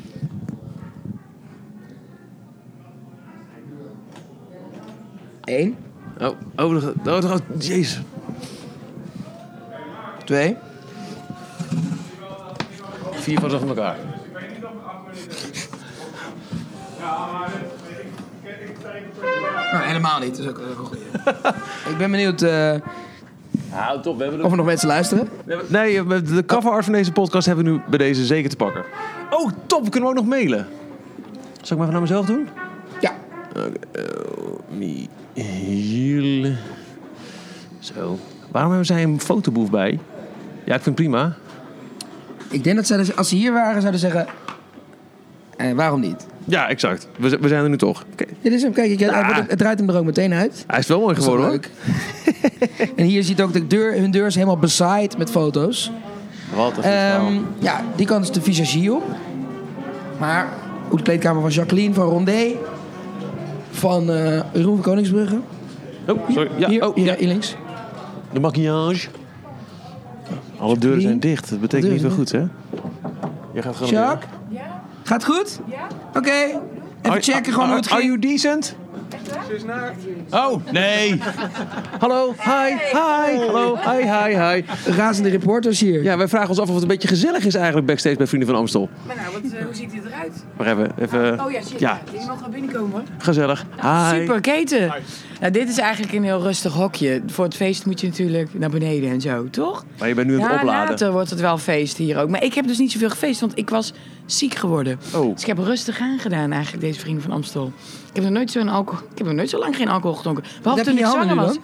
[5.43, 5.77] Eén.
[6.21, 8.01] Oh, oh, oh, oh, jezus.
[10.25, 10.57] Twee.
[13.11, 13.97] Vier foto's achter elkaar.
[19.71, 20.37] Nou, helemaal niet.
[20.37, 21.03] Dat is ook, een goeie.
[21.91, 22.41] ik ben benieuwd.
[22.41, 22.75] eh,
[23.73, 24.17] Nou, top.
[24.17, 25.29] We hebben Of er nog mensen luisteren?
[25.67, 28.55] Nee, eh, de cover art van deze podcast hebben we nu bij deze zeker te
[28.55, 28.83] pakken.
[29.29, 29.83] Oh, top.
[29.83, 30.67] We kunnen hem ook nog mailen.
[31.61, 32.47] Zal ik maar even naar mezelf doen?
[32.99, 33.11] Ja.
[34.67, 36.53] Michiel.
[37.79, 38.17] Zo.
[38.51, 39.99] Waarom hebben zij een fotoboef bij?
[40.65, 41.35] Ja, ik vind het prima.
[42.49, 44.27] Ik denk dat zij, dus- als ze hier waren, zouden zeggen...
[45.57, 46.25] Eh, waarom niet?
[46.45, 47.07] Ja, exact.
[47.17, 48.03] We, we zijn er nu toch.
[48.11, 48.25] Oké.
[48.41, 48.73] Dit is hem.
[48.73, 49.35] Kijk, ik, Ah.
[49.35, 50.63] het, het draait hem er ook meteen uit.
[50.67, 51.51] Hij is wel mooi geworden hoor.
[51.53, 51.69] leuk.
[52.95, 55.91] en hier ziet ook de deur, hun deur is helemaal bezaaid met foto's.
[56.55, 57.29] Wat Ehm, verhaal.
[57.59, 59.03] ja, die kant is de visagie op.
[60.19, 60.47] Maar
[60.89, 62.47] ook de kleedkamer van Jacqueline, van Rondé.
[63.71, 65.37] Van eh Jeroen van Koningsbrugge.
[66.07, 66.49] Oh, sorry.
[66.57, 67.15] Ja, hier, oh, hier, ja.
[67.17, 67.55] hier links.
[68.33, 69.07] De maquillage.
[70.59, 71.49] Alle deuren zijn dicht.
[71.49, 72.43] Dat betekent niet veel goed, hè?
[73.53, 73.91] Je gaat gewoon...
[73.91, 74.29] Jacques?
[75.03, 75.59] Gaat goed?
[75.65, 75.87] Ja.
[76.15, 76.31] Oké.
[77.01, 78.05] Even checken gewoon hoe het Are ging.
[78.07, 78.75] you decent?
[80.31, 81.21] Oh, nee.
[81.99, 84.63] Hallo, hi, hi, hallo, hi, hi, hi.
[84.95, 86.03] Razende reporters hier.
[86.03, 88.49] Ja, wij vragen ons af of het een beetje gezellig is eigenlijk backstage bij Vrienden
[88.49, 88.89] van Amstel.
[89.07, 90.43] Maar nou, wat, eh, hoe ziet dit eruit?
[90.57, 91.45] Maar even, even...
[91.45, 91.79] Oh ja, shit.
[91.79, 92.19] Ja, Ja.
[92.19, 93.05] Je mag wel binnenkomen.
[93.17, 93.65] gezellig.
[93.81, 94.19] Hi.
[94.19, 94.93] Super, Keten.
[95.43, 97.21] Nou, dit is eigenlijk een heel rustig hokje.
[97.27, 99.85] Voor het feest moet je natuurlijk naar beneden en zo, toch?
[99.99, 100.89] Maar je bent nu aan het ja, opladen.
[100.89, 102.29] later wordt het wel feest hier ook.
[102.29, 103.93] Maar ik heb dus niet zoveel gefeest, want ik was
[104.25, 104.99] ziek geworden.
[105.15, 105.33] Oh.
[105.33, 107.71] Dus ik heb rustig aangedaan eigenlijk, deze vrienden van Amstel.
[108.09, 110.43] Ik heb nog nooit, zo'n alcohol, ik heb nog nooit zo lang geen alcohol gedronken.
[110.61, 111.57] Behalve heb toen je ik zwanger nu was.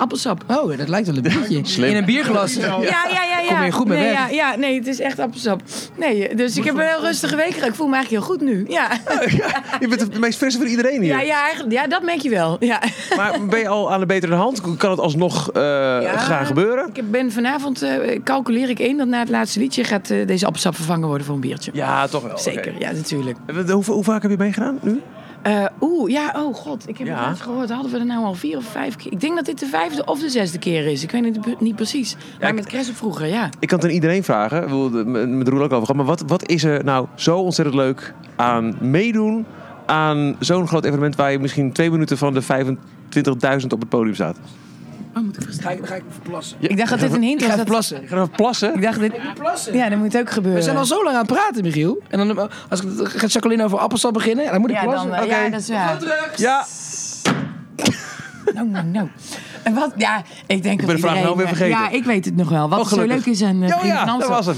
[0.00, 0.44] Appelsap.
[0.46, 1.88] Oh, dat lijkt wel een biertje.
[1.88, 2.54] In een bierglas.
[2.54, 3.40] Ja, ja, ja.
[3.40, 3.48] ja.
[3.48, 4.18] Kom je goed mee nee, weg.
[4.18, 5.62] Ja, ja, nee, het is echt appelsap.
[5.98, 7.68] Nee, dus ik heb een heel rustige week gehad.
[7.68, 8.64] Ik voel me eigenlijk heel goed nu.
[8.68, 8.88] Ja,
[9.80, 11.10] Je bent de meest frisse van iedereen hier.
[11.10, 12.56] ja, ja, eigenlijk, ja dat merk je wel.
[12.60, 12.82] Ja.
[13.16, 14.76] Maar ben je al aan de betere hand?
[14.76, 15.62] Kan het alsnog eh,
[16.16, 16.90] gaan gebeuren?
[16.92, 20.46] Ik ben vanavond, eh, calculeer ik in dat na het laatste liedje gaat eh, deze
[20.46, 21.70] appelsap vervangen worden voor een biertje.
[21.74, 22.38] Ja, toch wel.
[22.38, 23.36] Zeker, ja, natuurlijk.
[23.68, 25.00] Hoe, hoe vaak heb je meegedaan nu?
[25.42, 27.70] Eh, Oeh, ja, oh god, ik heb het laatst gehoord.
[27.70, 29.12] Hadden we er nou al vier of vijf keer?
[29.12, 31.02] Ik denk dat dit de vijfde of de zesde keer is.
[31.02, 32.16] Ik weet het niet precies.
[32.40, 33.48] Maar ik- met Cres vroeger, ja.
[33.58, 35.38] Ik kan het aan iedereen vragen.
[35.38, 35.96] Met Roel ook over gehad.
[35.96, 39.46] Maar wat, wat is er nou zo ontzettend leuk aan meedoen
[39.86, 44.14] aan zo'n groot evenement waar je misschien twee minuten van de 25.000 op het podium
[44.14, 44.38] staat?
[45.16, 46.56] Oh, moet ik Ga ik, ga ik even plassen.
[46.60, 47.56] Ik dacht dat dit een hint Ik was.
[47.56, 47.66] ga Dat...
[47.66, 48.00] even plassen.
[48.00, 48.74] Je gaat even plassen?
[48.74, 49.12] Ik dacht dit...
[49.34, 49.74] plassen.
[49.74, 50.58] Ja, dat moet ook gebeuren.
[50.58, 52.02] We zijn al zo lang aan het praten, Michiel.
[52.08, 55.10] En dan, als ik, gaat Jacqueline over appelsap beginnen, dan moet ik Ja, plassen.
[55.10, 55.98] dan, ja, dat is waar.
[56.36, 56.64] Ja.
[58.54, 59.08] Nou, nou, nou.
[59.62, 61.78] En wat, ja, ik denk ben dat de vraag nou weer vergeten.
[61.78, 62.68] Ja, ik weet het nog wel.
[62.68, 64.56] Wat Oh, zo leuk is aan uh, Ja, ja, dat was hem.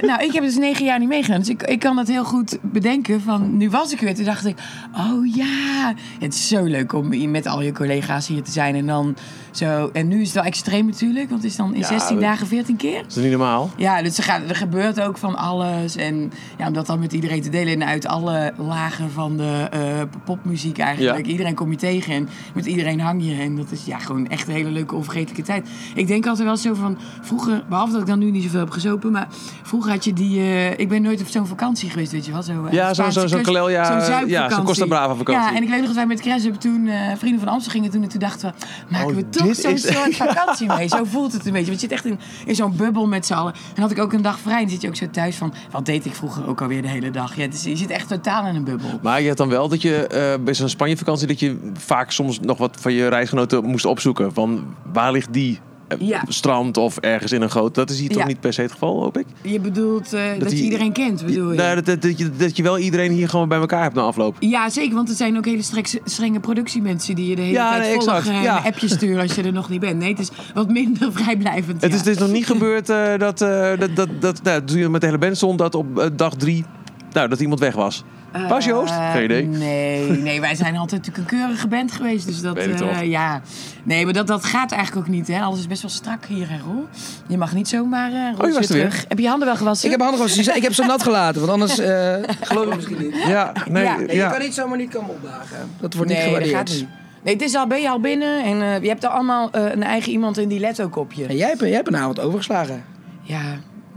[0.00, 1.38] nou, ik heb dus negen jaar niet meegedaan.
[1.38, 3.20] Dus ik, ik kan dat heel goed bedenken.
[3.20, 4.14] Van, nu was ik er weer.
[4.14, 4.56] Toen dacht ik,
[4.96, 5.94] oh ja.
[6.20, 8.74] Het is zo leuk om met al je collega's hier te zijn.
[8.74, 9.16] En dan
[9.50, 9.90] zo...
[9.92, 11.28] En nu is het wel extreem natuurlijk.
[11.30, 13.02] Want het is dan in Ja, 16 we- dagen 14 keer.
[13.02, 13.70] Dat is niet normaal.
[13.76, 15.96] Ja, dus er, gaat, er gebeurt ook van alles.
[15.96, 17.72] En ja, om dat dan met iedereen te delen.
[17.72, 19.80] En uit alle lagen van de eh,
[20.24, 21.26] popmuziek eigenlijk.
[21.26, 21.32] Ja.
[21.32, 23.34] Iedereen kom je tegen en met iedereen hang je.
[23.34, 25.68] En dat is ja, gewoon echt een hele leuke onvergetelijke tijd.
[25.94, 26.98] Ik denk altijd wel zo van...
[27.22, 29.12] Vroeger, behalve dat ik dan nu niet zoveel heb gezopen.
[29.12, 29.28] Maar
[29.62, 30.38] vroeger had je die...
[30.38, 32.42] eh, ik ben nooit op zo'n vakantie geweest, weet je wel.
[32.42, 34.64] Zo, eh, Ja, zo'n- zo'n kust, Kalel, ja, ja, zo'n.
[34.64, 35.42] Costa Brava vakantie.
[35.50, 37.90] Ja, en ik weet nog dat wij met Cressup toen eh, Vrienden van Amsterdam gingen
[37.90, 38.02] toen.
[38.02, 40.88] En toen dachten we, maken Oh, we toch dit zo'n is- soort vakantie mee.
[40.88, 41.66] Zo voelt het een beetje.
[41.68, 43.52] Want je zit echt in, in zo'n bubbel met z'n allen.
[43.74, 44.62] En had ik ook een dag vrij.
[44.62, 47.10] En zit je ook zo thuis van, wat deed ik vroeger ook alweer de hele
[47.10, 47.36] dag.
[47.36, 48.98] Ja, dus je zit echt totaal in een bubbel.
[49.02, 51.26] Maar je had dan wel dat je eh, bij zo'n Spanje-vakantie...
[51.26, 54.11] dat je vaak soms nog wat van je reisgenoten moest opzoeken.
[54.32, 55.58] Van waar ligt die?
[55.88, 56.22] Eh, Ja.
[56.28, 57.74] Strand of ergens in een groot...
[57.74, 59.26] Dat is hier toch niet per se het geval, hoop ik?
[59.42, 61.56] Je bedoelt eh, dat, je iedereen kent, bedoel je?
[61.56, 64.02] Nou, dat, dat, dat je, dat je wel iedereen hier gewoon bij elkaar hebt na
[64.02, 64.36] afloop.
[64.38, 67.70] Ja, zeker, want het zijn ook hele strek- strenge productiemensen die je de hele Ja,
[67.70, 68.58] tijd nee, volgen en ja.
[68.58, 69.98] een appje sturen als je er nog niet bent.
[69.98, 71.82] Nee, het is wat minder vrijblijvend.
[71.82, 75.00] Het, is, het is nog niet gebeurd eh, dat, eh, dat, dat, dat nou, met
[75.00, 75.58] de hele band stond...
[75.58, 76.64] dat op dag drie
[77.12, 78.04] nou, dat iemand weg was.
[78.48, 78.92] Was Joost?
[78.92, 79.46] Eh, Geen idee.
[79.46, 82.26] Nee, nee, wij zijn altijd natuurlijk een keurige band geweest.
[82.26, 83.02] Dus dat, Weet eh, toch.
[83.02, 83.40] ja.
[83.82, 85.28] Nee, maar dat, dat gaat eigenlijk ook niet.
[85.28, 85.40] Hè.
[85.40, 86.86] Alles is best wel strak hier, hè, Roel?
[87.28, 88.88] Je mag niet zomaar uh, Oh, je was er weer.
[88.88, 89.04] terug.
[89.08, 89.84] Heb je je handen wel gewassen?
[89.84, 90.56] Ik heb handen gewassen.
[90.56, 93.14] Ik heb ze nat gelaten, want anders eh geloof ik misschien niet.
[93.26, 93.98] Ja, nee, Ja.
[93.98, 95.56] Je kan niet zomaar niet komen opdagen.
[95.80, 96.70] Dat wordt niet nee, dat gewaardeerd.
[96.70, 96.88] gaat niet.
[97.22, 99.64] Nee, het is al, ben je al binnen en eh, je hebt er allemaal eh,
[99.70, 101.26] een eigen iemand in die let ook op je.
[101.26, 102.84] En jij hebt, jij hebt een avond overgeslagen.
[103.22, 103.40] Ja,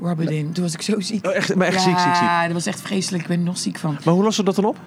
[0.02, 0.52] Robert in.
[0.52, 1.26] Toen was ik zo ziek.
[1.28, 2.24] Oh, echt, maar echt ja, ziek, ziek, ziek.
[2.24, 3.24] Ja, dat was echt vreselijk.
[3.24, 3.98] Ik ben er nog ziek van.
[4.06, 4.78] Maar hoe lossen we dat dan op?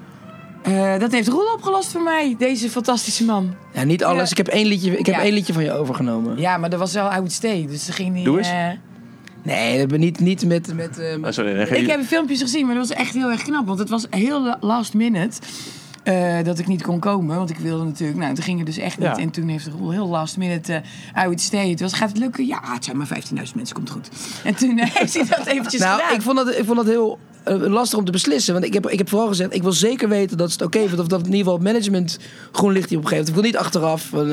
[0.62, 3.54] Eh, dat heeft Roel opgelost voor mij, deze fantastische man.
[3.72, 4.22] Ja, niet alles.
[4.24, 4.30] Ja.
[4.30, 5.20] Ik heb één liedje, ik heb Ja.
[5.22, 6.38] één liedje van je overgenomen.
[6.38, 8.24] Ja, maar dat was wel oud stay, dus ze ging niet...
[8.24, 8.48] Doe eens.
[8.48, 8.66] eh,
[9.42, 10.74] Nee, dat ben niet, niet met...
[10.74, 13.66] met eh, Oh, sorry, Ik heb filmpjes gezien, maar dat was echt heel erg knap.
[13.66, 15.38] Want het was heel la- last minute
[16.02, 17.36] eh, dat ik niet kon komen.
[17.36, 18.18] Want ik wilde natuurlijk...
[18.18, 19.06] Nou, toen ging het dus echt niet.
[19.06, 19.16] Ja.
[19.16, 20.78] En toen heeft de Roel heel last minute uh,
[21.22, 21.70] uit stay.
[21.70, 22.46] Het was, gaat het lukken?
[22.46, 24.08] Ja, het zijn maar 15.000 mensen, komt goed.
[24.44, 26.14] En toen eh, heeft hij dat eventjes nou, gedaan.
[26.14, 28.52] ik vond dat, ik vond dat heel lastig om te beslissen.
[28.52, 31.00] Want ik heb, ik heb vooral gezegd, ik wil zeker weten dat het oké vindt.
[31.00, 32.18] Of dat in ieder geval het management
[32.52, 33.28] groen licht hier op geeft.
[33.28, 34.32] Ik wil niet achteraf van...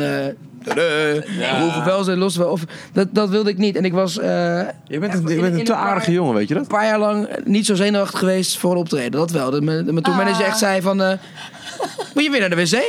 [0.65, 2.49] eh hoeven wel zijn los wel.
[2.49, 2.61] Of,
[2.93, 3.75] dat, dat wilde ik niet.
[3.75, 4.19] En ik was...
[4.19, 4.27] eh,
[4.87, 6.63] Je bent een, je bent een te aardige jongen, weet je dat?
[6.63, 9.11] een paar jaar lang niet zo zenuwachtig geweest voor een optreden.
[9.11, 9.51] Dat wel.
[9.51, 10.47] Dat mijn, mijn tourmanager Ah.
[10.47, 11.01] echt zei van...
[11.01, 11.17] eh,
[12.13, 12.71] moet je weer naar de wc?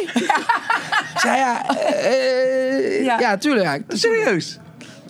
[1.15, 3.19] Ik zei ja, eh, Ja.
[3.21, 3.37] ja.
[3.37, 3.65] tuurlijk.
[3.67, 3.97] Ja.
[3.97, 4.59] Serieus?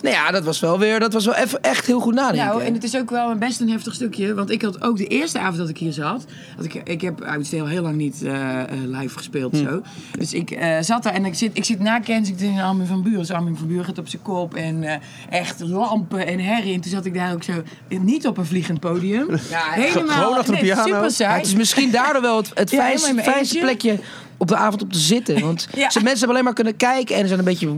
[0.01, 0.99] Nou ja, dat was wel weer...
[0.99, 2.45] Dat was wel even echt heel goed nadenken.
[2.45, 4.33] Nou, en het is ook wel een best een heftig stukje.
[4.33, 6.25] Want ik had ook de eerste avond dat ik hier zat.
[6.55, 9.57] Dat ik, ik heb uit heel heel lang niet eh, eh, live gespeeld.
[9.57, 9.81] Zo.
[10.17, 13.03] Dus ik eh, zat daar en ik zit, ik zit na Kensington in Armin van
[13.03, 13.19] Buren.
[13.19, 14.53] Dus Armin van Buren gaat op zijn kop.
[14.53, 16.73] En echt lampen en herrie.
[16.73, 17.63] En toen zat ik daar ook zo...
[17.87, 19.27] Niet op een vliegend podium.
[19.51, 20.15] helemaal...
[20.15, 20.83] gewoon achter de nee, piano.
[20.83, 21.31] Super saai.
[21.31, 23.99] Ja, het is misschien daardoor wel het, het Ja, fijnste, plekje
[24.37, 25.39] op de avond op te zitten.
[25.39, 25.89] Want Ja.
[25.89, 27.75] ze, mensen hebben alleen maar kunnen kijken en ze zijn een beetje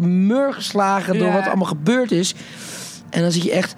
[0.00, 1.32] mur geslagen door Ja.
[1.32, 2.34] wat allemaal gebeurd is.
[3.10, 3.74] En dan zit je echt,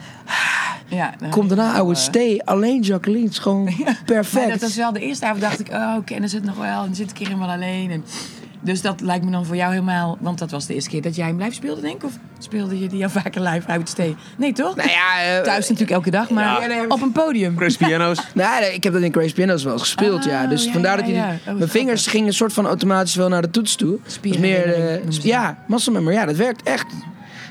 [0.89, 2.41] Ja, nou, kom daarna, eh, stay.
[2.45, 4.51] Alleen Jacqueline, het is gewoon Maar perfect.
[4.51, 6.81] dat was wel de eerste avond dacht ik, oh, kennen ze het nog wel?
[6.81, 7.91] En dan zit ik hier helemaal alleen.
[7.91, 8.05] En,
[8.61, 10.17] dus dat lijkt me dan voor jou helemaal...
[10.21, 12.05] Want dat was de eerste keer dat jij hem live speelde, denk ik?
[12.05, 13.99] Of speelde je die al vaker live uit
[14.37, 14.77] Nee, toch?
[14.77, 17.57] Nou ja, eh, Thuis natuurlijk elke dag, maar op een podium.
[17.57, 18.19] Chris Piano's.
[18.35, 20.43] Nee, nee, ik heb dat in Grace Pianos wel gespeeld, ja.
[20.43, 21.31] Oh, Dus ja, vandaar ja, dat je ja.
[21.31, 23.99] die- Oh, mijn vingers gingen een soort van automatisch wel naar de toets toe.
[24.21, 26.87] Dus meer, eh, ja, muscle memory, ja, dat werkt echt.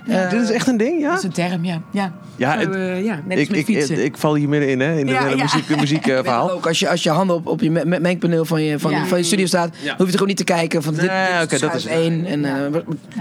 [0.09, 1.09] Eh, Dit is echt een ding, ja?
[1.09, 1.81] Dat is een term, ja.
[1.91, 3.97] Ja, Ja, het- eh, ja net als Ik, met ik, fietsen.
[3.97, 4.91] ik, ik val hier middenin, hè?
[4.99, 5.41] In het Ja, hele ja.
[5.43, 6.51] muziek, muziekverhaal.
[6.51, 8.91] Ook als je, als je handen op, op je me- me- mengpaneel van je, van,
[8.91, 9.05] Ja.
[9.05, 9.89] van je studio staat, Ja.
[9.89, 12.25] hoef je er gewoon niet te kijken van dit, Nee, dit oké, dat is- één.
[12.25, 12.71] En eh,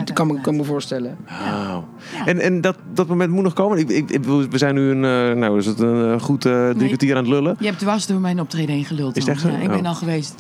[0.05, 1.17] dat kan, me, kan me voorstellen.
[1.29, 1.89] Wauw.
[2.27, 3.79] En, en dat, dat moment moet nog komen.
[3.79, 6.87] Ik, ik, ik- we zijn nu een, eh, nou, is het een goed eh, drie
[6.87, 7.57] kwartier aan het lullen.
[7.59, 9.17] Je hebt dwars door mijn optreden heen geluld.
[9.17, 9.49] Is het echt zo?
[9.49, 9.87] Ja, ik ben Oh.
[9.87, 10.35] al geweest.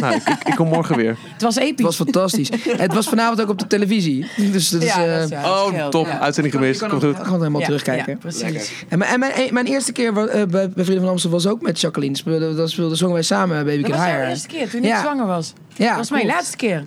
[0.00, 1.16] Nou, ik, ik, ik kom morgen weer.
[1.32, 1.70] Het was episch.
[1.76, 2.50] Het was fantastisch.
[2.76, 4.26] het was vanavond ook op de televisie.
[4.52, 5.44] Dus dat is, Ja, eh, dat is waar.
[5.44, 6.06] Oh, top.
[6.06, 6.18] ja.
[6.18, 6.80] Uitzending gemist.
[6.80, 7.16] kan Komt goed.
[7.16, 8.12] gewoon helemaal Ja, terugkijken.
[8.12, 8.72] ja, precies.
[8.88, 11.62] En, mijn, en mijn, mijn eerste keer eh, bij, bij Vrienden van Amstel was ook
[11.62, 12.16] met Jacqueline.
[12.16, 14.30] Speelde, dat speelde, zongen wij samen Baby Dat Can was jouw Hire.
[14.30, 15.52] eerste keer, toen ik zwanger was.
[15.76, 16.84] Ja, dat was mijn laatste keer.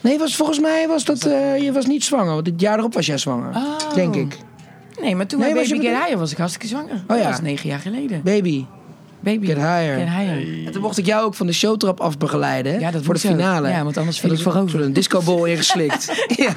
[0.00, 2.34] Nee, was, volgens mij was dat, eh, je was niet zwanger.
[2.34, 3.56] Want het jaar erop was jij zwanger.
[3.56, 3.94] Oh.
[3.94, 4.36] Denk ik.
[5.00, 7.04] Nee, maar toen Nee, bij was Baby Get Higher was ik hartstikke zwanger.
[7.08, 7.16] ja.
[7.16, 8.20] Dat was negen jaar geleden.
[8.24, 8.64] Baby,
[9.20, 9.98] Baby Get Higher.
[9.98, 10.66] Get Higher.
[10.66, 12.80] En toen mocht ik jou ook van de showtrap af begeleiden.
[12.80, 13.68] Ja, dat voor de finale.
[13.68, 14.78] Ja, want anders viel ik er voorover.
[14.78, 16.24] is Zo'n discobol ingeslikt.
[16.36, 16.52] ja.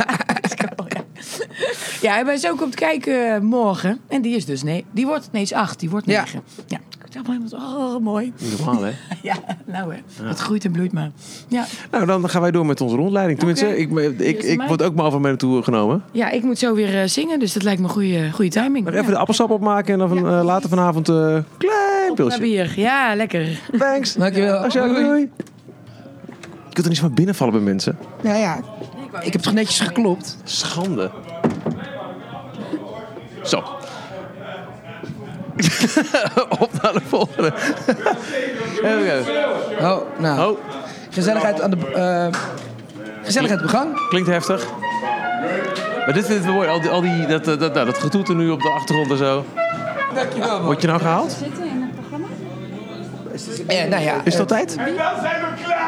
[2.01, 3.99] Ja, en wij zijn ook op het kijken morgen.
[4.07, 6.19] En die is dus, nee, die wordt, nee, is acht, die wordt Ja.
[6.21, 6.41] negen.
[6.67, 6.77] Ja.
[7.05, 8.33] Ik dacht helemaal, oh, mooi.
[8.57, 8.91] Normaal, hè?
[9.21, 9.35] Ja,
[9.65, 9.99] nou hè.
[10.27, 11.11] Het groeit en bloeit maar.
[11.47, 13.37] Ja, Nou, dan gaan wij door met onze rondleiding.
[13.39, 14.67] Tenminste, ik, ik, Is ik, mij?
[14.67, 16.03] word ook maar over mee naartoe genomen.
[16.11, 18.83] ja ik moet zo weer eh, zingen, dus dat lijkt me een goede, goede timing.
[18.83, 19.11] Maar even ja.
[19.11, 22.39] de appelsap opmaken en dan van, eh, later vanavond een klein Naar pilsje.
[22.39, 22.73] bier.
[22.79, 23.59] Ja, lekker.
[23.77, 24.13] Thanks.
[24.13, 24.59] Dankjewel.
[24.59, 24.87] Dankjewel.
[24.93, 25.03] Doei.
[25.05, 25.29] Doei.
[26.67, 27.97] Je kunt er niet zomaar binnenvallen bij mensen.
[28.23, 28.59] Nou ja,
[29.21, 30.37] ik heb toch netjes geklopt.
[30.43, 31.11] Schande.
[33.43, 33.57] Zo.
[36.59, 37.53] Op naar de volgende.
[38.83, 39.33] Even kijken.
[39.79, 40.51] Oh, nou.
[40.51, 40.59] Oh,
[41.09, 41.77] Gezelligheid aan de...
[41.93, 42.27] eh,
[43.23, 44.07] gezelligheid op gang.
[44.09, 44.67] klinkt heftig.
[46.05, 46.67] Maar dit vind ik wel mooi.
[46.69, 49.17] Al die, al die, dat, dat, dat, nou, dat getoeter nu op de achtergrond en
[49.17, 49.45] zo.
[50.13, 50.61] Dankjewel.
[50.61, 51.35] Word je nou gehaald?
[53.67, 54.77] Ja, nou ja, Is het al tijd?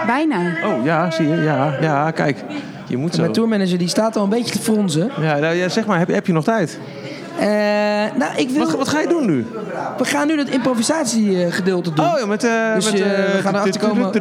[0.06, 0.38] Bijna.
[0.66, 1.36] Oh ja, zie je.
[1.36, 2.38] Ja, ja kijk.
[2.88, 3.22] Je moet zo.
[3.22, 5.12] mijn tourmanager die staat al een beetje te fronzen.
[5.22, 6.80] Ja, nou, ja, zeg maar, heb, heb je nog tijd?
[7.40, 7.46] Eh,
[8.18, 8.66] nou, ik wil...
[8.66, 9.46] Wat, wat ga je doen nu?
[9.98, 12.06] We gaan nu dat improvisatiegedeelte doen.
[12.06, 12.44] Oh ja, met...
[12.44, 14.12] eh Dus, met eh, we gaan erachter komen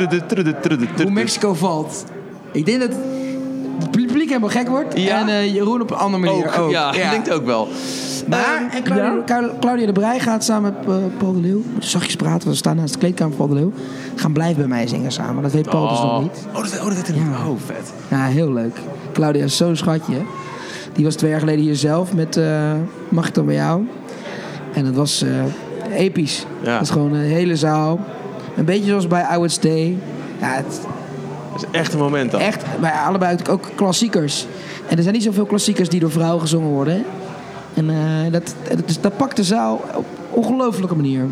[1.03, 2.05] hoe Mexico valt.
[2.53, 4.99] Ik denk dat het publiek helemaal gek wordt.
[4.99, 5.21] Ja?
[5.21, 6.59] En eh, Jeroen op een andere manier ook.
[6.59, 7.69] Ook, ja, denkt ook wel.
[8.29, 11.63] Maar en Claudia, Claudia- Claudia de Brij gaat samen met Paul de Leeuw...
[11.79, 13.73] Zachtjes praten, we staan naast de kleedkamer van Paul de Leeuw...
[14.15, 15.43] gaan blijven bij mij zingen samen.
[15.43, 16.47] Dat weet Paul dus nog niet.
[16.53, 17.25] Oh, dat, oh, dat weet ik niet.
[17.47, 17.93] Oh, vet.
[18.09, 18.77] Ja, heel leuk.
[19.13, 20.17] Claudia is zo'n schatje.
[20.93, 22.73] Die was twee jaar geleden hier zelf met eh,
[23.09, 23.89] Mag ik dan bij jou?
[24.75, 26.47] En dat was eh, episch.
[26.63, 26.73] Ja.
[26.73, 28.01] Dat is gewoon een hele zaal.
[28.57, 29.97] Een beetje zoals bij I Would Stay.
[30.41, 30.81] Ja, het,
[31.53, 32.41] Dat is echt een moment dan.
[32.41, 34.47] echt, bij allebei ook klassiekers.
[34.89, 37.05] En er zijn niet zoveel klassiekers die door vrouwen gezongen worden.
[37.75, 41.27] En eh, dat, dat, dat pakt de zaal op ongelofelijke manier.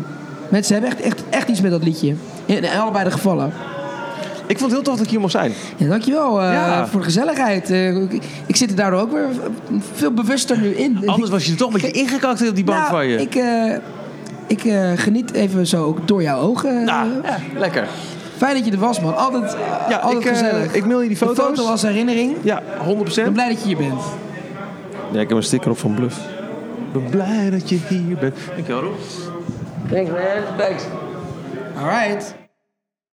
[0.49, 2.15] Mensen hebben echt, echt, echt iets met dat liedje.
[2.45, 3.53] In, in allebei de gevallen.
[4.51, 5.51] Ik vond het heel tof dat ik hier mocht zijn.
[5.77, 6.87] Ja, dankjewel eh, Ja.
[6.87, 7.69] voor de gezelligheid.
[7.69, 9.27] Eh, ik, ik zit er daardoor ook weer
[9.93, 11.01] veel bewuster nu in.
[11.09, 13.21] Anders was je er toch een beetje ingekakt op die bank Nou, van je.
[13.21, 13.75] Ik, eh,
[14.47, 16.83] ik eh, geniet even zo ook door jouw ogen.
[16.83, 17.87] Nou, ja, lekker.
[18.37, 19.17] Fijn dat je er was, man.
[19.17, 19.55] Altijd,
[19.89, 20.73] Ja, altijd ik, gezellig.
[20.73, 21.45] ik mail je die De foto's.
[21.45, 22.35] foto als herinnering.
[22.41, 23.17] Ja, 100%.
[23.17, 24.01] Ik ben blij dat je hier bent.
[25.11, 26.17] Ja, ik heb een sticker op van Bluff.
[26.17, 28.35] Ik ben blij dat je hier bent.
[28.55, 28.93] Dankjewel, Rob.
[29.91, 30.19] Thanks, man.
[30.57, 30.83] Thanks.
[31.81, 32.39] All right.